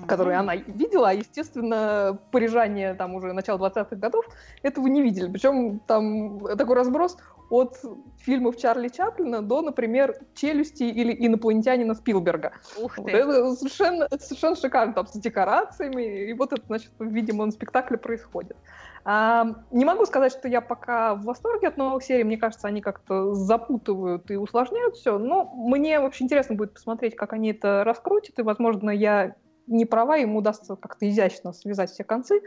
которые 0.08 0.38
она 0.38 0.56
видела, 0.56 1.10
а, 1.10 1.14
естественно, 1.14 2.20
парижане 2.32 2.94
там 2.94 3.16
уже 3.16 3.34
начала 3.34 3.58
20-х 3.58 3.96
годов 3.96 4.26
этого 4.62 4.88
не 4.88 5.02
видели. 5.02 5.30
Причем 5.30 5.80
там 5.80 6.40
такой 6.58 6.76
разброс 6.76 7.18
от 7.50 7.78
фильмов 8.20 8.58
Чарли 8.58 8.88
Чаплина 8.88 9.42
до, 9.42 9.62
например, 9.62 10.16
«Челюсти» 10.36 10.84
или 10.84 11.14
«Инопланетянина» 11.28 11.94
Спилберга. 11.96 12.54
Ух 12.82 12.96
ты! 12.96 13.02
Вот 13.02 13.10
это 13.10 13.56
совершенно, 13.56 14.08
это 14.10 14.24
совершенно 14.24 14.56
шикарно, 14.56 14.94
там, 14.94 15.08
с 15.08 15.12
декорациями, 15.12 16.30
и 16.30 16.34
вот 16.34 16.54
это, 16.54 16.64
значит, 16.66 16.92
в 16.98 17.06
виде 17.06 17.34
моноспектакля 17.34 17.98
происходит. 17.98 18.56
А, 19.04 19.48
не 19.72 19.84
могу 19.84 20.06
сказать, 20.06 20.32
что 20.32 20.48
я 20.48 20.62
пока 20.62 21.16
в 21.16 21.24
восторге 21.24 21.68
от 21.68 21.76
новых 21.76 22.04
серий, 22.04 22.24
мне 22.24 22.38
кажется, 22.38 22.70
они 22.70 22.80
как-то 22.80 23.34
запутывают 23.34 24.32
и 24.32 24.38
усложняют 24.38 24.96
все, 24.96 25.18
но 25.18 25.44
мне 25.54 26.00
вообще 26.00 26.24
интересно 26.24 26.56
будет 26.56 26.74
посмотреть, 26.74 27.18
как 27.18 27.34
они 27.34 27.52
это 27.52 27.84
раскрутят, 27.84 28.40
и, 28.40 28.44
возможно, 28.44 28.92
я 28.92 29.36
не 29.72 29.86
права, 29.86 30.18
ему 30.18 30.40
удастся 30.40 30.76
как-то 30.76 31.10
изящно 31.10 31.54
связать 31.54 31.90
все 31.90 32.04
концы. 32.04 32.42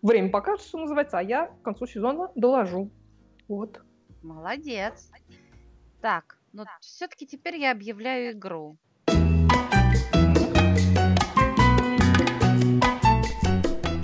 Время 0.00 0.30
покажет, 0.30 0.66
что 0.66 0.78
называется, 0.78 1.18
а 1.18 1.22
я 1.22 1.46
к 1.46 1.62
концу 1.62 1.86
сезона 1.86 2.30
доложу. 2.34 2.90
Вот. 3.48 3.82
Молодец. 4.22 5.10
Так, 6.00 6.38
но 6.52 6.64
все-таки 6.80 7.26
теперь 7.26 7.56
я 7.56 7.70
объявляю 7.72 8.32
игру. 8.32 8.76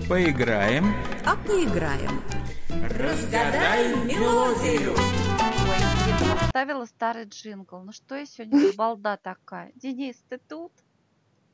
Поиграем. 0.08 0.94
А 1.26 1.36
поиграем. 1.46 2.22
Разгадай 2.68 3.94
мелодию. 4.06 4.94
Ой, 4.94 6.34
оставила 6.44 6.86
старый 6.86 7.24
джингл. 7.24 7.80
Ну 7.80 7.92
что 7.92 8.16
я 8.16 8.24
сегодня 8.24 8.72
балда 8.74 9.16
такая? 9.16 9.72
Денис, 9.74 10.16
ты 10.28 10.38
тут? 10.38 10.72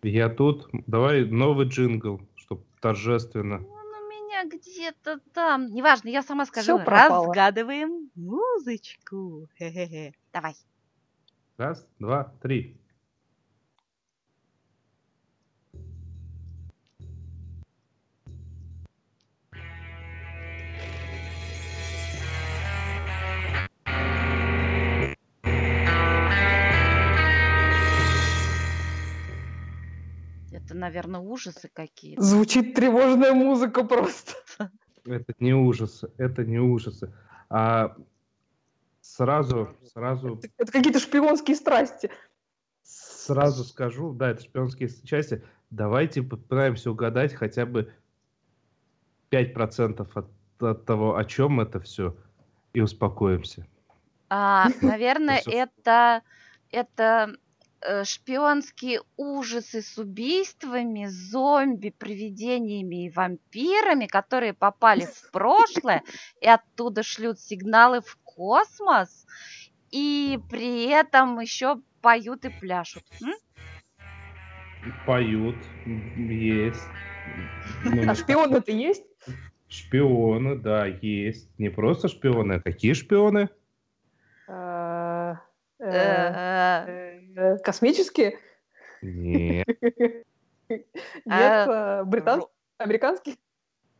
Я 0.04 0.28
тут. 0.28 0.68
Давай 0.86 1.24
новый 1.24 1.66
джингл, 1.66 2.20
чтобы 2.36 2.62
торжественно. 2.80 3.56
Он 3.56 3.62
у 3.62 4.08
меня 4.10 4.44
где-то 4.44 5.18
там. 5.32 5.72
Неважно, 5.72 6.08
я 6.08 6.22
сама 6.22 6.44
скажу. 6.44 6.78
Разгадываем 6.78 8.10
музычку. 8.14 9.48
Хе-хе-хе. 9.58 10.12
Давай. 10.32 10.54
Раз, 11.56 11.86
два, 11.98 12.34
три. 12.42 12.76
Это, 30.64 30.74
наверное, 30.74 31.20
ужасы 31.20 31.68
какие-то. 31.72 32.22
Звучит 32.22 32.74
тревожная 32.74 33.32
музыка 33.32 33.84
просто. 33.84 34.32
Это 35.04 35.34
не 35.38 35.52
ужасы, 35.52 36.10
это 36.16 36.44
не 36.44 36.58
ужасы. 36.58 37.12
А 37.50 37.94
сразу, 39.02 39.76
сразу... 39.92 40.36
Это, 40.36 40.48
это 40.56 40.72
какие-то 40.72 41.00
шпионские 41.00 41.56
страсти. 41.56 42.10
Сразу 42.82 43.64
скажу, 43.64 44.12
да, 44.14 44.30
это 44.30 44.42
шпионские 44.42 44.88
части. 45.04 45.42
Давайте 45.70 46.22
попытаемся 46.22 46.90
угадать 46.90 47.34
хотя 47.34 47.66
бы 47.66 47.92
5% 49.30 50.08
от, 50.14 50.62
от 50.62 50.84
того, 50.86 51.16
о 51.16 51.24
чем 51.24 51.60
это 51.60 51.80
все, 51.80 52.16
и 52.72 52.80
успокоимся. 52.80 53.66
А, 54.30 54.68
наверное, 54.80 55.42
это, 55.46 56.22
это 56.70 57.36
шпионские 58.04 59.02
ужасы 59.16 59.82
с 59.82 59.98
убийствами, 59.98 61.06
зомби, 61.06 61.90
привидениями 61.90 63.06
и 63.06 63.10
вампирами, 63.10 64.06
которые 64.06 64.54
попали 64.54 65.06
в 65.06 65.30
прошлое 65.30 66.02
и 66.40 66.48
оттуда 66.48 67.02
шлют 67.02 67.40
сигналы 67.40 68.00
в 68.00 68.16
космос, 68.24 69.26
и 69.90 70.38
при 70.50 70.86
этом 70.86 71.38
еще 71.40 71.80
поют 72.00 72.44
и 72.44 72.50
пляшут. 72.50 73.04
М? 73.22 73.34
Поют, 75.06 75.56
есть. 76.16 76.88
Ну, 77.84 78.10
а 78.10 78.14
шпионы-то 78.14 78.72
есть? 78.72 79.04
Шпионы, 79.68 80.56
да, 80.56 80.86
есть. 80.86 81.48
Не 81.58 81.70
просто 81.70 82.08
шпионы, 82.08 82.54
а 82.54 82.60
какие 82.60 82.92
шпионы? 82.92 83.48
А, 87.36 87.40
э, 87.40 87.58
космические? 87.58 88.38
Нет. 89.02 89.66
Нет, 90.68 90.84
а, 91.26 92.00
э, 92.00 92.04
британские? 92.04 92.50
Американские? 92.78 93.36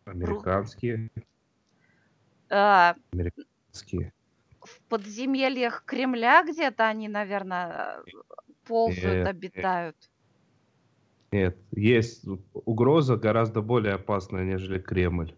Американские. 0.06 1.10
А, 2.50 2.94
Американские. 3.12 4.12
В 4.60 4.80
подземельях 4.88 5.84
Кремля 5.84 6.42
где-то 6.42 6.86
они, 6.86 7.08
наверное, 7.08 8.02
ползают, 8.64 9.28
обитают. 9.28 9.96
Нет, 11.32 11.58
есть 11.72 12.24
угроза 12.52 13.16
гораздо 13.16 13.60
более 13.60 13.94
опасная, 13.94 14.44
нежели 14.44 14.78
Кремль. 14.78 15.34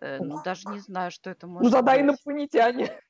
Э, 0.00 0.18
ну, 0.20 0.42
даже 0.44 0.68
не 0.68 0.78
знаю, 0.78 1.10
что 1.10 1.30
это 1.30 1.46
ну, 1.46 1.54
может 1.54 1.72
Ну, 1.72 1.76
тогда 1.76 2.00
инопланетяне. 2.00 3.00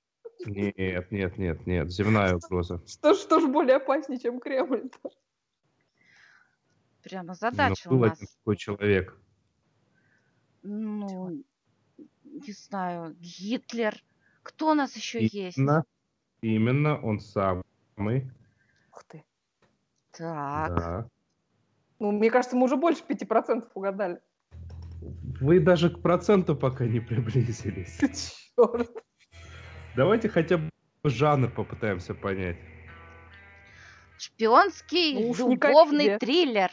Нет, 0.46 1.10
нет, 1.10 1.38
нет, 1.38 1.66
нет, 1.66 1.90
земная 1.90 2.36
угроза. 2.36 2.80
Что, 2.86 3.14
что 3.14 3.40
ж 3.40 3.46
более 3.46 3.76
опаснее, 3.76 4.18
чем 4.20 4.40
Кремль? 4.40 4.86
-то? 4.86 5.10
Прямо 7.02 7.34
задача 7.34 7.88
ну, 7.90 7.96
у 7.96 8.00
нас. 8.00 8.18
такой 8.18 8.56
человек. 8.56 9.18
Ну, 10.62 11.42
не 12.24 12.52
знаю, 12.52 13.16
Гитлер. 13.20 13.94
Кто 14.42 14.70
у 14.70 14.74
нас 14.74 14.96
еще 14.96 15.24
есть? 15.24 15.58
Именно, 15.58 15.84
именно 16.42 17.00
он 17.00 17.20
самый. 17.20 18.30
Ух 18.92 19.04
ты. 19.04 19.24
Так. 20.12 20.76
Да. 20.76 21.08
Ну, 21.98 22.12
мне 22.12 22.30
кажется, 22.30 22.56
мы 22.56 22.64
уже 22.64 22.76
больше 22.76 23.02
5% 23.08 23.68
угадали. 23.74 24.20
Вы 25.40 25.60
даже 25.60 25.90
к 25.90 26.02
проценту 26.02 26.56
пока 26.56 26.86
не 26.86 27.00
приблизились. 27.00 27.98
Черт. 28.56 28.90
Давайте 29.96 30.28
хотя 30.28 30.58
бы 30.58 30.70
жанр 31.04 31.50
попытаемся 31.50 32.14
понять. 32.14 32.56
Шпионский 34.18 35.14
Ну 35.14 35.50
любовный 35.52 36.18
триллер. 36.18 36.70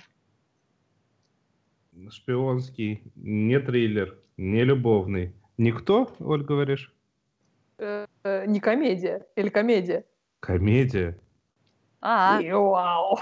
Шпионский, 2.09 3.01
не 3.15 3.59
триллер, 3.59 4.18
не 4.38 4.63
любовный. 4.63 5.34
Никто, 5.57 6.15
Оль, 6.20 6.43
говоришь? 6.43 6.93
Э, 7.80 8.05
э, 8.24 8.45
Не 8.45 8.59
комедия. 8.59 9.26
Или 9.36 9.49
комедия. 9.49 10.05
Комедия. 10.39 11.20
А, 12.01 12.39
И 12.41 12.51
Вау. 12.51 13.18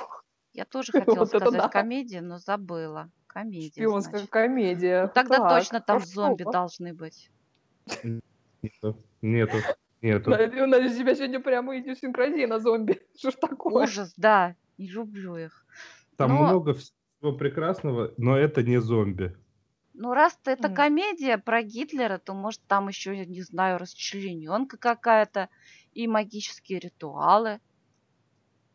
я 0.53 0.65
тоже 0.65 0.91
хотела 0.91 1.15
Вот 1.15 1.29
сказать 1.29 1.53
да. 1.53 1.69
комедия, 1.69 2.21
но 2.21 2.37
забыла. 2.39 3.09
Комедия, 3.27 3.81
Шпионская 3.81 4.17
значит. 4.17 4.29
комедия. 4.29 5.03
Ну, 5.03 5.11
Тогда 5.13 5.37
Так, 5.37 5.49
точно 5.59 5.79
там 5.81 5.99
хорошо. 5.99 6.13
зомби 6.13 6.43
должны 6.43 6.93
быть. 6.93 7.29
Нету, 8.61 8.97
нету, 9.21 9.57
Надя, 10.01 10.63
у 10.63 10.67
нас 10.67 10.91
у 10.93 10.97
тебя 10.97 11.15
сегодня 11.15 11.39
прямо 11.39 11.77
идиосинкразия 11.79 12.47
на 12.47 12.59
зомби. 12.59 13.01
Что 13.17 13.31
ж 13.31 13.35
такое? 13.35 13.83
Ужас, 13.85 14.13
да. 14.17 14.55
Не 14.77 14.87
люблю 14.87 15.35
их. 15.37 15.65
Там 16.17 16.29
но- 16.31 16.43
много 16.47 16.73
всего 16.73 17.33
прекрасного, 17.37 18.13
но 18.17 18.37
это 18.37 18.61
не 18.63 18.79
зомби. 18.79 19.35
Ну, 19.93 20.13
раз 20.13 20.37
это 20.45 20.67
М. 20.67 20.75
комедия 20.75 21.37
про 21.37 21.63
Гитлера, 21.63 22.17
то, 22.17 22.33
может, 22.33 22.61
там 22.67 22.89
еще, 22.89 23.15
я 23.17 23.25
не 23.25 23.41
знаю, 23.41 23.77
расчлененка 23.77 24.77
какая-то 24.77 25.47
и 25.93 26.05
магические 26.07 26.79
ритуалы. 26.79 27.61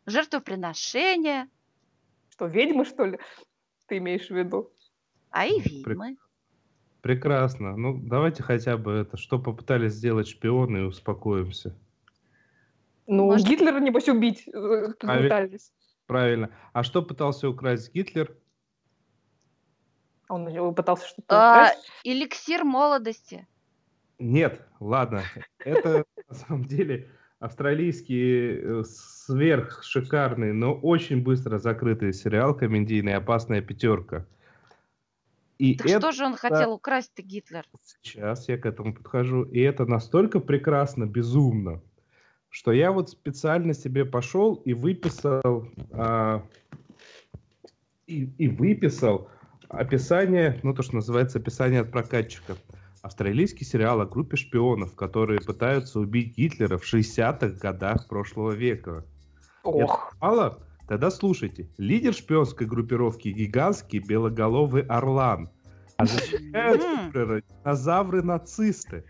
Жертвоприношения, 0.07 1.47
Что, 2.29 2.47
ведьмы, 2.47 2.85
что 2.85 3.05
ли? 3.05 3.19
Ты 3.87 3.97
имеешь 3.99 4.27
в 4.27 4.31
виду? 4.31 4.71
а 5.29 5.45
и 5.45 5.59
Прик- 5.59 5.63
ведьмы. 5.69 5.83
Прекрасно. 5.83 6.17
Ну, 7.03 7.97
давайте 7.97 8.43
хотя 8.43 8.77
бы 8.77 8.91
это, 8.91 9.17
что 9.17 9.39
попытались 9.39 9.93
сделать 9.93 10.27
шпионы 10.27 10.77
и 10.79 10.81
успокоимся. 10.81 11.75
Ну, 13.07 13.25
Может- 13.25 13.47
Гитлера, 13.47 13.79
небось, 13.79 14.07
убить 14.07 14.47
э, 14.47 14.93
пытались. 14.99 15.73
Правильно. 16.05 16.49
А 16.73 16.83
что 16.83 17.01
пытался 17.01 17.49
украсть 17.49 17.93
Гитлер? 17.93 18.35
Он 20.29 20.73
пытался 20.75 21.07
что-то 21.07 21.25
А, 21.29 21.51
украсть. 21.65 21.91
эликсир 22.03 22.63
молодости. 22.63 23.47
Нет, 24.19 24.65
ладно. 24.79 25.23
Это 25.59 26.05
на 26.29 26.35
самом 26.35 26.65
деле 26.65 27.09
австралийский 27.39 28.59
э, 28.61 28.83
сверхшикарный, 28.85 30.53
но 30.53 30.73
очень 30.73 31.23
быстро 31.23 31.57
закрытый 31.57 32.13
сериал 32.13 32.55
комедийный 32.55 33.15
«Опасная 33.15 33.61
пятерка». 33.61 34.25
И 35.61 35.75
Так 35.75 35.85
это 35.85 35.99
что 35.99 36.11
же 36.11 36.25
он 36.25 36.35
хотел 36.35 36.73
украсть-то, 36.73 37.21
Гитлер? 37.21 37.63
сейчас 38.01 38.49
я 38.49 38.57
к 38.57 38.65
этому 38.65 38.95
подхожу. 38.95 39.43
И 39.43 39.59
это 39.59 39.85
настолько 39.85 40.39
прекрасно, 40.39 41.05
безумно, 41.05 41.83
что 42.49 42.71
я 42.71 42.91
вот 42.91 43.11
специально 43.11 43.75
себе 43.75 44.03
пошел 44.03 44.55
и 44.55 44.73
выписал 44.73 45.67
а, 45.91 46.43
и, 48.07 48.23
и 48.39 48.47
выписал 48.47 49.29
описание, 49.69 50.59
ну 50.63 50.73
то, 50.73 50.81
что 50.81 50.95
называется 50.95 51.37
описание 51.37 51.81
от 51.81 51.91
прокатчика. 51.91 52.55
Австралийский 53.03 53.63
сериал 53.63 54.01
о 54.01 54.07
группе 54.07 54.37
шпионов, 54.37 54.95
которые 54.95 55.41
пытаются 55.41 55.99
убить 55.99 56.37
Гитлера 56.37 56.79
в 56.79 56.91
60-х 56.91 57.49
годах 57.59 58.07
прошлого 58.07 58.53
века. 58.53 59.05
Ох. 59.61 60.15
Мало? 60.19 60.57
Тогда 60.91 61.09
слушайте. 61.09 61.69
Лидер 61.77 62.13
шпионской 62.13 62.67
группировки 62.67 63.29
гигантский 63.29 63.99
белоголовый 63.99 64.81
орлан. 64.81 65.49
А 65.95 66.05
защищают. 66.05 66.81
Гитлера 66.81 67.41
динозавры-нацисты. 67.63 69.05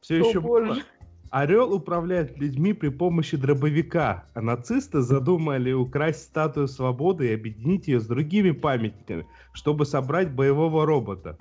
Все 0.00 0.22
О, 0.22 0.26
еще 0.26 0.40
боже. 0.40 0.82
Орел 1.28 1.74
управляет 1.74 2.38
людьми 2.38 2.72
при 2.72 2.88
помощи 2.88 3.36
дробовика, 3.36 4.24
а 4.32 4.40
нацисты 4.40 5.02
задумали 5.02 5.72
украсть 5.72 6.22
статую 6.22 6.68
свободы 6.68 7.28
и 7.28 7.34
объединить 7.34 7.86
ее 7.86 8.00
с 8.00 8.06
другими 8.06 8.52
памятниками, 8.52 9.26
чтобы 9.52 9.84
собрать 9.84 10.32
боевого 10.32 10.86
робота. 10.86 11.36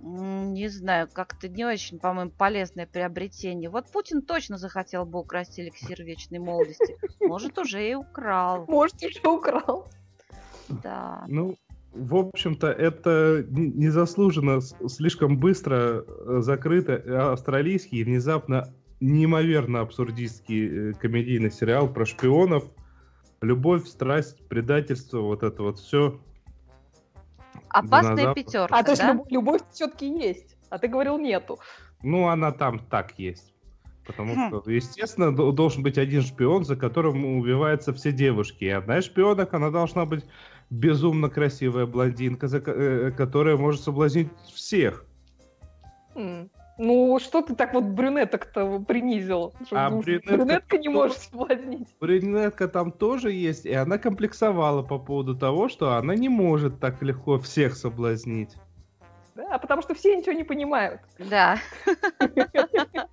Не 0.00 0.68
знаю, 0.68 1.08
как-то 1.12 1.48
не 1.48 1.64
очень, 1.64 1.98
по-моему, 1.98 2.30
полезное 2.30 2.86
приобретение. 2.86 3.68
Вот 3.68 3.90
Путин 3.90 4.22
точно 4.22 4.56
захотел 4.56 5.04
бы 5.04 5.18
украсть 5.18 5.58
эликсир 5.58 6.02
вечной 6.02 6.38
молодости. 6.38 6.96
Может, 7.20 7.58
уже 7.58 7.90
и 7.90 7.94
украл. 7.94 8.64
Может, 8.68 9.02
уже 9.02 9.28
украл. 9.28 9.88
Да. 10.68 11.24
Ну, 11.26 11.56
в 11.92 12.14
общем-то, 12.14 12.68
это 12.68 13.44
незаслуженно 13.50 14.60
слишком 14.60 15.38
быстро 15.38 16.04
э, 16.06 16.38
закрыто 16.42 16.92
э, 16.92 17.32
австралийский 17.32 17.98
и 17.98 18.04
внезапно 18.04 18.72
неимоверно 19.00 19.80
абсурдистский 19.80 20.90
э, 20.90 20.92
комедийный 20.94 21.50
сериал 21.50 21.92
про 21.92 22.04
шпионов. 22.04 22.64
Любовь, 23.40 23.86
страсть, 23.86 24.46
предательство, 24.48 25.20
вот 25.20 25.42
это 25.42 25.62
вот 25.62 25.78
все. 25.78 26.20
Опасная 27.70 28.34
пятерка, 28.34 28.76
А 28.78 28.82
то 28.82 28.92
есть 28.92 29.02
да? 29.02 29.12
люб- 29.12 29.30
любовь 29.30 29.62
все-таки 29.72 30.06
есть. 30.08 30.56
А 30.70 30.78
ты 30.78 30.88
говорил 30.88 31.18
нету. 31.18 31.58
Ну, 32.02 32.28
она 32.28 32.52
там 32.52 32.78
так 32.78 33.18
есть. 33.18 33.52
Потому 34.06 34.34
Хм. 34.34 34.48
что, 34.48 34.70
естественно, 34.70 35.34
должен 35.34 35.82
быть 35.82 35.98
один 35.98 36.22
шпион, 36.22 36.64
за 36.64 36.76
которым 36.76 37.24
убиваются 37.38 37.92
все 37.92 38.10
девушки. 38.10 38.64
И 38.64 38.68
одна 38.68 38.98
из 38.98 39.04
шпионок, 39.04 39.52
она 39.52 39.70
должна 39.70 40.06
быть 40.06 40.24
безумно 40.70 41.28
красивая 41.28 41.86
блондинка, 41.86 42.46
э, 42.46 43.10
которая 43.10 43.56
может 43.56 43.82
соблазнить 43.82 44.28
всех. 44.54 45.04
М. 46.14 46.50
Ну, 46.78 47.18
что 47.18 47.42
ты 47.42 47.56
так 47.56 47.74
вот 47.74 47.84
брюнеток-то 47.84 48.78
принизил? 48.80 49.52
Что, 49.66 49.76
А 49.76 49.90
брюнетка 49.90 50.32
брюнетка 50.34 50.78
не 50.78 50.88
может 50.88 51.18
соблазнить. 51.18 51.88
Брюнетка 52.00 52.68
там 52.68 52.92
тоже 52.92 53.32
есть, 53.32 53.66
и 53.66 53.74
она 53.74 53.98
комплексовала 53.98 54.82
по 54.82 54.98
поводу 54.98 55.36
того, 55.36 55.68
что 55.68 55.96
она 55.96 56.14
не 56.14 56.28
может 56.28 56.78
так 56.78 57.02
легко 57.02 57.38
всех 57.40 57.74
соблазнить. 57.74 58.54
Да, 59.34 59.58
потому 59.58 59.82
что 59.82 59.94
все 59.94 60.16
ничего 60.16 60.32
не 60.32 60.44
понимают. 60.44 61.00
Да. 61.18 61.58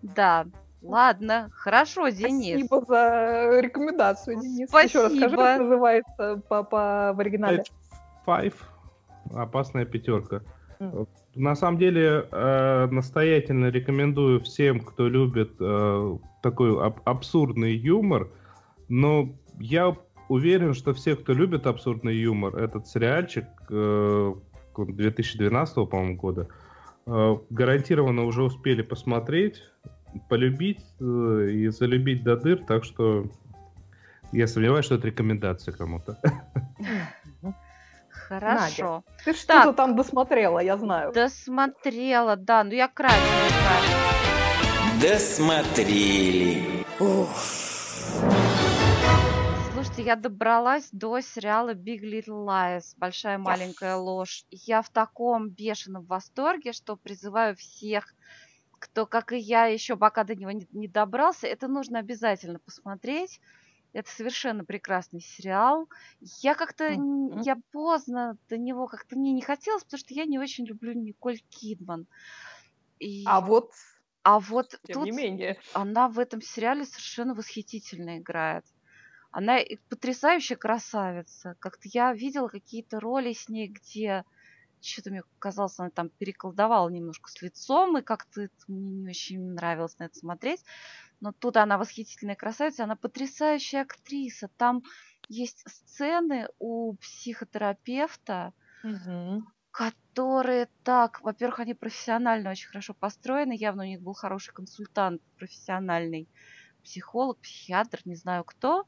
Да. 0.00 0.46
Ладно, 0.80 1.50
хорошо, 1.52 2.08
Денис. 2.08 2.64
Спасибо 2.64 2.84
за 2.86 3.60
рекомендацию, 3.60 4.40
Денис. 4.40 4.68
Еще 4.72 5.02
раз 5.02 5.12
скажи, 5.12 5.34
Спасибо. 5.34 5.42
как 5.42 5.58
называется 5.60 6.42
по, 6.48 6.62
по- 6.62 7.12
в 7.14 7.20
оригинале. 7.20 7.64
Five. 8.24 8.54
Опасная 9.34 9.84
пятерка. 9.84 10.42
На 11.38 11.54
самом 11.54 11.78
деле, 11.78 12.26
э, 12.32 12.88
настоятельно 12.90 13.66
рекомендую 13.66 14.40
всем, 14.40 14.80
кто 14.80 15.08
любит 15.08 15.52
э, 15.60 16.18
такой 16.42 16.84
аб- 16.84 17.00
абсурдный 17.04 17.76
юмор. 17.76 18.28
Но 18.88 19.36
я 19.60 19.96
уверен, 20.28 20.74
что 20.74 20.94
все, 20.94 21.14
кто 21.14 21.32
любит 21.32 21.68
абсурдный 21.68 22.16
юмор, 22.16 22.56
этот 22.56 22.88
сериальчик 22.88 23.44
э, 23.70 24.34
2012, 24.76 25.88
по-моему, 25.88 26.16
года, 26.16 26.48
э, 27.06 27.36
гарантированно 27.50 28.24
уже 28.24 28.42
успели 28.42 28.82
посмотреть, 28.82 29.62
полюбить 30.28 30.84
э, 30.98 31.50
и 31.52 31.68
залюбить 31.68 32.24
до 32.24 32.36
дыр. 32.36 32.64
Так 32.66 32.82
что 32.82 33.26
я 34.32 34.48
сомневаюсь, 34.48 34.86
что 34.86 34.96
это 34.96 35.06
рекомендация 35.06 35.72
кому-то. 35.72 36.18
Хорошо. 38.28 39.04
Ты 39.24 39.32
Так. 39.32 39.36
что-то 39.36 39.72
там 39.72 39.96
досмотрела, 39.96 40.58
я 40.58 40.76
знаю. 40.76 41.12
Досмотрела, 41.12 42.36
да. 42.36 42.62
Ну, 42.62 42.72
я 42.72 42.86
кратенько. 42.88 43.22
Досмотрели. 45.00 46.84
Слушайте, 49.72 50.02
я 50.02 50.16
добралась 50.16 50.90
до 50.92 51.20
сериала 51.20 51.72
Big 51.72 52.00
Little 52.02 52.44
Lies. 52.44 52.94
Большая 52.98 53.38
маленькая 53.38 53.96
ложь. 53.96 54.44
Я 54.50 54.82
в 54.82 54.90
таком 54.90 55.48
бешеном 55.48 56.04
восторге, 56.04 56.72
что 56.72 56.96
призываю 56.96 57.56
всех, 57.56 58.14
кто, 58.78 59.06
как 59.06 59.32
и 59.32 59.38
я, 59.38 59.64
еще 59.66 59.96
пока 59.96 60.24
до 60.24 60.34
него 60.34 60.50
не, 60.50 60.68
не 60.72 60.86
добрался, 60.88 61.46
это 61.46 61.66
нужно 61.66 61.98
обязательно 61.98 62.58
посмотреть. 62.58 63.40
Это 63.92 64.10
совершенно 64.10 64.64
прекрасный 64.64 65.20
сериал. 65.20 65.88
Я 66.20 66.54
как-то, 66.54 66.94
Мгм. 67.28 67.44
я 67.44 67.56
поздно 67.72 68.38
до 68.48 68.58
него 68.58 68.86
как-то 68.86 69.16
мне 69.16 69.32
не 69.32 69.42
хотелось, 69.42 69.84
потому 69.84 69.98
что 70.00 70.14
я 70.14 70.24
не 70.26 70.38
очень 70.38 70.66
люблю 70.66 70.92
Николь 70.92 71.40
Кидман. 71.50 72.06
И- 73.00 73.34
А 73.34 73.40
вот, 73.40 73.70
а 74.22 74.40
вот 74.40 74.80
тем 74.84 75.00
тут 75.00 75.10
не 75.10 75.12
менее. 75.12 75.60
она 75.72 76.08
в 76.08 76.18
этом 76.18 76.40
сериале 76.42 76.84
совершенно 76.84 77.34
восхитительно 77.34 78.18
играет. 78.18 78.64
Она 79.32 79.58
потрясающая 79.90 80.56
красавица. 80.56 81.56
Как-то 81.60 81.88
я 81.92 82.12
видела 82.14 82.48
какие-то 82.48 83.00
роли 83.00 83.32
с 83.34 83.48
ней, 83.48 83.68
где 83.68 84.24
что-то 84.80 85.10
мне 85.10 85.22
казалось, 85.40 85.78
она 85.78 85.90
там 85.90 86.10
переколдовала 86.10 86.88
немножко 86.90 87.30
с 87.30 87.42
лицом, 87.42 87.98
и 87.98 88.02
как-то 88.02 88.42
это 88.42 88.54
мне 88.68 88.92
не 88.92 89.08
очень 89.10 89.40
нравилось 89.54 89.98
на 89.98 90.04
это 90.04 90.18
смотреть. 90.18 90.64
Но 91.20 91.32
тут 91.32 91.56
она 91.56 91.78
восхитительная 91.78 92.36
красавица, 92.36 92.84
она 92.84 92.96
потрясающая 92.96 93.82
актриса. 93.82 94.48
Там 94.56 94.82
есть 95.28 95.62
сцены 95.68 96.48
у 96.58 96.94
психотерапевта, 96.96 98.54
Мгм. 98.82 99.46
которые 99.70 100.68
так, 100.82 101.20
во-первых, 101.20 101.60
они 101.60 101.74
профессионально 101.74 102.50
очень 102.50 102.68
хорошо 102.68 102.94
построены, 102.94 103.52
явно 103.56 103.84
у 103.84 103.86
них 103.86 104.00
был 104.00 104.14
хороший 104.14 104.52
консультант, 104.52 105.22
профессиональный 105.36 106.28
психолог, 106.82 107.40
психиатр, 107.40 108.00
не 108.04 108.16
знаю 108.16 108.44
кто, 108.44 108.84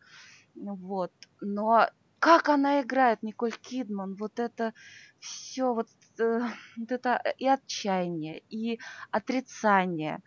вот, 0.54 1.12
но 1.40 1.88
как 2.20 2.48
она 2.50 2.82
играет, 2.82 3.22
Николь 3.22 3.52
Кидман, 3.52 4.16
вот 4.16 4.38
это 4.40 4.74
все, 5.20 5.74
вот, 5.74 5.88
э, 6.20 6.40
вот 6.78 6.92
это 6.92 7.22
и 7.38 7.46
отчаяние, 7.46 8.40
и 8.48 8.80
отрицание, 9.10 10.22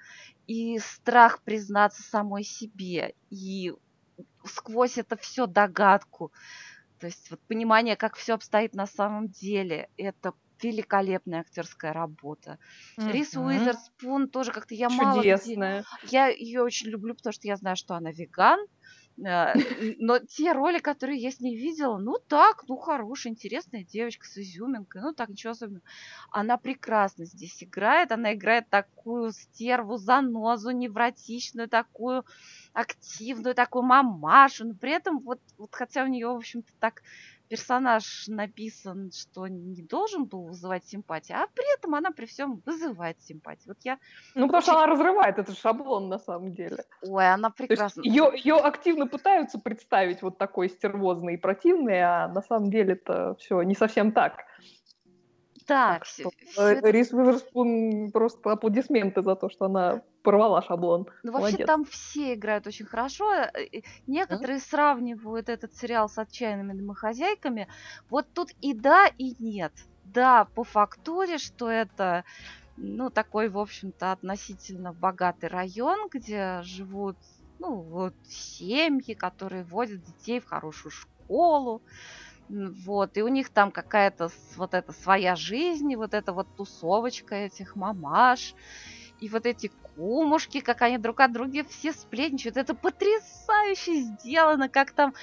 и 0.48 0.80
страх 0.80 1.44
признаться 1.44 2.04
самой 2.04 2.44
себе, 2.44 3.14
и 3.30 3.74
сквозь 4.46 4.98
это 4.98 5.16
все 5.18 5.48
догадку. 5.48 6.32
То 7.00 7.08
есть 7.08 7.30
вот 7.32 7.40
понимание, 7.48 7.96
как 7.96 8.16
все 8.16 8.34
обстоит 8.34 8.74
на 8.74 8.86
самом 8.86 9.30
деле, 9.30 9.90
это 9.98 10.34
великолепная 10.62 11.42
актерская 11.42 11.92
работа. 11.94 12.58
Рис 12.98 13.34
Мгм. 13.34 13.46
Уизерспун 13.48 14.30
тоже 14.30 14.52
как-то 14.52 14.74
я 14.74 14.90
мало 14.90 15.20
где... 15.20 15.38
Чудесная. 15.38 15.84
Я 16.04 16.28
ее 16.28 16.62
очень 16.62 16.88
люблю, 16.90 17.16
потому 17.16 17.34
что 17.34 17.48
я 17.48 17.58
знаю, 17.58 17.76
что 17.76 17.96
она 17.96 18.12
веган. 18.12 18.60
Но 19.16 20.20
те 20.20 20.54
роли, 20.54 20.80
которые 20.80 21.20
я 21.20 21.32
с 21.32 21.40
ней 21.40 21.56
видела, 21.56 21.98
ну 21.98 22.18
так, 22.28 22.64
ну 22.68 22.78
хорошая, 22.78 23.32
интересная 23.34 23.84
девочка 23.84 24.26
с 24.26 24.38
изюминкой, 24.38 25.02
ну 25.02 25.14
так, 25.14 25.30
ничего 25.30 25.52
особенного. 25.52 25.84
Она 26.32 26.58
прекрасно 26.58 27.26
здесь 27.26 27.64
играет, 27.64 28.12
она 28.12 28.34
играет 28.34 28.70
такую 28.70 29.32
стерву, 29.32 29.98
занозу, 29.98 30.72
невротичную, 30.72 31.70
такую 31.70 32.26
активную, 32.74 33.54
такую 33.54 33.84
мамашу, 33.84 34.66
но 34.66 34.74
при 34.74 34.92
этом 34.92 35.20
вот, 35.20 35.40
вот 35.58 35.70
хотя 35.74 36.04
у 36.04 36.08
нее, 36.08 36.28
в 36.28 36.38
общем-то, 36.38 36.72
так 36.80 37.04
персонаж 37.50 38.28
написан, 38.28 39.12
что 39.12 39.48
не 39.48 39.82
должен 39.84 40.26
был 40.26 40.48
вызывать 40.48 40.86
симпатию, 40.86 41.38
а 41.38 41.48
при 41.54 41.78
этом 41.78 41.96
она 41.96 42.12
при 42.12 42.26
всем 42.26 42.62
вызывает 42.66 43.22
симпатию. 43.22 43.76
Вот 43.76 43.78
я, 43.84 44.00
Ну, 44.36 44.48
потому 44.48 44.62
что 44.62 44.74
она 44.74 44.88
разрывает 44.88 45.38
этот 45.38 45.58
шаблон 45.58 46.10
на 46.10 46.20
самом 46.20 46.54
деле. 46.54 46.78
ой, 47.02 47.32
она 47.32 47.50
прекрасна. 47.50 48.02
ее, 48.02 48.32
ее 48.36 48.56
активно 48.56 49.08
пытаются 49.08 49.60
представить 49.60 50.22
вот 50.22 50.38
такой 50.38 50.70
стервозной 50.70 51.36
и 51.36 51.38
противной, 51.38 52.02
а 52.02 52.28
на 52.28 52.42
самом 52.42 52.72
деле 52.72 52.94
это 52.94 53.36
все 53.40 53.62
не 53.62 53.76
совсем 53.76 54.12
так. 54.12 54.46
Да, 55.68 55.94
Так 55.94 56.06
что 56.06 56.30
э, 56.58 56.62
это 56.62 56.90
Рис 56.90 57.14
Уизерспун 57.14 58.12
просто 58.12 58.52
аплодисменты 58.52 59.22
за 59.22 59.36
то, 59.36 59.50
что 59.50 59.66
она 59.66 60.02
порвала 60.24 60.62
шаблон. 60.62 61.08
Ну, 61.22 61.32
вообще 61.32 61.58
Молодец. 61.58 61.68
там 61.68 61.86
все 61.86 62.34
играют 62.34 62.66
очень 62.66 62.86
хорошо. 62.86 63.32
Э, 63.34 63.50
Некоторые 64.08 64.60
сравнивают 64.60 65.50
этот 65.50 65.76
сериал 65.76 66.10
с 66.10 66.18
отчаянными 66.18 66.74
домохозяйками. 66.74 67.68
Вот 68.10 68.28
тут 68.34 68.52
и 68.62 68.74
да, 68.74 69.08
и 69.18 69.36
нет. 69.44 69.74
Да, 70.06 70.46
по 70.56 70.64
фактуре, 70.64 71.38
что 71.38 71.70
это, 71.70 72.24
ну, 72.78 73.10
такой, 73.10 73.50
в 73.50 73.58
общем-то, 73.58 74.12
относительно 74.12 74.94
богатый 74.94 75.50
район, 75.50 76.08
где 76.12 76.62
живут, 76.64 77.18
ну, 77.60 77.76
вот, 77.82 78.14
семьи, 78.26 79.14
которые 79.14 79.64
водят 79.64 80.04
детей 80.04 80.40
в 80.40 80.46
хорошую 80.46 80.92
школу. 80.92 81.82
Вот, 82.50 83.18
и 83.18 83.24
у 83.24 83.30
них 83.30 83.50
там 83.50 83.72
какая-то 83.72 84.30
вот 84.58 84.74
эта 84.74 84.92
своя 84.92 85.36
жизнь, 85.36 85.90
и 85.92 85.96
вот 85.96 86.14
эта 86.14 86.34
вот 86.34 86.48
тусовочка 86.56 87.36
этих 87.36 87.76
мамаш, 87.76 88.54
и 89.22 89.30
вот 89.30 89.46
эти 89.46 89.72
кумушки, 89.96 90.60
как 90.62 90.82
они 90.82 90.98
друг 90.98 91.20
от 91.20 91.32
друга 91.32 91.64
все 91.70 91.94
сплетничают. 91.94 92.58
Это 92.58 92.74
потрясающе 92.74 94.02
сделано, 94.02 94.70
как 94.70 94.92
там 94.92 95.14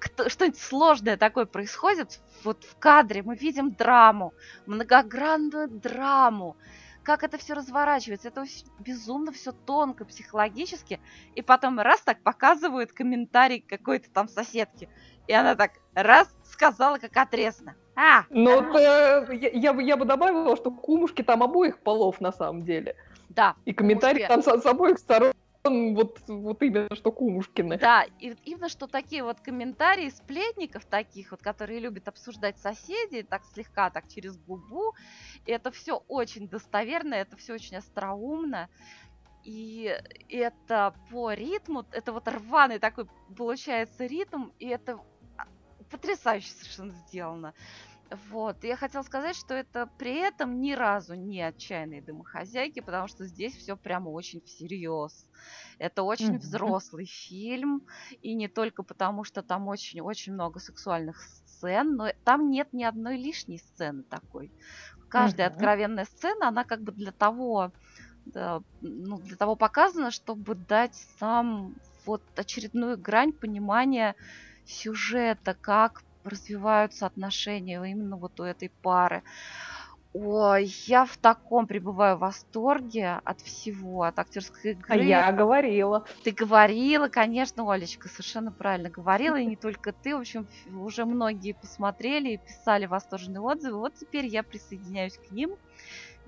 кто- 0.00 0.28
что-нибудь 0.28 0.58
сложное 0.58 1.16
такое 1.16 1.46
происходит. 1.46 2.20
Вот 2.44 2.64
в 2.64 2.76
кадре 2.78 3.22
мы 3.22 3.36
видим 3.36 3.70
драму, 3.70 4.32
многогранную 4.66 5.68
драму. 5.68 6.56
Как 7.02 7.24
это 7.24 7.36
все 7.36 7.54
разворачивается. 7.54 8.28
Это 8.28 8.44
безумно 8.78 9.32
все 9.32 9.50
тонко, 9.50 10.04
психологически. 10.04 11.00
И 11.34 11.42
потом 11.42 11.80
раз 11.80 12.00
так 12.00 12.22
показывают 12.22 12.92
комментарий 12.92 13.60
какой-то 13.60 14.08
там 14.10 14.28
соседки. 14.28 14.88
И 15.26 15.32
она 15.32 15.56
так 15.56 15.72
раз 15.94 16.28
сказала, 16.44 16.98
как 16.98 17.16
отрезано. 17.16 17.74
А, 17.96 18.24
Ну, 18.30 18.76
э, 18.78 19.26
я, 19.34 19.50
я 19.50 19.72
бы, 19.72 19.82
я 19.82 19.96
бы 19.96 20.04
добавила, 20.04 20.56
что 20.56 20.70
кумушки 20.70 21.22
там 21.22 21.42
обоих 21.42 21.80
полов 21.80 22.20
на 22.20 22.32
самом 22.32 22.62
деле. 22.62 22.94
Да. 23.34 23.56
И 23.64 23.72
комментарии 23.72 24.26
там 24.26 24.42
с, 24.42 24.46
с 24.46 24.66
обоих 24.66 24.98
сторон 24.98 25.32
вот, 25.64 26.20
вот 26.26 26.62
именно 26.62 26.94
что 26.94 27.12
кумушкины. 27.12 27.78
Да, 27.78 28.04
и 28.18 28.34
именно 28.44 28.68
что 28.68 28.86
такие 28.86 29.22
вот 29.22 29.40
комментарии 29.40 30.10
сплетников 30.10 30.84
таких 30.84 31.30
вот, 31.30 31.40
которые 31.40 31.78
любят 31.80 32.08
обсуждать 32.08 32.58
соседей, 32.58 33.22
так 33.22 33.42
слегка, 33.52 33.90
так 33.90 34.08
через 34.08 34.36
губу, 34.36 34.94
и 35.46 35.52
это 35.52 35.70
все 35.70 36.02
очень 36.08 36.48
достоверно, 36.48 37.14
это 37.14 37.36
все 37.36 37.54
очень 37.54 37.76
остроумно. 37.76 38.68
И 39.44 39.96
это 40.28 40.94
по 41.10 41.32
ритму, 41.32 41.84
это 41.90 42.12
вот 42.12 42.28
рваный 42.28 42.78
такой 42.78 43.06
получается 43.36 44.06
ритм, 44.06 44.50
и 44.60 44.68
это 44.68 45.00
а, 45.36 45.46
потрясающе 45.90 46.50
совершенно 46.50 46.92
сделано. 46.92 47.54
Вот, 48.28 48.62
я 48.64 48.76
хотела 48.76 49.02
сказать, 49.04 49.36
что 49.36 49.54
это 49.54 49.88
при 49.96 50.14
этом 50.16 50.60
ни 50.60 50.72
разу 50.72 51.14
не 51.14 51.40
отчаянные 51.40 52.02
домохозяйки, 52.02 52.80
потому 52.80 53.08
что 53.08 53.26
здесь 53.26 53.54
все 53.54 53.76
прямо 53.76 54.10
очень 54.10 54.42
всерьез. 54.42 55.30
Это 55.78 56.02
очень 56.02 56.36
Мгм. 56.36 56.38
взрослый 56.38 57.06
фильм, 57.06 57.86
и 58.20 58.34
не 58.34 58.48
только 58.48 58.82
потому, 58.82 59.24
что 59.24 59.42
там 59.42 59.66
очень-очень 59.68 60.34
много 60.34 60.60
сексуальных 60.60 61.20
сцен, 61.22 61.96
но 61.96 62.12
там 62.24 62.50
нет 62.50 62.68
ни 62.72 62.84
одной 62.84 63.16
лишней 63.16 63.58
сцены 63.60 64.02
такой. 64.04 64.52
Каждая 65.08 65.46
Мгм. 65.46 65.48
откровенная 65.48 66.04
сцена, 66.06 66.48
она 66.48 66.64
как 66.64 66.82
бы 66.82 66.92
для 66.92 67.12
того, 67.12 67.72
да, 68.24 68.62
ну, 68.80 69.18
для 69.20 69.36
того 69.36 69.56
показана, 69.56 70.10
чтобы 70.10 70.54
дать 70.54 70.94
сам 70.94 71.74
вот 72.06 72.24
очередную 72.36 72.98
грань 72.98 73.32
понимания 73.32 74.16
сюжета, 74.64 75.54
как 75.60 76.02
развиваются 76.24 77.06
отношения 77.06 77.82
именно 77.84 78.16
вот 78.16 78.38
у 78.40 78.44
этой 78.44 78.70
пары. 78.82 79.22
Ой, 80.14 80.66
я 80.86 81.06
в 81.06 81.16
таком 81.16 81.66
пребываю 81.66 82.18
восторге 82.18 83.20
от 83.24 83.40
всего, 83.40 84.02
от 84.02 84.18
актерской 84.18 84.72
игры. 84.72 84.84
А 84.88 84.96
я 84.96 85.32
говорила. 85.32 86.04
Ты 86.22 86.32
говорила, 86.32 87.08
конечно, 87.08 87.70
Олечка, 87.72 88.08
совершенно 88.08 88.52
правильно 88.52 88.90
говорила, 88.90 89.36
и 89.36 89.46
не 89.46 89.56
только 89.56 89.92
ты, 89.92 90.14
в 90.14 90.20
общем, 90.20 90.48
уже 90.66 91.06
многие 91.06 91.54
посмотрели 91.54 92.32
и 92.32 92.36
писали 92.36 92.84
восторженные 92.84 93.40
отзывы. 93.40 93.78
Вот 93.78 93.94
теперь 93.94 94.26
я 94.26 94.42
присоединяюсь 94.42 95.16
к 95.16 95.30
ним. 95.30 95.56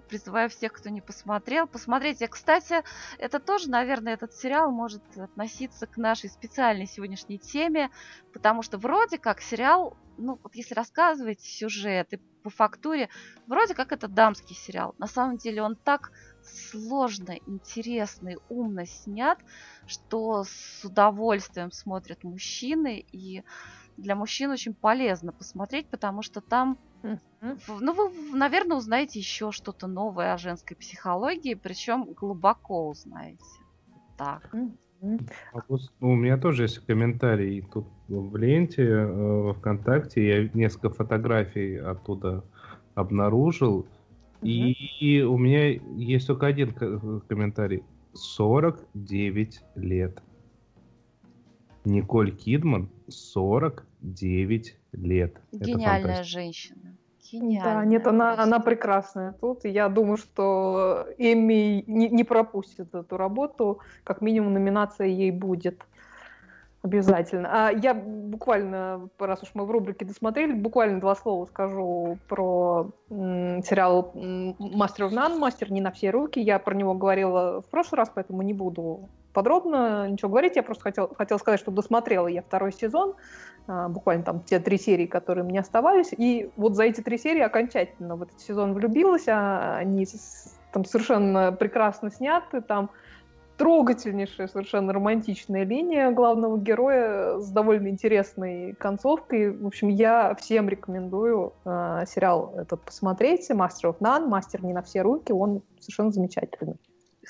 Призываю 0.08 0.50
всех, 0.50 0.72
кто 0.72 0.90
не 0.90 1.00
посмотрел, 1.00 1.66
посмотреть. 1.66 2.22
Кстати, 2.28 2.82
это 3.18 3.40
тоже, 3.40 3.70
наверное, 3.70 4.14
этот 4.14 4.32
сериал 4.32 4.70
может 4.70 5.02
относиться 5.16 5.86
к 5.86 5.96
нашей 5.96 6.30
специальной 6.30 6.86
сегодняшней 6.86 7.38
теме, 7.38 7.90
потому 8.32 8.62
что 8.62 8.78
вроде 8.78 9.18
как 9.18 9.40
сериал, 9.40 9.98
ну, 10.16 10.38
вот 10.42 10.54
если 10.54 10.74
рассказывать 10.74 11.40
сюжет 11.40 12.12
и 12.12 12.18
по 12.42 12.50
фактуре, 12.50 13.08
вроде 13.46 13.74
как 13.74 13.90
это 13.92 14.06
дамский 14.06 14.54
сериал. 14.54 14.94
На 14.98 15.06
самом 15.06 15.38
деле 15.38 15.62
он 15.62 15.76
так 15.82 16.10
сложно, 16.42 17.38
интересно 17.46 18.28
и 18.30 18.36
умно 18.48 18.84
снят, 18.84 19.38
что 19.86 20.44
с 20.46 20.84
удовольствием 20.84 21.70
смотрят 21.72 22.22
мужчины, 22.22 23.00
и 23.10 23.42
для 23.96 24.14
мужчин 24.14 24.50
очень 24.50 24.74
полезно 24.74 25.32
посмотреть, 25.32 25.86
потому 25.86 26.22
что 26.22 26.40
там, 26.40 26.78
ну, 27.02 27.92
вы, 27.92 28.36
наверное, 28.36 28.76
узнаете 28.76 29.18
еще 29.18 29.52
что-то 29.52 29.86
новое 29.86 30.34
о 30.34 30.38
женской 30.38 30.76
психологии, 30.76 31.54
причем 31.54 32.04
глубоко 32.12 32.88
узнаете. 32.88 33.44
Так. 34.16 34.50
А 35.02 35.58
вот, 35.68 35.80
ну, 36.00 36.12
у 36.12 36.16
меня 36.16 36.38
тоже 36.38 36.62
есть 36.62 36.78
комментарий 36.78 37.60
тут 37.60 37.86
в 38.08 38.36
ленте, 38.36 38.84
э, 38.84 39.06
во 39.06 39.52
ВКонтакте. 39.52 40.26
Я 40.26 40.50
несколько 40.54 40.88
фотографий 40.88 41.76
оттуда 41.76 42.42
обнаружил. 42.94 43.86
И 44.40 45.22
у 45.22 45.36
меня 45.36 45.68
есть 45.96 46.26
только 46.26 46.46
один 46.46 46.72
ко- 46.72 47.20
комментарий. 47.28 47.82
49 48.14 49.62
лет. 49.74 50.22
Николь 51.84 52.34
Кидман 52.34 52.88
49 53.08 54.76
лет. 54.92 55.36
Гениальная 55.52 56.22
женщина. 56.22 56.80
Да, 57.32 57.38
Гениальная. 57.38 57.86
нет, 57.86 58.06
она, 58.06 58.40
она 58.40 58.60
прекрасная 58.60 59.32
тут. 59.32 59.64
Я 59.64 59.88
думаю, 59.88 60.16
что 60.16 61.06
Эми 61.18 61.82
не, 61.86 62.08
не 62.08 62.24
пропустит 62.24 62.94
эту 62.94 63.16
работу. 63.16 63.80
Как 64.04 64.20
минимум 64.20 64.52
номинация 64.52 65.08
ей 65.08 65.30
будет. 65.30 65.84
Обязательно. 66.84 67.48
А 67.50 67.70
я 67.70 67.94
буквально, 67.94 69.08
раз 69.18 69.42
уж 69.42 69.52
мы 69.54 69.64
в 69.64 69.70
рубрике 69.70 70.04
досмотрели, 70.04 70.52
буквально 70.52 71.00
два 71.00 71.14
слова 71.14 71.46
скажу 71.46 72.18
про 72.28 72.90
сериал 73.08 74.12
«Мастер 74.14 75.06
of 75.06 75.12
None», 75.12 75.38
«Мастер 75.38 75.72
не 75.72 75.80
на 75.80 75.90
все 75.90 76.10
руки». 76.10 76.40
Я 76.40 76.58
про 76.58 76.74
него 76.74 76.92
говорила 76.92 77.62
в 77.62 77.70
прошлый 77.70 78.00
раз, 78.00 78.10
поэтому 78.14 78.42
не 78.42 78.52
буду 78.52 79.08
подробно 79.32 80.06
ничего 80.10 80.28
говорить. 80.28 80.56
Я 80.56 80.62
просто 80.62 80.82
хотел, 80.82 81.08
хотела 81.16 81.38
сказать, 81.38 81.58
что 81.58 81.70
досмотрела 81.70 82.26
я 82.26 82.42
второй 82.42 82.70
сезон, 82.70 83.14
а, 83.66 83.88
буквально 83.88 84.22
там 84.22 84.40
те 84.40 84.58
три 84.60 84.76
серии, 84.76 85.06
которые 85.06 85.44
мне 85.44 85.60
оставались. 85.60 86.12
И 86.12 86.50
вот 86.56 86.74
за 86.74 86.84
эти 86.84 87.00
три 87.00 87.16
серии 87.16 87.40
окончательно 87.40 88.16
в 88.16 88.22
этот 88.24 88.38
сезон 88.42 88.74
влюбилась. 88.74 89.26
А 89.26 89.78
они 89.78 90.06
там 90.70 90.84
совершенно 90.84 91.50
прекрасно 91.50 92.10
сняты, 92.10 92.60
там 92.60 92.90
трогательнейшая, 93.56 94.48
совершенно 94.48 94.92
романтичная 94.92 95.64
линия 95.64 96.10
главного 96.10 96.58
героя 96.58 97.38
с 97.38 97.50
довольно 97.50 97.88
интересной 97.88 98.74
концовкой. 98.74 99.52
В 99.52 99.66
общем, 99.66 99.88
я 99.88 100.34
всем 100.34 100.68
рекомендую 100.68 101.54
э, 101.64 102.04
сериал 102.06 102.54
этот 102.56 102.82
посмотреть. 102.82 103.50
Master 103.50 103.90
of 103.90 103.98
None, 104.00 104.26
Мастер 104.26 104.64
не 104.64 104.72
на 104.72 104.82
все 104.82 105.02
руки, 105.02 105.32
он 105.32 105.62
совершенно 105.78 106.10
замечательный. 106.10 106.76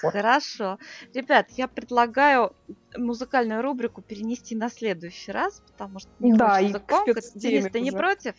Вот. 0.03 0.13
Хорошо. 0.13 0.79
Ребят, 1.13 1.51
я 1.51 1.69
предлагаю 1.69 2.53
музыкальную 2.97 3.63
рубрику 3.63 4.03
перенести 4.03 4.57
на 4.57 4.69
следующий 4.69 5.31
раз, 5.31 5.63
потому 5.73 5.99
что 5.99 6.11
не 6.19 6.35
да, 6.35 6.57
хочется 6.57 6.81
комкать. 6.81 7.33
Денис, 7.35 7.71
ты 7.71 7.81
не 7.81 7.93
против? 7.93 8.35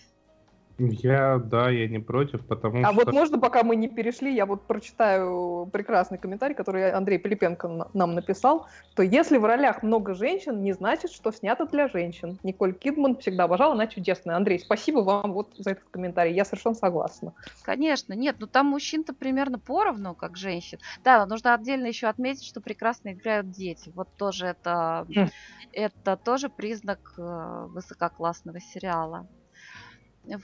Я, 0.77 1.37
да, 1.37 1.69
я 1.69 1.87
не 1.87 1.99
против, 1.99 2.45
потому 2.45 2.79
а 2.79 2.79
что... 2.79 2.89
А 2.89 2.91
вот 2.91 3.13
можно, 3.13 3.39
пока 3.39 3.63
мы 3.63 3.77
не 3.77 3.87
перешли, 3.87 4.35
я 4.35 4.45
вот 4.45 4.63
прочитаю 4.63 5.69
прекрасный 5.71 6.17
комментарий, 6.17 6.53
который 6.53 6.91
Андрей 6.91 7.17
Пилипенко 7.17 7.89
нам 7.93 8.13
написал, 8.13 8.67
то 8.95 9.01
если 9.01 9.37
в 9.37 9.45
ролях 9.45 9.83
много 9.83 10.13
женщин, 10.13 10.61
не 10.63 10.73
значит, 10.73 11.11
что 11.11 11.31
снято 11.31 11.65
для 11.65 11.87
женщин. 11.87 12.37
Николь 12.43 12.73
Кидман 12.73 13.15
всегда 13.17 13.45
обожала, 13.45 13.73
она 13.73 13.87
чудесная. 13.87 14.35
Андрей, 14.35 14.59
спасибо 14.59 14.99
вам 14.99 15.31
вот 15.31 15.53
за 15.57 15.71
этот 15.71 15.85
комментарий, 15.91 16.33
я 16.33 16.43
совершенно 16.43 16.75
согласна. 16.75 17.33
Конечно, 17.63 18.13
нет, 18.13 18.35
ну 18.39 18.47
там 18.47 18.67
мужчин-то 18.67 19.13
примерно 19.13 19.59
поровну, 19.59 20.13
как 20.13 20.35
женщин. 20.35 20.79
Да, 21.03 21.25
нужно 21.25 21.53
отдельно 21.53 21.87
еще 21.87 22.07
отметить, 22.07 22.45
что 22.45 22.59
прекрасно 22.59 23.13
играют 23.13 23.49
дети. 23.49 23.91
Вот 23.95 24.09
тоже 24.17 24.47
это, 24.47 25.05
mm. 25.09 25.29
это 25.71 26.17
тоже 26.17 26.49
признак 26.49 27.13
э, 27.17 27.65
высококлассного 27.69 28.59
сериала. 28.59 29.25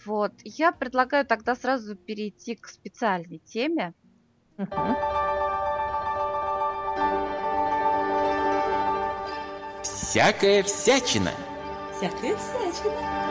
Вот. 0.06 0.34
Я 0.44 0.72
предлагаю 0.72 1.26
тогда 1.26 1.56
сразу 1.56 1.96
перейти 1.96 2.56
к 2.56 2.68
специальной 2.68 3.40
теме. 3.40 3.94
Всякая 9.82 10.64
всячина. 10.64 11.32
Всякая 11.96 12.36
всячина. 12.36 13.22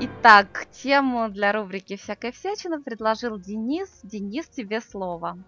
Итак, 0.00 0.66
тему 0.72 1.28
для 1.28 1.52
рубрики 1.52 1.96
«Всякая 1.96 2.32
всячина» 2.32 2.80
предложил 2.80 3.38
Денис. 3.38 4.00
Денис, 4.02 4.48
тебе 4.48 4.80
слово. 4.80 5.38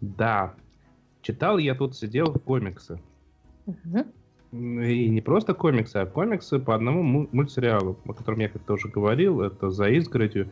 Да. 0.00 0.54
Читал 1.22 1.58
я 1.58 1.74
тут, 1.74 1.96
сидел 1.96 2.34
комиксы. 2.34 3.00
Угу. 3.66 4.06
И 4.52 5.08
не 5.08 5.20
просто 5.20 5.52
комиксы, 5.52 5.96
а 5.96 6.06
комиксы 6.06 6.58
по 6.58 6.74
одному 6.74 7.28
мультсериалу, 7.32 7.98
о 8.06 8.12
котором 8.14 8.38
я 8.38 8.48
как-то 8.48 8.74
уже 8.74 8.88
говорил, 8.88 9.42
это 9.42 9.70
«За 9.70 9.88
изгородью» 9.88 10.50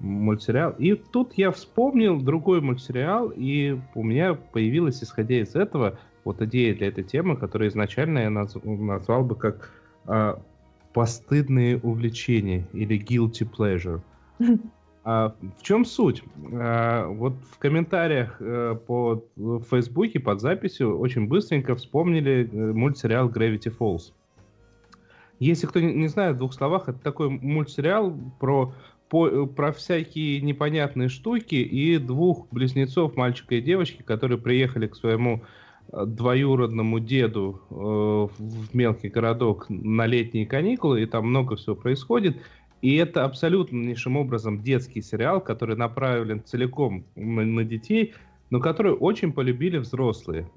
мультсериал. 0.00 0.74
И 0.78 0.94
тут 0.94 1.34
я 1.34 1.50
вспомнил 1.50 2.20
другой 2.20 2.60
мультсериал, 2.60 3.32
и 3.34 3.78
у 3.94 4.02
меня 4.02 4.34
появилась, 4.34 5.02
исходя 5.02 5.40
из 5.40 5.54
этого, 5.54 5.98
вот 6.24 6.40
идея 6.42 6.74
для 6.74 6.88
этой 6.88 7.04
темы, 7.04 7.36
которую 7.36 7.68
изначально 7.70 8.20
я 8.20 8.30
наз... 8.30 8.56
назвал 8.64 9.24
бы 9.24 9.34
как 9.34 9.72
а, 10.06 10.40
«Постыдные 10.92 11.78
увлечения» 11.78 12.66
или 12.72 12.98
«Guilty 12.98 13.48
pleasure». 13.50 14.00
А 15.04 15.34
в 15.58 15.62
чем 15.62 15.84
суть? 15.84 16.22
А, 16.52 17.06
вот 17.08 17.34
в 17.50 17.58
комментариях 17.58 18.36
э, 18.40 18.76
под 18.86 19.26
в 19.36 19.62
Фейсбуке 19.62 20.20
под 20.20 20.40
записью 20.40 20.98
очень 20.98 21.28
быстренько 21.28 21.74
вспомнили 21.76 22.48
э, 22.50 22.72
мультсериал 22.72 23.30
Gravity 23.30 23.74
Falls. 23.76 24.12
Если 25.38 25.66
кто 25.66 25.80
не 25.80 26.08
знает 26.08 26.34
в 26.34 26.38
двух 26.38 26.52
словах, 26.52 26.88
это 26.88 26.98
такой 26.98 27.30
мультсериал 27.30 28.18
про 28.40 28.74
по, 29.08 29.28
э, 29.28 29.46
про 29.46 29.72
всякие 29.72 30.40
непонятные 30.40 31.08
штуки 31.08 31.54
и 31.54 31.98
двух 31.98 32.46
близнецов, 32.50 33.16
мальчика 33.16 33.54
и 33.54 33.62
девочки, 33.62 34.02
которые 34.02 34.38
приехали 34.38 34.86
к 34.88 34.96
своему 34.96 35.42
двоюродному 35.92 37.00
деду 37.00 37.62
э, 37.70 37.74
в 37.74 38.74
мелкий 38.74 39.08
городок 39.08 39.66
на 39.68 40.06
летние 40.06 40.46
каникулы, 40.46 41.02
и 41.02 41.06
там 41.06 41.28
много 41.28 41.56
всего 41.56 41.74
происходит. 41.74 42.36
И 42.80 42.96
это 42.96 43.24
абсолютнейшим 43.24 44.16
образом 44.16 44.62
детский 44.62 45.02
сериал, 45.02 45.40
который 45.40 45.76
направлен 45.76 46.44
целиком 46.44 47.04
на, 47.16 47.44
на 47.44 47.64
детей, 47.64 48.14
но 48.50 48.60
который 48.60 48.92
очень 48.92 49.32
полюбили 49.32 49.78
взрослые. 49.78 50.50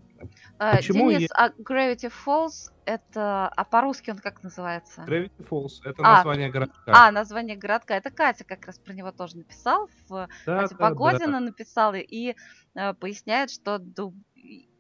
Uh, 0.60 0.78
Почему 0.78 1.10
Денис, 1.12 1.30
я... 1.32 1.46
а 1.46 1.50
Gravity 1.50 2.12
Falls 2.26 2.72
это... 2.86 3.48
А 3.48 3.64
по-русски 3.64 4.12
он 4.12 4.18
как 4.20 4.44
называется? 4.44 5.02
Gravity 5.02 5.48
Falls 5.50 5.82
это 5.84 6.04
а, 6.04 6.18
название 6.18 6.50
городка. 6.52 6.78
А, 6.86 7.12
название 7.12 7.58
городка. 7.58 7.98
Это 7.98 8.12
Катя 8.12 8.44
как 8.44 8.66
раз 8.68 8.78
про 8.78 8.94
него 8.94 9.12
тоже 9.12 9.38
написал. 9.38 9.90
В... 10.08 10.28
Да, 10.46 10.62
Катя 10.62 10.76
да, 10.78 10.90
Погодина 10.90 11.32
да. 11.34 11.40
написала 11.40 11.96
и 11.96 12.36
э, 12.76 12.94
поясняет, 12.94 13.50
что 13.50 13.80
дуб... 13.80 14.14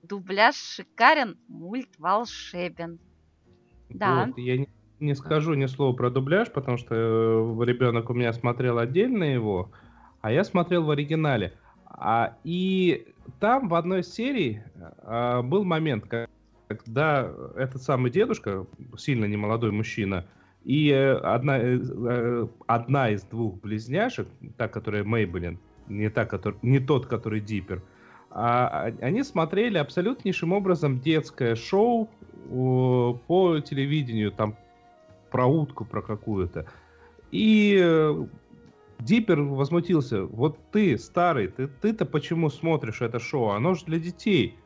дубляж 0.03 0.55
шикарен, 0.55 1.39
мульт 1.47 1.89
волшебен. 1.97 2.99
Да. 3.89 4.27
Вот, 4.27 4.37
я 4.37 4.57
не 4.57 4.69
не 5.01 5.15
скажу 5.15 5.53
ни 5.55 5.65
слова 5.65 5.93
про 5.95 6.09
дубляж, 6.09 6.49
потому 6.51 6.77
что 6.77 6.95
э, 6.95 7.65
ребенок 7.65 8.09
у 8.09 8.13
меня 8.13 8.31
смотрел 8.33 8.77
отдельно 8.77 9.23
его, 9.23 9.71
а 10.21 10.31
я 10.31 10.43
смотрел 10.43 10.83
в 10.83 10.91
оригинале. 10.91 11.53
А, 11.85 12.37
и 12.43 13.07
там 13.39 13.67
в 13.67 13.75
одной 13.75 14.03
серии 14.03 14.63
а, 15.03 15.41
был 15.41 15.63
момент, 15.63 16.05
когда 16.67 17.29
этот 17.55 17.81
самый 17.81 18.11
дедушка, 18.11 18.65
сильно 18.97 19.25
немолодой 19.25 19.71
мужчина, 19.71 20.25
и 20.63 20.89
э, 20.89 21.13
одна, 21.15 21.59
одна 22.67 23.09
из 23.09 23.23
двух 23.23 23.59
близняшек, 23.59 24.27
та, 24.57 24.67
которая 24.67 25.03
Мейбелин, 25.03 25.59
не, 25.87 26.09
та, 26.09 26.25
который, 26.25 26.57
не 26.61 26.79
тот, 26.79 27.07
который 27.07 27.41
Диппер, 27.41 27.81
а, 28.29 28.91
они 29.01 29.23
смотрели 29.23 29.77
абсолютнейшим 29.77 30.53
образом 30.53 30.99
детское 30.99 31.55
шоу 31.55 32.09
по 32.47 33.59
телевидению, 33.59 34.31
там 34.31 34.55
про 35.31 35.47
утку, 35.47 35.85
про 35.85 36.01
какую-то. 36.01 36.67
И 37.31 37.79
э, 37.81 38.25
Диппер 38.99 39.41
возмутился. 39.41 40.23
Вот 40.23 40.59
ты, 40.71 40.97
старый, 40.97 41.47
ты, 41.47 41.67
ты-то 41.67 42.05
почему 42.05 42.49
смотришь 42.49 43.01
это 43.01 43.19
шоу? 43.19 43.49
Оно 43.49 43.73
же 43.73 43.85
для 43.85 43.99
детей. 43.99 44.57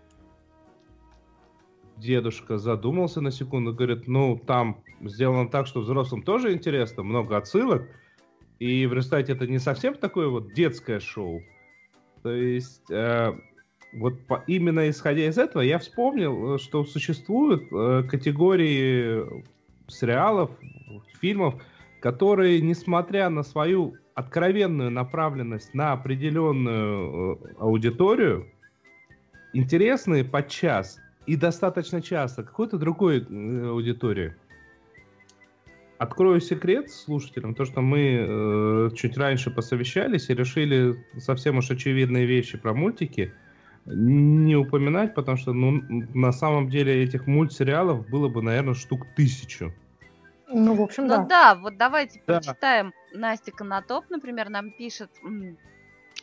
Дедушка 1.98 2.58
задумался 2.58 3.22
на 3.22 3.32
секунду, 3.32 3.74
говорит, 3.74 4.08
ну, 4.08 4.38
там 4.38 4.84
сделано 5.02 5.48
так, 5.48 5.68
что 5.68 5.80
взрослым 5.80 6.24
тоже 6.24 6.52
интересно, 6.52 7.04
много 7.04 7.38
отсылок. 7.38 7.88
И 8.60 8.86
в 8.86 8.94
результате 8.94 9.34
это 9.34 9.48
не 9.48 9.60
совсем 9.60 9.96
такое 9.96 10.28
вот 10.28 10.54
детское 10.54 11.00
шоу. 11.00 11.42
То 12.24 12.32
есть, 12.32 12.90
э, 12.90 13.34
вот 13.94 14.20
по, 14.28 14.44
именно 14.48 14.90
исходя 14.90 15.28
из 15.28 15.38
этого, 15.38 15.62
я 15.62 15.80
вспомнил, 15.80 16.56
э, 16.56 16.58
что 16.58 16.84
существуют 16.84 17.72
э, 17.72 18.04
категории 18.10 19.44
сериалов, 19.88 20.52
фильмов, 21.20 21.56
которые, 22.02 22.62
несмотря 22.62 23.30
на 23.30 23.44
свою 23.44 23.96
откровенную 24.14 24.92
направленность 24.92 25.74
на 25.74 25.92
определенную 25.92 27.36
э, 27.36 27.54
аудиторию, 27.60 28.48
интересны 29.54 30.24
подчас 30.24 31.00
и 31.26 31.36
достаточно 31.36 32.02
часто 32.02 32.44
какой-то 32.44 32.78
другой 32.78 33.20
э, 33.20 33.68
аудитории. 33.68 34.36
Открою 35.98 36.42
секрет 36.42 36.92
слушателям, 36.92 37.56
то, 37.56 37.66
что 37.66 37.82
мы 37.82 38.00
э, 38.00 38.90
чуть 38.96 39.18
раньше 39.18 39.50
посовещались 39.50 40.30
и 40.30 40.34
решили 40.34 40.96
совсем 41.18 41.58
уж 41.58 41.72
очевидные 41.72 42.26
вещи 42.26 42.58
про 42.58 42.74
мультики 42.74 43.34
не 43.86 44.56
упоминать, 44.56 45.14
потому 45.14 45.38
что 45.38 45.54
ну, 45.54 45.82
на 46.14 46.32
самом 46.32 46.70
деле 46.70 47.04
этих 47.04 47.28
мультсериалов 47.28 48.08
было 48.10 48.28
бы, 48.28 48.42
наверное, 48.42 48.74
штук 48.74 49.06
тысячу. 49.16 49.74
Ну, 50.48 50.76
в 50.76 50.82
общем, 50.82 51.04
ну, 51.04 51.10
да. 51.10 51.22
Ну 51.22 51.28
да, 51.28 51.56
вот 51.56 51.78
давайте 51.78 52.22
да. 52.26 52.40
прочитаем. 52.40 52.94
Настя 53.14 53.52
Конотоп, 53.52 54.10
например, 54.10 54.50
нам 54.50 54.72
пишет, 54.72 55.10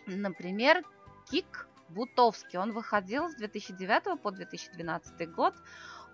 например, 0.07 0.83
Кик 1.31 1.69
Бутовский. 1.89 2.59
Он 2.59 2.73
выходил 2.73 3.29
с 3.29 3.35
2009 3.37 4.21
по 4.21 4.31
2012 4.31 5.31
год. 5.33 5.55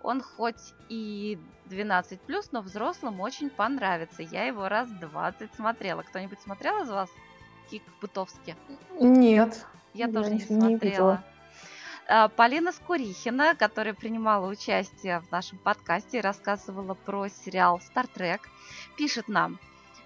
Он 0.01 0.21
хоть 0.21 0.73
и 0.87 1.37
12+, 1.69 2.19
но 2.51 2.61
взрослым 2.61 3.19
очень 3.19 3.49
понравится. 3.49 4.23
Я 4.23 4.45
его 4.45 4.69
раз 4.69 4.89
20 4.89 5.53
смотрела. 5.55 6.03
Кто-нибудь 6.03 6.39
смотрел 6.39 6.83
из 6.83 6.89
вас 6.89 7.09
Кик 7.69 7.83
Бутовский? 8.01 8.55
Нет. 8.99 9.65
Я 9.93 10.07
тоже 10.07 10.31
не 10.31 10.39
смотрела. 10.39 11.13
А, 11.13 11.38
Полина 12.35 12.71
Скурихина, 12.71 13.53
которая 13.53 13.93
принимала 13.93 14.47
участие 14.47 15.19
в 15.19 15.31
нашем 15.31 15.59
подкасте 15.59 16.17
и 16.17 16.21
рассказывала 16.21 16.95
про 16.95 17.27
сериал 17.29 17.79
«Стартрек», 17.81 18.49
пишет 18.97 19.27
нам, 19.27 19.59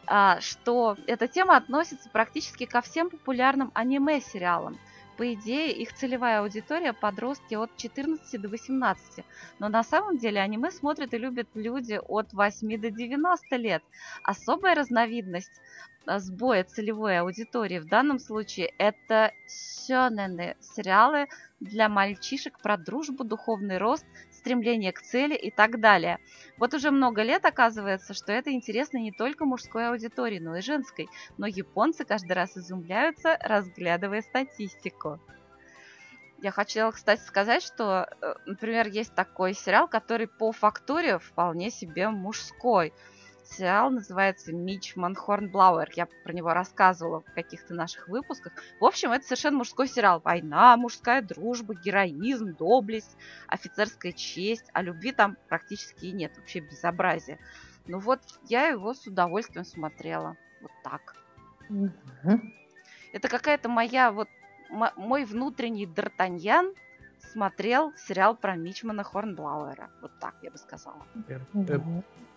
а, 0.05 0.41
что 0.41 0.97
эта 1.07 1.29
тема 1.29 1.55
относится 1.55 2.09
практически 2.09 2.65
ко 2.65 2.81
всем 2.81 3.09
популярным 3.09 3.71
аниме-сериалам. 3.73 4.77
По 5.17 5.31
идее, 5.33 5.71
их 5.71 5.93
целевая 5.93 6.41
аудитория– 6.41 6.93
подростки 7.01 7.53
от 7.53 7.75
14 7.77 8.41
до 8.41 8.49
18. 8.49 9.23
Но 9.59 9.69
на 9.69 9.83
самом 9.83 10.17
деле 10.17 10.41
аниме 10.41 10.71
смотрят 10.71 11.13
и 11.13 11.19
любят 11.19 11.47
люди 11.53 11.99
от 12.03 12.33
8 12.33 12.81
до 12.81 12.89
90 12.89 13.55
лет. 13.57 13.83
Особая 14.23 14.73
разновидность 14.73 15.61
а, 16.05 16.19
сбоя 16.19 16.63
целевой 16.63 17.19
аудитории 17.19 17.79
в 17.79 17.85
данном 17.85 18.19
случае 18.19 18.73
это 18.77 19.31
сёнэны, 19.47 20.55
сериалы 20.59 21.27
для 21.59 21.89
мальчишек 21.89 22.59
про 22.59 22.75
дружбу, 22.77 23.23
духовный 23.23 23.77
рост, 23.77 24.05
стремление 24.43 24.91
к 24.91 25.01
цели 25.01 25.35
и 25.35 25.49
так 25.49 25.79
далее. 25.79 26.19
Вот 26.57 26.73
уже 26.73 26.91
много 26.91 27.23
лет 27.23 27.45
оказывается, 27.45 28.13
что 28.13 28.33
это 28.33 28.51
интересно 28.51 28.97
не 28.97 29.13
только 29.13 29.45
мужской 29.45 29.87
аудитории, 29.87 30.39
но 30.39 30.57
и 30.57 30.61
женской. 30.61 31.07
Но 31.37 31.47
японцы 31.47 32.03
каждый 32.03 32.33
раз 32.33 32.57
изумляются, 32.57 33.37
разглядывая 33.41 34.21
статистику. 34.21 35.19
Я 36.41 36.51
хотела, 36.51 36.91
кстати, 36.91 37.21
сказать, 37.21 37.63
что, 37.63 38.09
э, 38.21 38.33
например, 38.45 38.87
есть 38.87 39.15
такой 39.15 39.53
сериал, 39.53 39.87
который 39.87 40.27
по 40.27 40.51
фактуре 40.51 41.17
вполне 41.19 41.71
себе 41.71 42.09
мужской– 42.09 42.91
сериал 43.45 43.89
называется 43.89 44.53
Мич 44.53 44.95
Манхорнблауэр. 44.95 45.91
Я 45.95 46.07
про 46.23 46.33
него 46.33 46.53
рассказывала 46.53 47.21
в 47.21 47.33
каких-то 47.33 47.73
наших 47.73 48.07
выпусках. 48.07 48.53
В 48.79 48.85
общем, 48.85 49.11
это 49.11 49.25
совершенно 49.25 49.57
мужской 49.57 49.87
сериал. 49.87 50.21
Война, 50.23 50.75
мужская 50.77 51.21
дружба, 51.21 51.75
героизм, 51.75 52.55
доблесть, 52.55 53.17
офицерская 53.47 54.11
честь. 54.11 54.65
А 54.73 54.81
любви 54.81 55.11
там 55.11 55.37
практически 55.49 56.05
и 56.05 56.11
нет. 56.11 56.37
Вообще 56.37 56.59
безобразие. 56.59 57.39
Ну 57.87 57.99
вот, 57.99 58.21
я 58.43 58.67
его 58.67 58.93
с 58.93 59.05
удовольствием 59.05 59.65
смотрела. 59.65 60.37
Вот 60.61 60.71
так. 60.83 61.15
Это 63.11 63.27
какая-то 63.27 63.69
моя 63.69 64.11
вот 64.11 64.27
мой 64.69 65.25
внутренний 65.25 65.85
Д'Артаньян 65.85 66.73
смотрел 67.31 67.93
сериал 67.95 68.35
про 68.35 68.55
Мичмана 68.55 69.03
Хорнблауэра. 69.03 69.89
Вот 70.01 70.11
так 70.19 70.35
я 70.41 70.51
бы 70.51 70.57
сказала. 70.57 71.05
Это, 71.27 71.83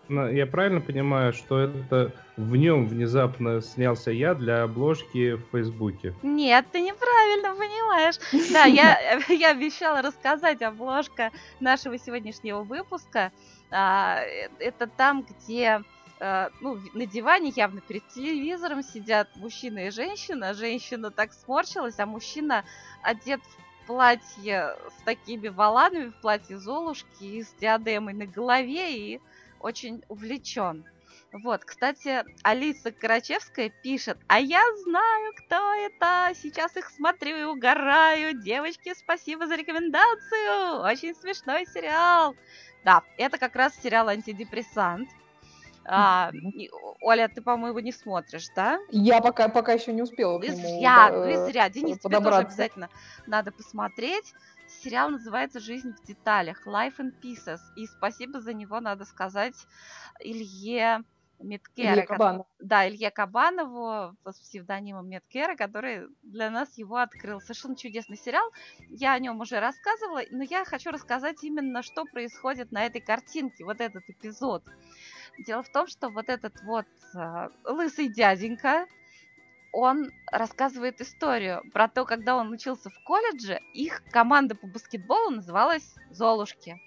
я 0.09 0.45
правильно 0.45 0.81
понимаю, 0.81 1.33
что 1.33 1.59
это 1.59 2.11
в 2.37 2.55
нем 2.55 2.87
внезапно 2.87 3.61
снялся 3.61 4.11
я 4.11 4.33
для 4.33 4.63
обложки 4.63 5.33
в 5.33 5.41
Фейсбуке? 5.51 6.13
Нет, 6.23 6.65
ты 6.71 6.81
неправильно 6.81 7.55
понимаешь. 7.55 8.15
Да, 8.51 8.65
я, 8.65 9.19
я 9.29 9.51
обещала 9.51 10.01
рассказать 10.01 10.61
обложка 10.61 11.31
нашего 11.59 11.97
сегодняшнего 11.97 12.61
выпуска. 12.63 13.31
А, 13.71 14.21
это 14.59 14.87
там, 14.87 15.23
где 15.23 15.81
а, 16.19 16.49
ну, 16.61 16.77
на 16.93 17.05
диване 17.05 17.51
явно 17.55 17.81
перед 17.81 18.07
телевизором 18.09 18.83
сидят 18.83 19.29
мужчина 19.35 19.87
и 19.87 19.91
женщина. 19.91 20.53
Женщина 20.53 21.11
так 21.11 21.33
сморщилась, 21.33 21.99
а 21.99 22.05
мужчина 22.05 22.65
одет 23.03 23.41
в 23.43 23.87
платье 23.87 24.75
с 24.89 25.03
такими 25.05 25.47
воланами, 25.47 26.09
в 26.09 26.21
платье 26.21 26.57
Золушки 26.57 27.23
и 27.23 27.43
с 27.43 27.53
диадемой 27.59 28.13
на 28.13 28.25
голове 28.25 29.13
и 29.13 29.21
очень 29.59 30.03
увлечен. 30.09 30.85
Вот, 31.33 31.65
кстати, 31.65 32.23
Алиса 32.43 32.91
Карачевская 32.91 33.69
пишет, 33.83 34.17
а 34.27 34.39
я 34.39 34.63
знаю, 34.83 35.33
кто 35.35 35.73
это, 35.73 36.33
сейчас 36.35 36.77
их 36.77 36.89
смотрю 36.89 37.35
и 37.35 37.43
угораю. 37.43 38.41
Девочки, 38.41 38.93
спасибо 38.97 39.45
за 39.45 39.55
рекомендацию, 39.55 40.81
очень 40.81 41.13
смешной 41.15 41.65
сериал. 41.65 42.35
Да, 42.85 43.03
это 43.17 43.37
как 43.37 43.55
раз 43.55 43.75
сериал 43.75 44.07
«Антидепрессант». 44.07 45.09
А, 45.89 46.31
Оля, 47.01 47.29
ты, 47.29 47.41
по-моему, 47.41 47.79
не 47.79 47.93
смотришь, 47.93 48.49
да? 48.55 48.79
Я 48.89 49.21
пока, 49.21 49.47
пока 49.47 49.73
еще 49.73 49.93
не 49.93 50.01
успела. 50.01 50.37
Вы 50.37 50.49
зря, 50.49 51.09
вы 51.11 51.31
э, 51.31 51.45
зря. 51.47 51.69
Денис, 51.69 51.97
тебе 51.99 52.19
тоже 52.19 52.39
обязательно 52.39 52.89
надо 53.25 53.53
посмотреть. 53.53 54.33
Сериал 54.87 55.09
называется 55.09 55.59
«Жизнь 55.59 55.91
в 55.91 56.07
деталях», 56.07 56.65
Life 56.65 56.99
in 56.99 57.11
Pieces. 57.21 57.59
И 57.75 57.87
спасибо 57.87 58.39
за 58.39 58.53
него, 58.53 58.79
надо 58.79 59.03
сказать, 59.03 59.53
Илье 60.21 61.03
Меткера. 61.39 61.95
Илье 61.95 62.03
Кабанов. 62.05 62.47
Да, 62.59 62.87
Илье 62.87 63.11
Кабанову 63.11 64.15
с 64.23 64.39
псевдонимом 64.39 65.09
Меткера, 65.09 65.57
который 65.57 66.07
для 66.23 66.49
нас 66.49 66.77
его 66.77 66.95
открыл. 66.95 67.41
Совершенно 67.41 67.75
чудесный 67.75 68.15
сериал. 68.15 68.49
Я 68.87 69.11
о 69.11 69.19
нем 69.19 69.41
уже 69.41 69.59
рассказывала, 69.59 70.21
но 70.31 70.43
я 70.43 70.63
хочу 70.63 70.89
рассказать 70.91 71.43
именно, 71.43 71.83
что 71.83 72.05
происходит 72.05 72.71
на 72.71 72.85
этой 72.85 73.01
картинке, 73.01 73.65
вот 73.65 73.81
этот 73.81 74.09
эпизод. 74.09 74.63
Дело 75.37 75.63
в 75.63 75.69
том, 75.69 75.87
что 75.87 76.07
вот 76.07 76.29
этот 76.29 76.53
вот 76.63 76.87
э, 77.13 77.49
лысый 77.65 78.07
дяденька, 78.07 78.87
он 79.71 80.11
рассказывает 80.31 81.01
историю 81.01 81.63
про 81.73 81.87
то, 81.87 82.05
когда 82.05 82.35
он 82.35 82.51
учился 82.51 82.89
в 82.89 83.03
колледже, 83.03 83.59
их 83.73 84.03
команда 84.11 84.55
по 84.55 84.67
баскетболу 84.67 85.31
называлась 85.31 85.95
«Золушки». 86.11 86.79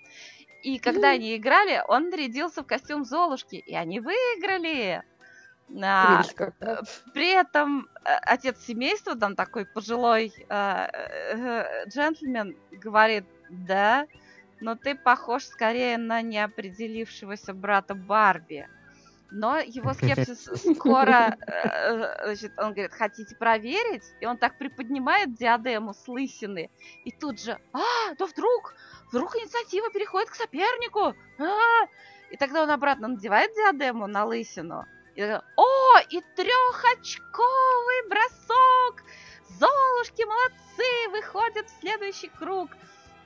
И 0.63 0.79
когда 0.79 1.11
они 1.11 1.37
играли, 1.37 1.83
он 1.89 2.11
нарядился 2.11 2.63
в 2.63 2.67
костюм 2.67 3.05
Золушки, 3.05 3.57
и 3.57 3.75
они 3.75 4.01
выиграли. 4.01 5.03
А, 5.83 6.23
при 7.15 7.31
этом 7.31 7.89
э, 8.05 8.13
отец 8.23 8.61
семейства, 8.61 9.15
там 9.15 9.37
такой 9.37 9.65
пожилой 9.65 10.33
э, 10.37 10.89
э, 10.93 11.89
джентльмен, 11.89 12.57
говорит, 12.73 13.25
да, 13.49 14.07
но 14.61 14.75
ты 14.75 14.95
похож 14.97 15.45
скорее 15.45 15.97
на 15.97 16.23
неопределившегося 16.23 17.55
брата 17.55 17.95
Барби. 17.95 18.69
Но 19.31 19.59
его 19.59 19.93
скепсис 19.95 20.45
скоро, 20.77 21.37
э, 21.47 22.25
значит, 22.25 22.53
он 22.59 22.73
говорит, 22.73 22.93
хотите 22.93 23.37
проверить? 23.37 24.05
И 24.21 24.27
он 24.27 24.39
так 24.39 24.59
приподнимает 24.59 25.35
диадему 25.35 25.95
с 25.95 26.09
лысины. 26.09 26.71
И 27.05 27.13
тут 27.13 27.41
же, 27.41 27.59
а, 27.73 28.15
да 28.19 28.27
вдруг, 28.27 28.75
вдруг 29.11 29.37
инициатива 29.37 29.91
переходит 29.91 30.31
к 30.31 30.35
сопернику. 30.35 31.15
А! 31.39 31.87
И 32.31 32.37
тогда 32.37 32.63
он 32.63 32.71
обратно 32.71 33.09
надевает 33.09 33.53
диадему 33.55 34.07
на 34.07 34.25
лысину. 34.25 34.85
И 35.15 35.23
о, 35.23 35.99
и 36.09 36.21
трехочковый 36.37 38.09
бросок! 38.09 39.05
Золушки 39.59 40.25
молодцы, 40.25 41.09
выходят 41.11 41.69
в 41.69 41.81
следующий 41.81 42.29
круг. 42.29 42.71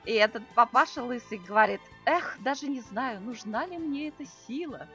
И 0.05 0.13
этот 0.13 0.43
папаша 0.53 1.01
лысый 1.01 1.39
говорит, 1.39 1.81
эх, 2.05 2.37
даже 2.43 2.67
не 2.67 2.81
знаю, 2.81 3.21
нужна 3.21 3.65
ли 3.65 3.77
мне 3.77 4.09
эта 4.09 4.25
сила. 4.47 4.87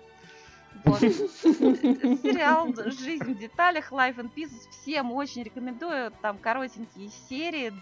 Вот. 0.84 1.00
Сериал 1.00 2.72
«Жизнь 2.74 3.34
в 3.34 3.38
деталях», 3.38 3.92
Life 3.92 4.16
and 4.16 4.32
Pieces. 4.34 4.68
Всем 4.70 5.12
очень 5.12 5.42
рекомендую. 5.42 6.12
Там 6.22 6.38
коротенькие 6.38 7.10
серии, 7.28 7.72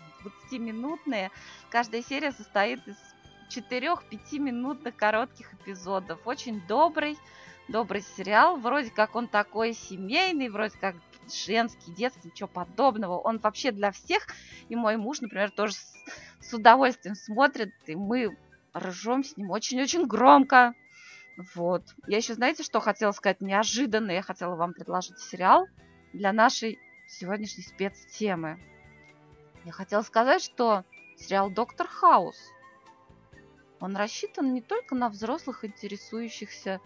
20-минутные. 0.50 1.30
Каждая 1.70 2.02
серия 2.02 2.32
состоит 2.32 2.80
из 2.88 2.96
4-5 3.50 4.38
минутных 4.38 4.96
коротких 4.96 5.54
эпизодов. 5.54 6.18
Очень 6.26 6.60
добрый, 6.66 7.18
добрый 7.68 8.02
сериал. 8.16 8.56
Вроде 8.56 8.90
как 8.90 9.14
он 9.14 9.28
такой 9.28 9.74
семейный, 9.74 10.48
вроде 10.48 10.76
как 10.78 10.96
женский, 11.32 11.92
детский, 11.92 12.28
ничего 12.28 12.48
подобного. 12.48 13.18
Он 13.18 13.38
вообще 13.38 13.70
для 13.70 13.92
всех. 13.92 14.26
И 14.68 14.76
мой 14.76 14.96
муж, 14.96 15.20
например, 15.20 15.50
тоже 15.50 15.74
с, 15.74 15.94
с 16.40 16.52
удовольствием 16.52 17.14
смотрит. 17.14 17.72
И 17.86 17.94
мы 17.94 18.36
ржем 18.76 19.24
с 19.24 19.36
ним 19.36 19.50
очень-очень 19.50 20.06
громко. 20.06 20.74
Вот. 21.54 21.84
Я 22.06 22.18
еще, 22.18 22.34
знаете, 22.34 22.62
что 22.62 22.80
хотела 22.80 23.12
сказать? 23.12 23.40
Неожиданно 23.40 24.10
я 24.10 24.22
хотела 24.22 24.56
вам 24.56 24.74
предложить 24.74 25.18
сериал 25.18 25.66
для 26.12 26.32
нашей 26.32 26.78
сегодняшней 27.06 27.62
спецтемы. 27.62 28.60
Я 29.64 29.72
хотела 29.72 30.02
сказать, 30.02 30.42
что 30.42 30.84
сериал 31.16 31.50
«Доктор 31.50 31.86
Хаус» 31.86 32.36
он 33.80 33.96
рассчитан 33.96 34.52
не 34.52 34.60
только 34.60 34.94
на 34.94 35.08
взрослых, 35.08 35.64
интересующихся 35.64 36.80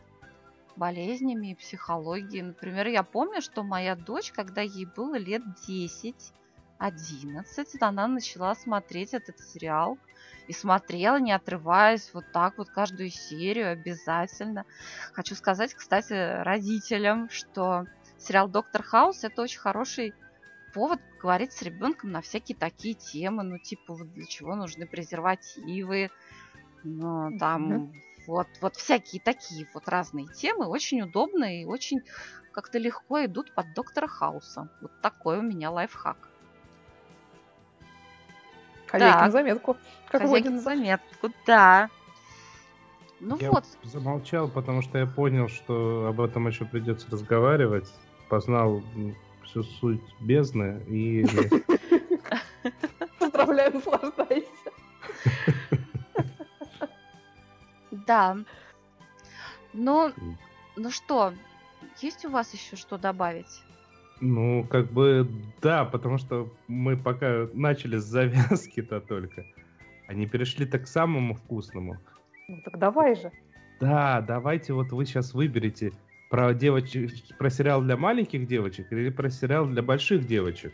болезнями 0.77 1.53
и 1.53 1.55
психологией. 1.55 2.43
Например, 2.43 2.87
я 2.87 3.03
помню, 3.03 3.41
что 3.41 3.63
моя 3.63 3.95
дочь, 3.95 4.33
когда 4.33 4.61
ей 4.61 4.87
было 4.87 5.17
лет 5.17 5.43
10, 5.67 6.15
11, 6.83 7.81
она 7.81 8.09
начала 8.09 8.55
смотреть 8.57 9.15
этот 9.15 9.39
сериал 9.39 9.99
и 10.49 10.53
смотрела, 10.53 11.21
не 11.21 11.33
отрываясь, 11.33 12.11
вот 12.13 12.25
так 12.33 12.59
вот 12.59 12.71
каждую 12.71 13.11
серию 13.11 13.71
обязательно. 13.71 14.65
Хочу 15.13 15.37
сказать, 15.37 15.75
кстати, 15.75 16.43
родителям, 16.43 17.31
что 17.31 17.87
сериал 18.19 18.49
«Доктор 18.49 18.83
Хаус»— 18.83 19.23
это 19.25 19.43
очень 19.43 19.61
хороший 19.61 20.13
повод 20.75 21.01
говорить 21.21 21.53
с 21.53 21.63
ребенком 21.63 22.11
на 22.11 22.21
всякие 22.21 22.57
такие 22.57 22.95
темы, 22.95 23.45
ну, 23.45 23.59
типа, 23.59 23.95
вот 23.95 24.13
для 24.13 24.27
чего 24.27 24.57
нужны 24.57 24.87
презервативы, 24.87 26.11
ну, 26.83 27.39
там, 27.39 27.73
mm-hmm. 27.73 27.93
вот, 28.27 28.49
вот 28.61 28.75
всякие 28.75 29.23
такие 29.23 29.69
вот 29.73 29.89
разные 29.89 30.27
темы, 30.35 30.67
очень 30.67 31.03
удобные 31.03 31.63
и 31.63 31.67
очень 31.67 32.01
как-то 32.51 32.79
легко 32.79 33.25
идут 33.25 33.55
под 33.55 33.73
доктора 33.75 34.09
Хауса. 34.09 34.69
Вот 34.81 35.01
такой 35.01 35.39
у 35.39 35.43
меня 35.43 35.71
лайфхак. 35.71 36.32
Коллеги 38.93 39.11
Так. 39.11 39.23
на 39.23 39.31
заметку. 39.31 39.77
Как 40.11 40.21
Хозяйки 40.21 40.49
на 40.49 40.61
заметку, 40.61 41.31
да. 41.47 41.89
Ну 43.21 43.39
Я 43.41 43.51
вот, 43.51 43.65
замолчал, 43.83 44.49
потому 44.49 44.83
что 44.83 44.99
я 44.99 45.07
понял, 45.07 45.49
что 45.49 46.09
об 46.09 46.21
этом 46.21 46.47
еще 46.47 46.67
придется 46.67 47.11
разговаривать. 47.11 47.91
Познал 48.29 48.83
всю 49.45 49.63
суть 49.63 50.03
бездны 50.21 50.83
и... 50.89 51.25
Поздравляю, 53.19 53.73
наслаждайся. 53.75 54.47
да. 57.93 58.37
Ну, 59.73 60.13
ну 60.77 60.91
что, 60.91 61.33
есть 62.03 62.27
у 62.27 62.31
вас 62.31 62.53
еще 62.53 62.77
что 62.77 62.99
добавить? 62.99 63.63
Ну, 64.25 64.65
как 64.71 64.87
бы, 64.93 65.29
да, 65.61 65.85
потому 65.85 66.17
что 66.17 66.49
мы 66.69 66.97
пока 66.97 67.49
начали 67.55 67.97
с 67.97 68.05
завязки-то 68.05 69.01
только. 69.01 69.45
Они 70.07 70.27
перешли 70.29 70.65
так 70.65 70.85
к 70.85 70.87
самому 70.87 71.35
вкусному. 71.35 71.99
Ну 72.47 72.61
так 72.65 72.79
давай 72.79 73.17
же. 73.17 73.33
Да, 73.81 74.21
давайте 74.21 74.75
вот 74.75 74.93
вы 74.93 75.07
сейчас 75.07 75.35
выберете 75.35 75.93
про 76.31 76.55
девочек, 76.55 77.11
про 77.37 77.51
сериал 77.51 77.83
для 77.83 77.97
маленьких 77.97 78.47
девочек 78.47 78.93
или 78.93 79.11
про 79.11 79.29
сериал 79.29 79.67
для 79.67 79.83
больших 79.83 80.25
девочек. 80.25 80.73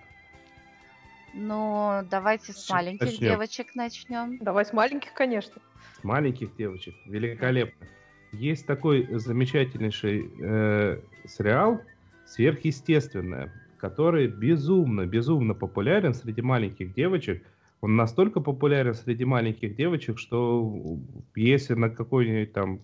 Ну, 1.32 2.00
давайте 2.10 2.52
с 2.52 2.66
С- 2.66 2.70
маленьких 2.70 3.00
начнем. 3.06 3.30
девочек 3.30 3.74
начнем. 3.74 4.38
Давай 4.38 4.66
с 4.66 4.74
маленьких, 4.74 5.14
конечно. 5.14 5.60
С 5.98 6.04
маленьких 6.04 6.54
девочек. 6.56 6.94
Великолепно. 7.06 7.86
Есть 8.32 8.66
такой 8.66 9.06
замечательнейший 9.18 10.30
э, 10.38 11.00
сериал 11.26 11.80
«Сверхъестественное», 12.28 13.52
который 13.78 14.26
безумно, 14.26 15.06
безумно 15.06 15.54
популярен 15.54 16.14
среди 16.14 16.42
маленьких 16.42 16.94
девочек. 16.94 17.42
Он 17.80 17.96
настолько 17.96 18.40
популярен 18.40 18.94
среди 18.94 19.24
маленьких 19.24 19.76
девочек, 19.76 20.18
что 20.18 20.98
если 21.34 21.74
на 21.74 21.88
какой-нибудь 21.88 22.52
там 22.52 22.80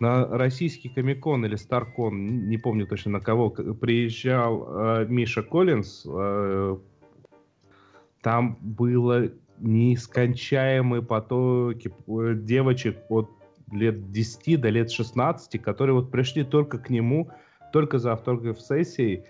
на 0.00 0.26
российский 0.26 0.88
комикон 0.88 1.44
или 1.44 1.56
Старкон, 1.56 2.48
не 2.48 2.56
помню 2.56 2.86
точно 2.86 3.12
на 3.12 3.20
кого, 3.20 3.50
приезжал 3.50 4.66
э, 4.66 5.06
Миша 5.06 5.42
Коллинз, 5.42 6.06
э, 6.08 6.76
там 8.22 8.58
было 8.62 9.30
неискончаемые 9.58 11.02
потоки 11.02 11.92
э, 12.08 12.34
девочек 12.34 12.96
от 13.10 13.30
лет 13.70 14.10
10 14.10 14.60
до 14.60 14.70
лет 14.70 14.90
16, 14.90 15.60
которые 15.60 15.94
вот 15.94 16.10
пришли 16.10 16.44
только 16.44 16.78
к 16.78 16.88
нему, 16.88 17.30
только 17.72 17.98
за 17.98 18.12
автограф-сессией. 18.12 19.24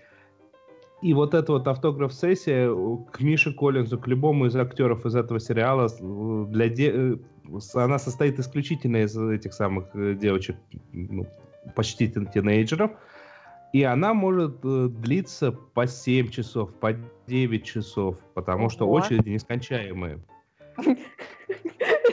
И 1.01 1.13
вот 1.13 1.33
эта 1.33 1.53
вот 1.53 1.67
автограф-сессия 1.67 2.69
э, 2.69 2.97
к 3.11 3.21
Мише 3.21 3.53
Коллинзу, 3.53 3.97
к 3.97 4.07
любому 4.07 4.45
из 4.45 4.55
актеров 4.55 5.05
из 5.05 5.15
этого 5.15 5.39
сериала, 5.39 5.87
э, 5.89 6.45
для 6.49 6.69
де- 6.69 6.91
э, 6.93 7.15
она 7.73 7.97
состоит 7.97 8.39
исключительно 8.39 8.97
из 8.97 9.17
этих 9.17 9.53
самых 9.53 9.85
девочек, 10.19 10.55
ну, 10.93 11.25
почти 11.75 12.07
тин- 12.07 12.31
тинейджеров. 12.31 12.91
И 13.73 13.83
она 13.83 14.13
может 14.13 14.59
длиться 14.61 15.51
по 15.51 15.87
7 15.87 16.29
часов, 16.29 16.73
по 16.73 16.93
9 17.27 17.63
часов, 17.65 18.17
потому 18.33 18.69
что 18.69 18.85
очереди 18.87 19.29
нескончаемые. 19.29 20.19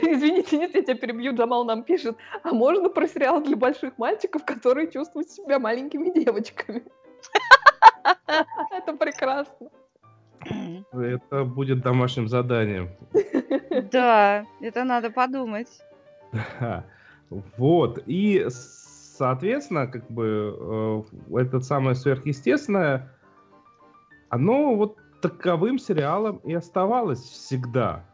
Извините, 0.13 0.57
нет, 0.57 0.73
я 0.73 0.81
тебя 0.81 0.95
перебью. 0.95 1.35
Джамал 1.35 1.65
нам 1.65 1.83
пишет. 1.83 2.17
А 2.43 2.51
можно 2.51 2.89
про 2.89 3.07
сериал 3.07 3.41
для 3.41 3.55
больших 3.55 3.97
мальчиков, 3.97 4.43
которые 4.43 4.89
чувствуют 4.91 5.29
себя 5.29 5.59
маленькими 5.59 6.09
девочками? 6.09 6.83
Это 8.71 8.93
прекрасно. 8.93 9.69
Это 10.91 11.43
будет 11.43 11.81
домашним 11.81 12.27
заданием. 12.27 12.89
Да, 13.91 14.45
это 14.61 14.83
надо 14.83 15.09
подумать. 15.11 15.69
Вот. 17.57 18.03
И, 18.07 18.45
соответственно, 18.49 19.87
как 19.87 20.09
бы 20.09 21.05
э, 21.29 21.37
это 21.39 21.59
самое 21.61 21.95
сверхъестественное, 21.95 23.09
оно 24.29 24.75
вот 24.75 24.97
таковым 25.21 25.77
сериалом 25.79 26.37
и 26.37 26.53
оставалось 26.53 27.21
всегда. 27.21 28.05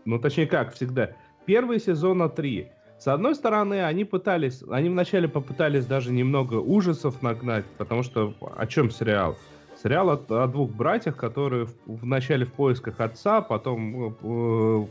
А, 0.00 0.08
ну, 0.08 0.18
точнее, 0.18 0.46
как 0.46 0.74
всегда. 0.74 1.10
Первый 1.46 1.80
сезона 1.80 2.28
три. 2.28 2.68
С 2.98 3.08
одной 3.08 3.34
стороны, 3.34 3.82
они 3.82 4.04
пытались, 4.04 4.62
они 4.70 4.90
вначале 4.90 5.26
попытались 5.26 5.86
даже 5.86 6.12
немного 6.12 6.54
ужасов 6.56 7.22
нагнать, 7.22 7.64
потому 7.78 8.02
что 8.02 8.34
о 8.56 8.66
чем 8.66 8.90
сериал? 8.90 9.38
Сериал 9.82 10.10
о, 10.10 10.42
о 10.42 10.46
двух 10.46 10.70
братьях, 10.70 11.16
которые 11.16 11.64
в, 11.64 11.74
вначале 11.86 12.44
в 12.44 12.52
поисках 12.52 13.00
отца, 13.00 13.40
потом 13.40 14.14
э, 14.22 14.86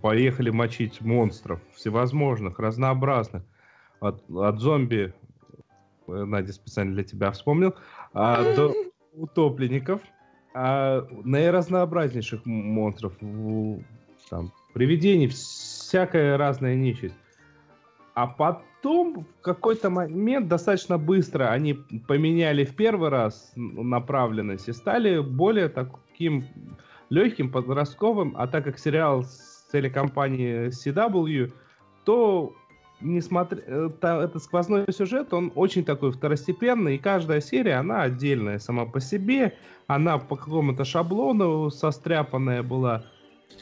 поехали 0.00 0.50
мочить 0.50 1.00
монстров 1.00 1.60
всевозможных, 1.74 2.58
разнообразных. 2.58 3.44
От, 4.00 4.28
от 4.28 4.58
зомби, 4.58 5.14
э, 6.08 6.24
Надя 6.24 6.52
специально 6.52 6.92
для 6.94 7.04
тебя 7.04 7.30
вспомнил, 7.30 7.76
а, 8.12 8.42
до 8.56 8.74
утопленников, 9.12 10.00
а, 10.54 11.06
наиразнообразнейших 11.22 12.44
монстров, 12.44 13.12
там, 14.28 14.52
привидений, 14.72 15.28
всякая 15.28 16.36
разная 16.36 16.74
нечисть. 16.74 17.14
А 18.14 18.26
потом 18.26 19.24
в 19.24 19.42
какой-то 19.42 19.90
момент 19.90 20.48
достаточно 20.48 20.98
быстро 20.98 21.50
они 21.50 21.74
поменяли 22.06 22.64
в 22.64 22.74
первый 22.76 23.08
раз 23.08 23.52
направленность 23.56 24.68
и 24.68 24.72
стали 24.72 25.20
более 25.20 25.68
таким 25.68 26.44
легким, 27.10 27.50
подростковым, 27.50 28.34
а 28.36 28.46
так 28.46 28.64
как 28.64 28.78
сериал 28.78 29.22
с 29.22 29.68
телекомпании 29.72 30.68
CW, 30.68 31.52
то 32.04 32.54
несмотря 33.02 33.58
э, 33.66 33.90
та- 34.00 34.24
этот 34.24 34.42
сквозной 34.42 34.84
сюжет, 34.90 35.32
он 35.32 35.52
очень 35.54 35.84
такой 35.84 36.12
второстепенный, 36.12 36.96
и 36.96 36.98
каждая 36.98 37.40
серия, 37.40 37.74
она 37.74 38.02
отдельная 38.02 38.58
сама 38.58 38.86
по 38.86 39.00
себе, 39.00 39.56
она 39.86 40.18
по 40.18 40.36
какому-то 40.36 40.84
шаблону 40.84 41.70
состряпанная 41.70 42.62
была. 42.62 43.04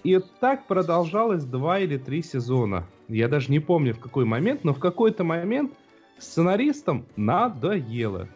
И 0.05 0.19
так 0.41 0.67
продолжалось 0.67 1.45
два 1.45 1.79
или 1.79 1.99
три 1.99 2.23
сезона. 2.23 2.87
Я 3.09 3.29
даже 3.29 3.51
не 3.51 3.61
помню 3.61 3.95
в 3.95 4.01
какой 4.01 4.25
момент, 4.25 4.65
но 4.65 4.73
в 4.73 4.79
какой-то 4.79 5.25
момент 5.25 5.73
сценаристам 6.19 7.07
надоело. 7.17 8.29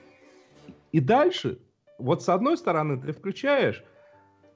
И 0.93 1.01
дальше, 1.01 1.59
вот 1.99 2.23
с 2.23 2.29
одной 2.29 2.57
стороны, 2.57 3.01
ты 3.01 3.13
включаешь, 3.13 3.83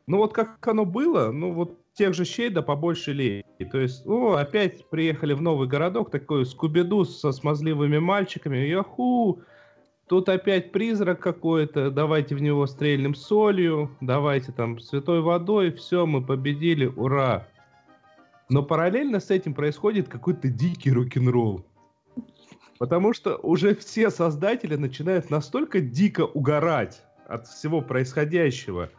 ну 0.07 0.19
вот 0.19 0.33
как 0.33 0.67
оно 0.67 0.85
было, 0.85 1.31
ну 1.33 1.53
вот 1.53 1.79
тех 1.95 2.15
же 2.15 2.25
щей 2.25 2.49
да 2.49 2.63
побольше 2.63 3.13
лей. 3.13 3.45
То 3.73 3.79
есть, 3.81 4.07
ну, 4.07 4.35
опять 4.35 4.89
приехали 4.89 5.33
в 5.35 5.43
новый 5.43 5.67
городок, 5.67 6.11
такой 6.11 6.47
скубиду 6.47 7.05
со 7.05 7.33
смазливыми 7.33 7.99
мальчиками, 7.99 8.59
яху, 8.59 9.43
тут 10.09 10.29
опять 10.29 10.73
призрак 10.73 11.21
какой-то, 11.21 11.91
давайте 11.91 12.35
в 12.35 12.43
него 12.43 12.67
стрельнем 12.67 13.15
солью, 13.15 13.91
давайте 14.01 14.53
там 14.53 14.79
святой 14.79 15.21
водой, 15.21 15.73
все, 15.73 16.07
мы 16.07 16.25
победили, 16.25 16.87
ура. 16.87 17.47
Но 18.49 18.63
параллельно 18.63 19.21
с 19.21 19.31
этим 19.31 19.55
происходит 19.55 20.09
какой-то 20.09 20.49
дикий 20.49 20.91
рок-н-ролл. 20.91 21.65
Потому 22.79 23.13
что 23.13 23.37
уже 23.37 23.75
все 23.75 24.11
создатели 24.11 24.77
начинают 24.77 25.31
настолько 25.31 25.81
дико 25.81 26.25
угорать 26.25 27.03
от 27.27 27.47
всего 27.47 27.83
происходящего. 27.83 28.91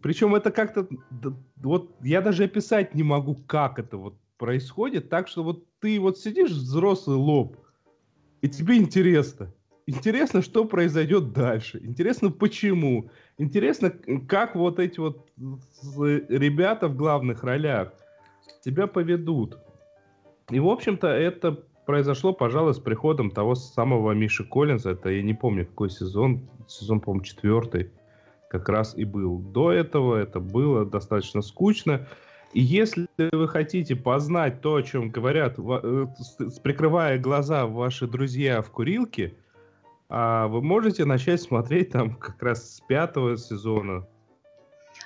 Причем 0.00 0.34
это 0.34 0.50
как-то... 0.50 0.88
Вот 1.56 1.94
я 2.00 2.20
даже 2.20 2.44
описать 2.44 2.94
не 2.94 3.02
могу, 3.02 3.36
как 3.46 3.78
это 3.78 3.96
вот 3.96 4.16
происходит. 4.38 5.08
Так 5.08 5.28
что 5.28 5.44
вот 5.44 5.64
ты 5.80 6.00
вот 6.00 6.18
сидишь 6.18 6.50
взрослый 6.50 7.16
лоб, 7.16 7.58
и 8.40 8.48
тебе 8.48 8.78
интересно. 8.78 9.52
Интересно, 9.86 10.42
что 10.42 10.64
произойдет 10.64 11.32
дальше. 11.32 11.80
Интересно, 11.82 12.30
почему. 12.30 13.10
Интересно, 13.38 13.90
как 14.28 14.54
вот 14.54 14.78
эти 14.78 15.00
вот 15.00 15.28
ребята 15.36 16.88
в 16.88 16.96
главных 16.96 17.42
ролях 17.42 17.92
тебя 18.64 18.86
поведут. 18.86 19.58
И, 20.50 20.60
в 20.60 20.68
общем-то, 20.68 21.08
это 21.08 21.64
произошло, 21.86 22.32
пожалуй, 22.32 22.74
с 22.74 22.78
приходом 22.78 23.30
того 23.30 23.54
самого 23.54 24.12
Миши 24.12 24.44
Коллинза. 24.44 24.90
Это 24.90 25.10
я 25.10 25.22
не 25.22 25.34
помню, 25.34 25.66
какой 25.66 25.90
сезон. 25.90 26.48
Сезон, 26.68 27.00
по-моему, 27.00 27.24
четвертый 27.24 27.90
как 28.48 28.68
раз 28.68 28.94
и 28.96 29.04
был. 29.04 29.38
До 29.38 29.72
этого 29.72 30.16
это 30.16 30.38
было 30.38 30.84
достаточно 30.84 31.42
скучно. 31.42 32.06
И 32.52 32.60
если 32.60 33.08
вы 33.32 33.48
хотите 33.48 33.96
познать 33.96 34.60
то, 34.60 34.74
о 34.74 34.82
чем 34.82 35.10
говорят, 35.10 35.58
э, 35.58 36.06
прикрывая 36.62 37.18
глаза 37.18 37.66
ваши 37.66 38.06
друзья 38.06 38.60
в 38.60 38.70
курилке, 38.70 39.34
а, 40.14 40.46
вы 40.46 40.60
можете 40.60 41.06
начать 41.06 41.40
смотреть 41.40 41.92
там 41.92 42.16
как 42.16 42.42
раз 42.42 42.76
с 42.76 42.80
пятого 42.82 43.38
сезона. 43.38 44.06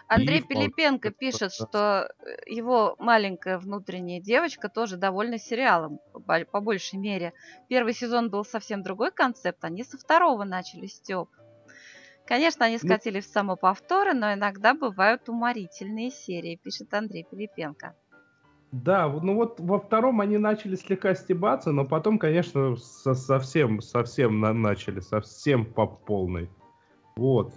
Андрей 0.09 0.41
И 0.41 0.43
Пилипенко 0.43 1.12
пишет, 1.12 1.53
что 1.53 2.11
э, 2.19 2.37
его 2.47 2.97
маленькая 2.99 3.59
внутренняя 3.59 4.20
девочка 4.20 4.69
тоже 4.69 4.97
довольна 4.97 5.39
сериалом, 5.39 6.01
по 6.12 6.19
бо- 6.19 6.45
по 6.45 6.61
большей 6.61 6.99
мере. 6.99 7.35
Первый 7.69 7.93
сезон 7.95 8.31
был 8.31 8.45
совсем 8.45 8.83
другой 8.83 9.12
концепт, 9.12 9.62
они 9.62 9.85
со 9.85 9.97
второго 9.97 10.43
начали 10.43 10.87
Степ. 10.87 11.28
Конечно, 12.27 12.66
они 12.66 12.78
скатились 12.78 13.27
в 13.27 13.33
самоповторы, 13.33 14.12
но 14.12 14.33
иногда 14.33 14.74
бывают 14.74 15.28
уморительные 15.28 16.11
серии, 16.11 16.57
пишет 16.57 16.93
Андрей 16.93 17.24
Пилипенко. 17.31 17.95
Да, 18.72 19.09
вот- 19.09 19.22
ну 19.22 19.34
вот 19.36 19.60
во 19.60 19.78
втором 19.78 20.20
они 20.20 20.38
начали 20.38 20.74
слегка 20.76 21.14
стебаться, 21.14 21.72
но 21.72 21.84
потом, 21.84 22.18
конечно, 22.18 22.76
со- 22.76 23.14
совсем, 23.14 23.80
совсем 23.80 24.40
на- 24.40 24.52
начали, 24.52 25.01
совсем 25.01 25.64
по 25.64 25.86
полной. 25.86 26.51
Вот. 27.16 27.55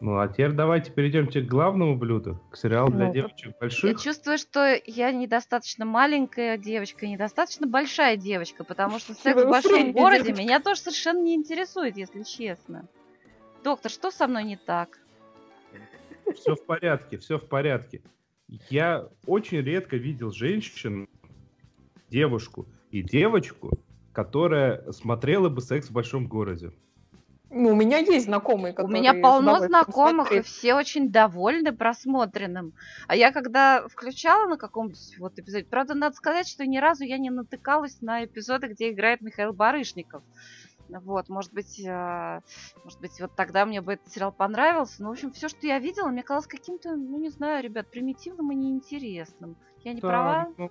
Ну 0.00 0.18
а 0.18 0.28
теперь 0.28 0.52
давайте 0.52 0.92
перейдемте 0.92 1.40
к 1.40 1.46
главному 1.46 1.96
блюду, 1.96 2.38
к 2.50 2.56
сериалу 2.56 2.90
для 2.90 3.06
Ну, 3.06 3.12
девочек 3.14 3.46
Я 3.46 3.52
больших. 3.60 4.00
чувствую, 4.02 4.36
что 4.36 4.78
я 4.84 5.10
недостаточно 5.10 5.86
маленькая 5.86 6.58
девочка, 6.58 7.06
недостаточно 7.06 7.66
большая 7.66 8.18
девочка, 8.18 8.62
потому 8.62 8.98
что 8.98 9.14
секс 9.14 9.42
в 9.42 9.48
большом 9.48 9.92
городе 9.92 10.24
девочка. 10.24 10.42
меня 10.42 10.60
тоже 10.60 10.80
совершенно 10.80 11.22
не 11.22 11.34
интересует, 11.34 11.96
если 11.96 12.24
честно. 12.24 12.86
Доктор, 13.64 13.90
что 13.90 14.10
со 14.10 14.26
мной 14.26 14.44
не 14.44 14.56
так? 14.56 14.98
Все 16.34 16.54
в 16.56 16.64
порядке, 16.66 17.16
все 17.16 17.38
в 17.38 17.48
порядке. 17.48 18.02
Я 18.48 19.08
очень 19.26 19.58
редко 19.58 19.96
видел 19.96 20.30
женщину, 20.30 21.08
девушку 22.10 22.66
и 22.90 23.02
девочку, 23.02 23.78
которая 24.12 24.90
смотрела 24.92 25.48
бы 25.48 25.60
секс 25.60 25.88
в 25.88 25.92
большом 25.92 26.28
городе. 26.28 26.72
Ну, 27.48 27.70
у 27.70 27.74
меня 27.74 27.98
есть 27.98 28.26
знакомые, 28.26 28.72
У 28.72 28.76
которые... 28.76 29.00
меня 29.00 29.14
с 29.14 29.22
полно 29.22 29.60
знакомых, 29.60 30.32
и 30.32 30.42
все 30.42 30.74
очень 30.74 31.10
довольны 31.10 31.72
просмотренным. 31.72 32.74
А 33.06 33.14
я 33.14 33.30
когда 33.30 33.86
включала 33.88 34.48
на 34.48 34.56
каком-нибудь 34.56 35.18
вот 35.18 35.38
эпизоде, 35.38 35.64
правда, 35.64 35.94
надо 35.94 36.16
сказать, 36.16 36.48
что 36.48 36.66
ни 36.66 36.78
разу 36.78 37.04
я 37.04 37.18
не 37.18 37.30
натыкалась 37.30 38.00
на 38.00 38.24
эпизоды, 38.24 38.68
где 38.68 38.90
играет 38.90 39.20
Михаил 39.20 39.52
Барышников. 39.52 40.22
Вот, 40.88 41.28
может 41.28 41.52
быть, 41.52 41.80
э, 41.84 42.40
может 42.84 43.00
быть, 43.00 43.20
вот 43.20 43.32
тогда 43.34 43.66
мне 43.66 43.80
бы 43.80 43.94
этот 43.94 44.12
сериал 44.12 44.32
понравился. 44.32 45.02
Но, 45.02 45.08
в 45.08 45.12
общем, 45.12 45.32
все, 45.32 45.48
что 45.48 45.66
я 45.66 45.78
видела, 45.78 46.08
мне 46.08 46.22
казалось 46.22 46.46
каким-то, 46.46 46.94
ну, 46.96 47.18
не 47.18 47.30
знаю, 47.30 47.62
ребят, 47.62 47.90
примитивным 47.90 48.52
и 48.52 48.54
неинтересным. 48.54 49.56
Я 49.84 49.92
не 49.92 50.00
права? 50.00 50.48
ну, 50.56 50.70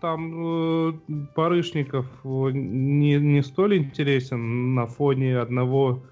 там 0.00 0.88
э, 0.88 0.92
Барышников 1.34 2.06
э, 2.24 2.28
не, 2.52 3.16
не 3.16 3.42
столь 3.42 3.78
интересен 3.78 4.74
на 4.74 4.86
фоне 4.86 5.38
одного 5.38 6.02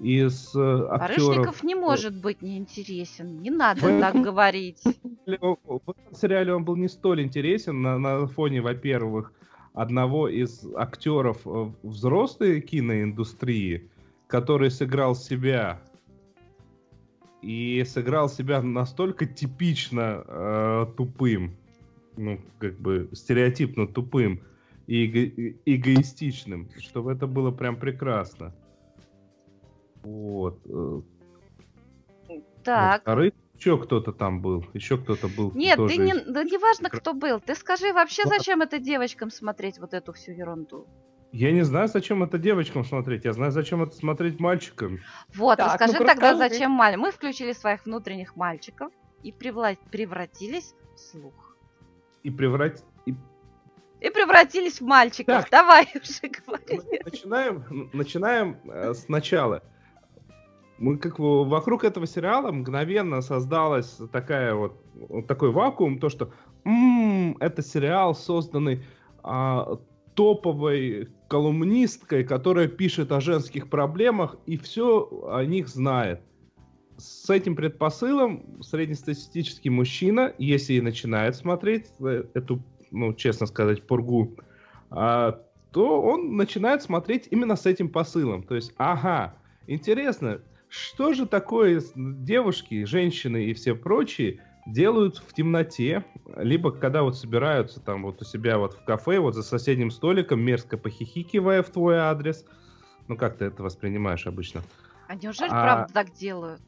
из 0.00 0.54
э, 0.54 0.86
актеров. 0.90 1.26
Барышников 1.28 1.62
не 1.62 1.74
может 1.74 2.20
быть 2.20 2.42
неинтересен. 2.42 3.40
Не 3.40 3.50
надо 3.50 3.80
В 3.80 4.00
так 4.00 4.10
этом- 4.10 4.22
говорить. 4.22 4.82
В 5.26 5.90
этом 5.90 6.14
сериале 6.14 6.54
он 6.54 6.64
был 6.64 6.76
не 6.76 6.88
столь 6.88 7.22
интересен 7.22 7.80
на, 7.82 7.98
на 7.98 8.26
фоне, 8.26 8.60
во-первых, 8.60 9.32
одного 9.74 10.28
из 10.28 10.64
актеров 10.76 11.42
э, 11.44 11.70
взрослой 11.82 12.60
киноиндустрии, 12.60 13.90
который 14.28 14.70
сыграл 14.70 15.14
себя 15.14 15.80
и 17.42 17.84
сыграл 17.84 18.28
себя 18.28 18.62
настолько 18.62 19.26
типично 19.26 20.24
э, 20.26 20.86
тупым, 20.96 21.56
ну, 22.16 22.40
как 22.58 22.78
бы 22.78 23.10
стереотипно 23.12 23.86
тупым 23.86 24.40
и 24.86 25.06
эго- 25.06 25.56
эгоистичным, 25.66 26.70
что 26.78 27.10
это 27.10 27.26
было 27.26 27.50
прям 27.50 27.76
прекрасно. 27.76 28.54
Вот. 30.04 30.60
э, 30.66 31.00
Так. 32.62 32.98
Во-вторых, 32.98 33.32
еще 33.64 33.78
кто-то 33.82 34.12
там 34.12 34.40
был, 34.42 34.64
еще 34.74 34.98
кто-то 34.98 35.28
был. 35.28 35.52
Нет, 35.54 35.76
тоже 35.76 35.94
ты 35.96 36.02
не, 36.02 36.12
из- 36.12 36.24
да 36.26 36.44
не 36.44 36.58
важно, 36.58 36.90
кто 36.90 37.14
был. 37.14 37.40
Ты 37.40 37.54
скажи 37.54 37.92
вообще, 37.92 38.22
Ладно. 38.24 38.38
зачем 38.38 38.62
это 38.62 38.78
девочкам 38.78 39.30
смотреть 39.30 39.78
вот 39.78 39.94
эту 39.94 40.12
всю 40.12 40.32
ерунду? 40.32 40.86
Я 41.32 41.50
не 41.50 41.62
знаю, 41.62 41.88
зачем 41.88 42.22
это 42.22 42.38
девочкам 42.38 42.84
смотреть, 42.84 43.24
я 43.24 43.32
знаю, 43.32 43.52
зачем 43.52 43.82
это 43.82 43.96
смотреть 43.96 44.38
мальчикам. 44.38 44.98
Вот, 45.34 45.56
Так, 45.58 45.72
расскажи 45.72 45.92
ну-ка 45.94 46.04
тогда, 46.06 46.30
расскажи. 46.32 46.54
зачем 46.54 46.70
маль. 46.72 46.96
Мы 46.96 47.10
включили 47.10 47.52
своих 47.52 47.84
внутренних 47.86 48.36
мальчиков 48.36 48.92
и 49.22 49.32
превла- 49.32 49.78
превратились 49.90 50.74
в 50.94 50.98
слух. 51.00 51.56
И 52.22 52.30
превратить... 52.30 52.84
и- 53.06 53.14
И 54.00 54.10
превратились 54.10 54.80
в 54.80 54.84
мальчиков. 54.84 55.42
Так. 55.42 55.50
Давай 55.50 55.88
уже 55.94 56.28
говори. 56.46 56.80
Начинаем, 57.04 57.90
начинаем 57.94 58.58
э, 58.66 58.92
сначала. 58.94 59.62
Мы 60.84 60.98
как 60.98 61.16
бы 61.18 61.46
вокруг 61.46 61.82
этого 61.82 62.06
сериала 62.06 62.52
мгновенно 62.52 63.22
создалась 63.22 63.96
такая 64.12 64.54
вот, 64.54 64.76
вот 64.94 65.26
такой 65.26 65.50
вакуум, 65.50 65.98
то 65.98 66.10
что 66.10 66.30
«М, 66.66 67.38
это 67.40 67.62
сериал, 67.62 68.14
созданный 68.14 68.84
а, 69.22 69.78
топовой 70.14 71.08
колумнисткой, 71.28 72.22
которая 72.24 72.68
пишет 72.68 73.12
о 73.12 73.22
женских 73.22 73.70
проблемах 73.70 74.36
и 74.44 74.58
все 74.58 75.08
о 75.26 75.42
них 75.46 75.68
знает. 75.68 76.20
С 76.98 77.30
этим 77.30 77.56
предпосылом 77.56 78.62
среднестатистический 78.62 79.70
мужчина, 79.70 80.34
если 80.36 80.74
и 80.74 80.82
начинает 80.82 81.34
смотреть 81.34 81.86
э, 82.00 82.24
эту, 82.34 82.62
ну, 82.90 83.14
честно 83.14 83.46
сказать, 83.46 83.86
пургу, 83.86 84.36
а, 84.90 85.40
то 85.72 86.02
он 86.02 86.36
начинает 86.36 86.82
смотреть 86.82 87.26
именно 87.30 87.56
с 87.56 87.64
этим 87.64 87.88
посылом. 87.88 88.42
То 88.42 88.54
есть, 88.54 88.74
ага, 88.76 89.34
интересно, 89.66 90.42
что 90.76 91.12
же 91.12 91.26
такое 91.26 91.80
девушки, 91.94 92.84
женщины 92.84 93.46
и 93.46 93.54
все 93.54 93.74
прочие 93.74 94.40
делают 94.66 95.18
в 95.18 95.32
темноте, 95.32 96.04
либо 96.36 96.72
когда 96.72 97.02
вот 97.02 97.16
собираются 97.16 97.80
там 97.80 98.02
вот 98.02 98.20
у 98.22 98.24
себя 98.24 98.58
вот 98.58 98.74
в 98.74 98.82
кафе, 98.84 99.18
вот 99.20 99.34
за 99.34 99.42
соседним 99.42 99.90
столиком, 99.90 100.40
мерзко 100.40 100.76
похихикивая 100.76 101.62
в 101.62 101.70
твой 101.70 101.96
адрес. 101.98 102.44
Ну, 103.06 103.16
как 103.16 103.38
ты 103.38 103.44
это 103.46 103.62
воспринимаешь 103.62 104.26
обычно? 104.26 104.62
А 105.06 105.14
неужели 105.16 105.50
А- 105.50 105.60
правда 105.60 105.92
так 105.92 106.12
делают? 106.12 106.62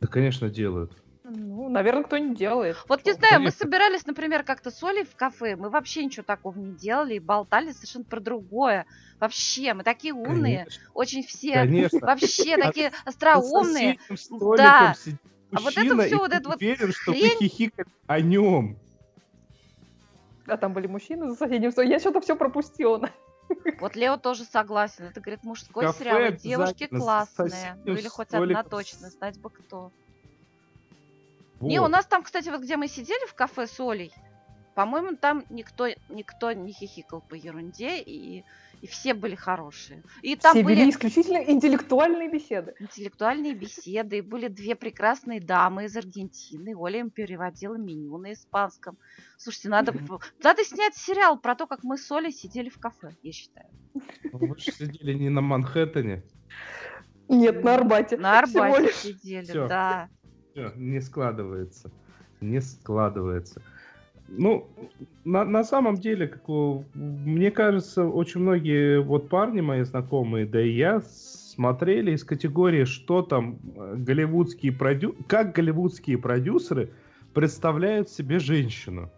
Да, 0.00 0.06
конечно, 0.08 0.48
делают. 0.48 0.92
Ну, 1.32 1.68
наверное, 1.68 2.02
кто-нибудь 2.02 2.36
делает. 2.36 2.76
Вот 2.88 3.04
не 3.04 3.12
знаю, 3.12 3.40
мы 3.40 3.50
собирались, 3.52 4.04
например, 4.04 4.42
как-то 4.42 4.70
с 4.70 4.82
Олей 4.82 5.04
в 5.04 5.14
кафе, 5.14 5.54
мы 5.54 5.70
вообще 5.70 6.04
ничего 6.04 6.24
такого 6.24 6.58
не 6.58 6.72
делали 6.72 7.14
и 7.14 7.18
болтали 7.20 7.70
совершенно 7.70 8.04
про 8.04 8.20
другое. 8.20 8.86
Вообще, 9.20 9.74
мы 9.74 9.84
такие 9.84 10.12
умные, 10.12 10.64
Конечно, 10.64 10.82
очень 10.94 11.22
все 11.22 11.52
Конечно. 11.52 12.00
вообще 12.00 12.56
такие 12.56 12.90
остроумные. 13.04 13.98
Да. 14.56 14.94
А 15.52 15.60
вот 15.60 15.76
это 15.76 16.02
и 16.02 16.14
вот 16.14 16.32
это 16.32 16.48
вот 16.48 16.56
уверен, 16.56 16.92
что 16.92 17.12
хрень- 17.12 17.38
ты 17.38 17.48
хихикаешь 17.48 17.88
о 18.06 18.20
нем. 18.20 18.78
А 20.46 20.56
там 20.56 20.72
были 20.72 20.86
мужчины 20.86 21.30
за 21.30 21.36
соседним 21.36 21.70
столом. 21.70 21.90
Я 21.90 21.98
что-то 22.00 22.20
все 22.20 22.34
пропустила. 22.34 23.10
Вот 23.80 23.96
Лео 23.96 24.16
тоже 24.16 24.44
согласен. 24.44 25.04
Это, 25.04 25.20
говорит, 25.20 25.42
мужской 25.42 25.84
Кафе 25.84 25.98
сериал, 25.98 26.32
девушки 26.32 26.86
классные. 26.86 27.76
Ну 27.84 27.94
или 27.94 28.08
хоть 28.08 28.32
одна 28.32 28.62
точно, 28.62 29.10
знать 29.10 29.38
бы 29.40 29.50
кто. 29.50 29.92
Не, 31.60 31.78
у 31.78 31.82
Вот. 31.82 31.90
нас 31.90 32.06
там, 32.06 32.22
кстати, 32.22 32.48
вот 32.48 32.62
где 32.62 32.76
мы 32.76 32.88
сидели 32.88 33.26
в 33.26 33.34
кафе 33.34 33.66
с 33.66 33.78
Олей, 33.80 34.12
по-моему, 34.74 35.16
там 35.16 35.44
никто, 35.50 35.88
никто 36.08 36.52
не 36.52 36.72
хихикал 36.72 37.20
по 37.20 37.34
ерунде, 37.34 37.98
и, 38.00 38.44
и 38.80 38.86
все 38.86 39.12
были 39.14 39.34
хорошие. 39.34 40.02
И 40.22 40.36
там 40.36 40.54
Все 40.54 40.62
были 40.62 40.80
вели 40.80 40.90
исключительно 40.90 41.38
интеллектуальные 41.38 42.30
беседы. 42.30 42.74
интеллектуальные 42.78 43.54
беседы, 43.54 44.18
и 44.18 44.20
были 44.22 44.48
две 44.48 44.74
прекрасные 44.76 45.40
дамы 45.40 45.84
из 45.84 45.96
Аргентины. 45.96 46.74
Оля 46.76 47.00
им 47.00 47.10
переводила 47.10 47.74
меню 47.74 48.16
на 48.16 48.32
испанском. 48.32 48.96
Слушайте, 49.36 49.68
надо, 49.68 49.92
надо 50.42 50.64
снять 50.64 50.96
сериал 50.96 51.38
про 51.38 51.54
то, 51.56 51.66
как 51.66 51.82
мы 51.82 51.98
с 51.98 52.10
Олей 52.10 52.32
сидели 52.32 52.70
в 52.70 52.78
кафе, 52.78 53.10
я 53.22 53.32
считаю. 53.32 53.68
Вы 54.32 54.56
же 54.56 54.72
сидели 54.72 55.12
не 55.14 55.28
на 55.28 55.40
Манхэттене. 55.42 56.22
Нет, 57.28 57.62
на 57.62 57.74
Арбате. 57.74 58.16
На 58.16 58.38
Арбате 58.38 58.92
сидели, 58.92 59.52
да. 59.52 60.08
Всё, 60.52 60.72
не 60.76 61.00
складывается. 61.00 61.90
Не 62.40 62.60
складывается. 62.60 63.62
Ну, 64.28 64.68
на, 65.24 65.44
на 65.44 65.64
самом 65.64 65.96
деле, 65.96 66.28
как 66.28 66.42
мне 66.94 67.50
кажется, 67.50 68.04
очень 68.06 68.40
многие 68.40 69.00
вот 69.00 69.28
парни 69.28 69.60
мои 69.60 69.82
знакомые, 69.82 70.46
да 70.46 70.60
и 70.60 70.70
я, 70.70 71.00
смотрели 71.00 72.12
из 72.12 72.22
категории, 72.24 72.84
что 72.84 73.22
там 73.22 73.58
э, 73.76 73.96
голливудские 73.96 74.72
продю... 74.72 75.16
как 75.26 75.52
голливудские 75.52 76.16
продюсеры 76.16 76.90
представляют 77.34 78.08
себе 78.08 78.38
женщину. 78.38 79.10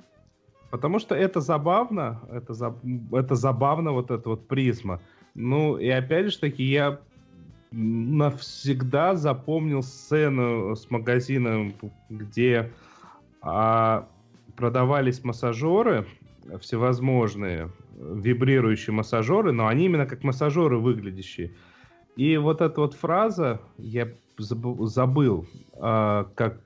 Потому 0.71 0.99
что 0.99 1.15
это 1.15 1.41
забавно, 1.41 2.23
это, 2.33 2.55
за- 2.55 2.75
это 3.13 3.35
забавно, 3.35 3.93
вот 3.93 4.11
эта 4.11 4.31
вот 4.31 4.49
призма. 4.49 5.01
Ну, 5.35 5.77
и 5.77 5.89
опять 5.89 6.33
же 6.33 6.39
таки, 6.39 6.65
я 6.65 7.01
навсегда 7.73 9.15
запомнил 9.15 9.83
сцену 9.83 10.77
с 10.77 10.91
магазином, 10.91 11.75
где 12.09 12.71
а, 13.41 14.09
продавались 14.57 15.25
массажеры 15.25 16.07
всевозможные, 16.61 17.71
вибрирующие 17.99 18.95
массажеры, 18.95 19.53
но 19.53 19.67
они 19.69 19.87
именно 19.87 20.07
как 20.07 20.23
массажеры 20.23 20.79
выглядящие. 20.79 21.53
И 22.17 22.37
вот 22.37 22.61
эта 22.61 22.81
вот 22.81 22.95
фраза, 22.95 23.61
я 23.79 24.09
забыл, 24.39 25.47
а, 25.75 26.29
как 26.35 26.61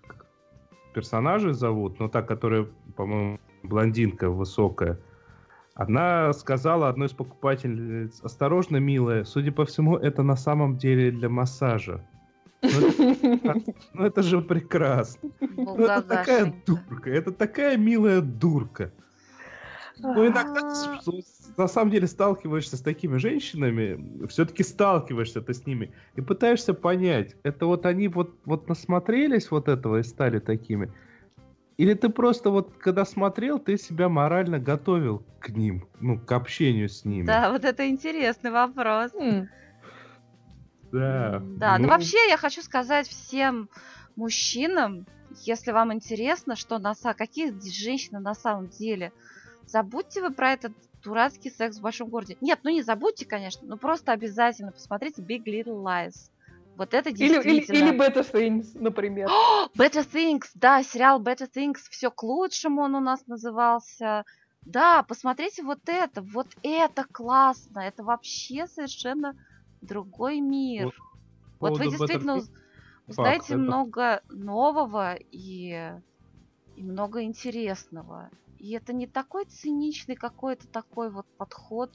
персонажей 0.93 1.53
зовут, 1.53 2.01
но 2.01 2.09
та, 2.09 2.23
которая, 2.23 2.67
по-моему, 2.97 3.39
блондинка 3.63 4.31
высокая, 4.31 4.99
она 5.77 6.33
сказала 6.33 6.89
одной 6.89 7.09
из 7.09 7.13
покупательниц, 7.13 8.21
осторожно, 8.23 8.79
милая, 8.79 9.25
судя 9.25 9.53
по 9.53 9.67
всему, 9.67 9.97
это 9.97 10.23
на 10.23 10.35
самом 10.35 10.79
деле 10.79 11.11
для 11.11 11.29
массажа. 11.29 12.03
Ну, 12.63 13.61
ну 13.93 14.05
это 14.05 14.23
же 14.23 14.41
прекрасно. 14.41 15.31
Ну, 15.41 15.77
это 15.77 16.03
такая 16.03 16.63
дурка, 16.67 17.11
это 17.11 17.31
такая 17.31 17.77
милая 17.77 18.23
дурка. 18.23 18.91
Ну, 19.99 20.27
иногда 20.27 20.61
с- 20.71 21.55
на 21.59 21.69
самом 21.69 21.91
деле 21.91 22.07
сталкиваешься 22.07 22.79
с 22.79 22.81
такими 22.81 23.19
женщинами, 23.19 24.27
все-таки 24.29 24.63
сталкиваешься 24.63 25.43
ты 25.43 25.53
с 25.53 25.67
ними 25.67 25.93
и 26.15 26.23
пытаешься 26.23 26.73
понять, 26.73 27.37
это 27.43 27.67
вот 27.67 27.85
они 27.85 28.09
вот, 28.09 28.35
вот 28.47 28.69
насмотрелись 28.69 29.51
вот 29.51 29.69
этого 29.69 29.99
и 29.99 30.03
стали 30.03 30.39
такими, 30.39 30.91
или 31.77 31.95
ты 31.95 32.09
просто 32.09 32.51
вот, 32.51 32.77
когда 32.79 33.05
смотрел, 33.05 33.59
ты 33.59 33.77
себя 33.77 34.09
морально 34.09 34.59
готовил 34.59 35.23
к 35.41 35.51
ним, 35.51 35.89
ну, 36.01 36.19
к 36.19 36.33
общению 36.33 36.89
с 36.89 37.05
ними. 37.05 37.27
Да, 37.27 37.51
вот 37.51 37.65
это 37.65 37.89
интересный 37.89 38.51
вопрос. 38.51 39.13
Да. 40.93 41.43
Да, 41.43 41.79
ну, 41.79 41.89
вообще 41.89 42.17
я 42.29 42.37
хочу 42.37 42.63
сказать 42.63 43.09
всем 43.09 43.69
мужчинам, 44.15 45.07
если 45.45 45.73
вам 45.73 45.93
интересно, 45.93 46.57
что 46.57 46.79
на 46.79 46.95
какие 46.95 47.53
женщины 47.69 48.21
на 48.21 48.35
самом 48.35 48.69
деле, 48.69 49.13
забудьте 49.67 50.23
вы 50.23 50.33
про 50.33 50.53
этот 50.53 50.73
дурацкий 51.03 51.51
секс 51.51 51.79
в 51.79 51.83
большом 51.83 52.09
городе. 52.09 52.37
Нет, 52.41 52.61
ну 52.63 52.71
не 52.71 52.83
забудьте, 52.83 53.27
конечно, 53.27 53.67
но 53.67 53.77
просто 53.77 54.13
обязательно 54.13 54.73
посмотрите 54.73 55.23
Big 55.23 55.45
Little 55.45 55.83
Lies. 55.85 56.31
Вот 56.77 56.93
это 56.93 57.09
Или, 57.11 57.19
или, 57.19 57.33
действительно... 57.35 57.89
или 57.89 57.99
Better 57.99 58.31
Things, 58.33 58.67
например. 58.75 59.29
Better 59.77 60.07
Things, 60.07 60.47
да, 60.55 60.83
сериал 60.83 61.23
Better 61.23 61.49
Things, 61.51 61.79
все 61.91 62.11
к 62.11 62.23
лучшему 62.23 62.83
он 62.83 62.95
у 62.95 63.01
нас 63.01 63.27
назывался. 63.27 64.25
Да, 64.67 65.03
посмотрите 65.03 65.63
вот 65.63 65.79
это, 65.87 66.23
вот 66.23 66.49
это 66.63 67.07
классно, 67.11 67.81
это 67.81 68.03
вообще 68.05 68.67
совершенно 68.67 69.35
другой 69.81 70.41
мир. 70.41 70.91
По 71.59 71.71
Вот 71.71 71.79
вы 71.79 71.87
Better 71.87 71.91
действительно 71.91 72.37
уз- 72.37 72.51
узнаете 73.07 73.55
это- 73.55 73.57
много 73.59 74.23
нового 74.29 75.15
и, 75.15 75.93
и 76.77 76.83
много 76.83 77.23
интересного. 77.23 78.31
И 78.59 78.73
это 78.73 78.93
не 78.93 79.07
такой 79.07 79.47
циничный 79.47 80.17
какой-то 80.17 80.67
такой 80.69 81.11
вот 81.11 81.27
подход 81.39 81.91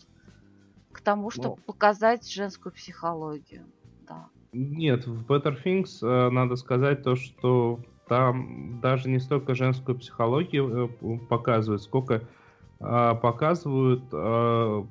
к 0.91 1.01
тому, 1.01 1.29
чтобы 1.29 1.57
Ну. 1.57 1.63
показать 1.65 2.27
женскую 2.31 2.73
психологию. 2.73 3.71
Нет, 4.53 5.07
в 5.07 5.25
Better 5.25 5.55
Things 5.63 5.99
э, 6.01 6.29
надо 6.29 6.55
сказать 6.57 7.03
то, 7.03 7.15
что 7.15 7.79
там 8.07 8.79
даже 8.81 9.09
не 9.09 9.19
столько 9.19 9.55
женскую 9.55 9.97
психологию 9.97 10.89
э, 11.01 11.17
показывают, 11.29 11.81
сколько 11.81 12.27
э, 12.79 13.15
показывают 13.21 14.03
э, 14.11 14.83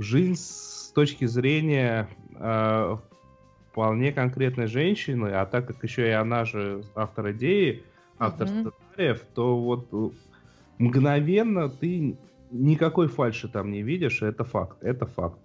жизнь 0.00 0.36
с 0.36 0.92
точки 0.94 1.26
зрения 1.26 2.08
э, 2.36 2.96
вполне 3.70 4.12
конкретной 4.12 4.66
женщины, 4.66 5.28
а 5.28 5.44
так 5.44 5.66
как 5.66 5.82
еще 5.84 6.08
и 6.08 6.12
она 6.12 6.46
же 6.46 6.82
автор 6.94 7.32
идеи, 7.32 7.84
автор 8.18 8.48
Мгм. 8.48 8.72
сценариев, 8.94 9.26
то 9.34 9.58
вот 9.58 10.14
мгновенно 10.78 11.68
ты 11.68 12.16
никакой 12.50 13.08
фальши 13.08 13.48
там 13.48 13.70
не 13.70 13.82
видишь, 13.82 14.22
это 14.22 14.44
факт, 14.44 14.82
это 14.82 15.04
факт. 15.04 15.40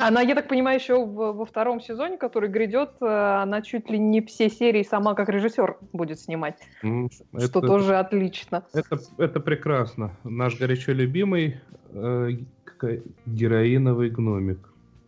Она, 0.00 0.22
я 0.22 0.34
так 0.34 0.48
понимаю, 0.48 0.80
еще 0.80 1.04
в- 1.04 1.32
во 1.34 1.44
втором 1.44 1.80
сезоне, 1.80 2.16
который 2.18 2.48
грядет, 2.50 2.90
э, 3.00 3.06
она 3.06 3.62
чуть 3.62 3.88
ли 3.90 3.98
не 3.98 4.20
все 4.20 4.48
серии 4.50 4.82
сама 4.82 5.14
как 5.14 5.28
режиссер 5.28 5.78
будет 5.92 6.18
снимать, 6.18 6.58
М, 6.82 7.08
что 7.10 7.60
это- 7.60 7.60
тоже 7.60 7.96
отлично. 7.96 8.64
Это, 8.74 8.98
это 9.18 9.38
прекрасно. 9.40 10.16
Наш 10.24 10.58
горячо 10.58 10.92
любимый 10.92 11.60
э, 11.94 12.30
героиновый 13.26 14.10
гномик. 14.10 14.58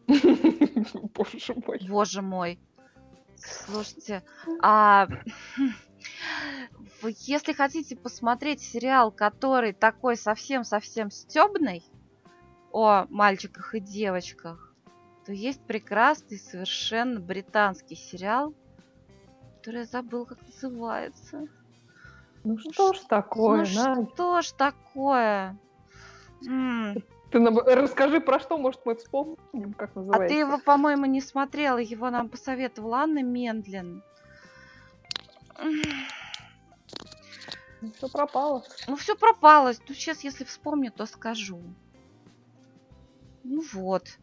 Боже 1.15 1.55
мой. 1.67 1.81
Боже 1.89 2.23
мой. 2.23 2.59
Слушайте, 3.37 4.23
а 4.63 5.09
если 7.03 7.53
хотите 7.55 7.97
посмотреть 7.97 8.61
сериал, 8.61 9.11
который 9.11 9.73
такой 9.73 10.17
совсем-совсем 10.17 11.11
стебный 11.11 11.83
о 12.75 13.07
мальчиках 13.09 13.75
и 13.77 13.81
девочках, 13.81 14.75
то 15.25 15.33
есть 15.33 15.61
прекрасный 15.65 16.39
совершенно 16.39 17.21
британский 17.21 17.95
сериал, 17.95 18.53
который 19.59 19.83
я 19.83 19.85
забыл, 19.87 20.27
как 20.27 20.39
называется. 20.43 21.47
Ну 22.43 22.59
что 22.59 22.93
ж 22.93 22.99
такое, 23.09 23.65
ну 23.77 24.11
что 24.13 24.43
ж 24.43 24.51
такое? 24.53 25.57
Ты 26.43 27.41
нам 27.41 27.59
расскажи, 27.59 28.21
про 28.21 28.41
что, 28.41 28.59
может, 28.59 28.85
мы 28.85 28.97
вспомним, 28.97 29.73
как 29.75 29.91
А 29.95 30.01
называется. 30.01 30.29
ты 30.35 30.41
его, 30.41 30.59
по-моему, 30.59 31.05
не 31.07 31.21
смотрела, 31.21 31.79
его 31.79 32.11
нам 32.11 32.29
посоветовала 32.29 32.99
Анна 32.99 33.23
Мендлин. 33.23 34.03
М, 35.59 35.81
Все 37.97 38.09
пропало. 38.09 38.65
Ну, 38.89 38.97
все 38.97 39.15
пропало. 39.15 39.73
Ну, 39.89 39.95
сейчас, 39.95 40.25
если 40.25 40.43
вспомню, 40.45 40.91
то 40.91 41.07
скажу. 41.07 41.61
Ну 43.45 43.63
вот. 43.73 44.19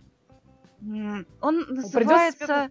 Он 0.82 1.60
называется... 1.70 2.70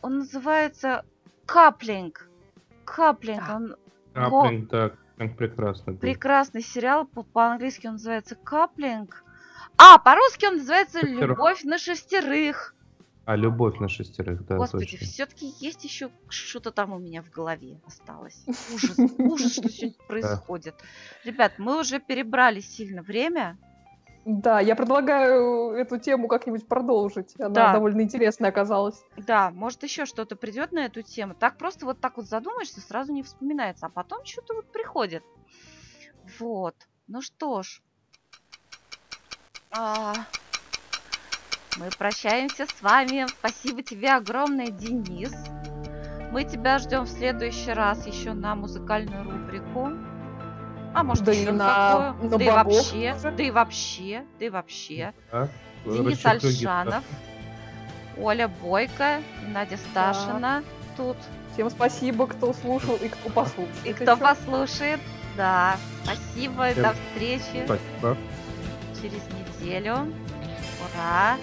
Он 0.00 0.18
называется 0.18 1.04
Каплинг. 1.46 2.28
Каплинг. 2.84 3.42
Да. 3.46 4.28
Он 4.28 4.66
Каплинг, 4.66 5.36
прекрасно. 5.36 5.92
был. 5.92 6.00
прекрасный 6.00 6.62
сериал. 6.62 7.06
По- 7.06 7.22
По-английски 7.22 7.86
он 7.86 7.94
называется 7.94 8.34
Каплинг. 8.34 9.22
А, 9.76 9.98
по-русски 9.98 10.46
он 10.46 10.56
называется 10.56 11.00
Шестерых. 11.00 11.28
Любовь 11.28 11.64
на 11.64 11.78
шестерых. 11.78 12.74
А 13.24 13.36
любовь 13.36 13.78
на 13.78 13.88
шестерых, 13.88 14.44
да, 14.46 14.56
Господи, 14.56 14.96
все-таки 14.96 15.54
есть 15.60 15.84
еще 15.84 16.10
что-то 16.28 16.72
там 16.72 16.92
у 16.92 16.98
меня 16.98 17.22
в 17.22 17.30
голове 17.30 17.80
осталось. 17.86 18.42
Ужас, 18.74 18.98
ужас, 19.18 19.52
что 19.52 19.68
сегодня 19.68 19.96
происходит. 20.08 20.74
Ребят, 21.24 21.52
мы 21.58 21.78
уже 21.78 22.00
перебрали 22.00 22.58
сильно 22.58 23.02
время. 23.02 23.56
Да, 24.24 24.60
я 24.60 24.76
предлагаю 24.76 25.72
эту 25.72 25.98
тему 25.98 26.28
как-нибудь 26.28 26.68
продолжить. 26.68 27.34
Она 27.40 27.48
Да. 27.50 27.72
довольно 27.72 28.02
интересная 28.02 28.50
оказалась. 28.50 29.02
Да, 29.16 29.50
может 29.50 29.82
еще 29.82 30.06
что-то 30.06 30.36
придет 30.36 30.70
на 30.70 30.84
эту 30.84 31.02
тему. 31.02 31.34
Так 31.34 31.56
просто 31.58 31.86
вот 31.86 32.00
так 32.00 32.16
вот 32.16 32.26
задумаешься, 32.26 32.80
сразу 32.80 33.12
не 33.12 33.22
вспоминается, 33.24 33.86
а 33.86 33.88
потом 33.88 34.24
что-то 34.24 34.54
вот 34.54 34.70
приходит. 34.70 35.24
Вот. 36.38 36.76
Ну 37.08 37.20
что 37.20 37.62
ж. 37.62 37.82
А, 39.76 40.14
Мы 41.78 41.88
прощаемся 41.98 42.66
с 42.66 42.82
вами. 42.82 43.26
Спасибо 43.26 43.82
тебе 43.82 44.12
огромное, 44.12 44.66
Денис. 44.66 45.32
Мы 46.30 46.44
тебя 46.44 46.78
ждем 46.78 47.04
в 47.04 47.08
следующий 47.08 47.72
раз 47.72 48.06
еще 48.06 48.34
на 48.34 48.54
музыкальную 48.54 49.24
рубрику. 49.24 49.90
А 50.94 51.02
может 51.02 51.24
Да 51.24 51.32
и 51.32 51.40
еще 51.40 51.52
на- 51.52 52.14
какую? 52.14 52.30
на 52.30 52.38
да 52.38 52.44
и 52.44 52.50
вообще, 52.50 53.16
да 53.22 53.42
и 53.42 53.50
вообще, 53.50 54.24
да 54.38 54.44
и 54.46 54.48
вообще. 54.50 55.14
Да. 55.30 55.48
Денис 55.84 56.24
Альшанов, 56.24 57.04
Оля 58.18 58.48
Бойко, 58.48 59.20
Надя 59.48 59.76
Сташина 59.78 60.62
тут. 60.96 61.16
Всем 61.54 61.70
спасибо, 61.70 62.26
кто 62.26 62.52
слушал 62.52 62.96
и 62.96 63.08
кто 63.08 63.28
послушал. 63.30 63.68
И 63.84 63.92
кто 63.92 64.04
чё? 64.04 64.16
послушает. 64.16 65.00
Да, 65.36 65.76
спасибо, 66.04 66.70
Всем 66.72 66.82
до 66.82 66.92
встречи 66.94 67.64
Спасибо. 67.64 68.16
через 69.00 69.22
неделю. 69.60 70.12
Ура! 70.94 71.36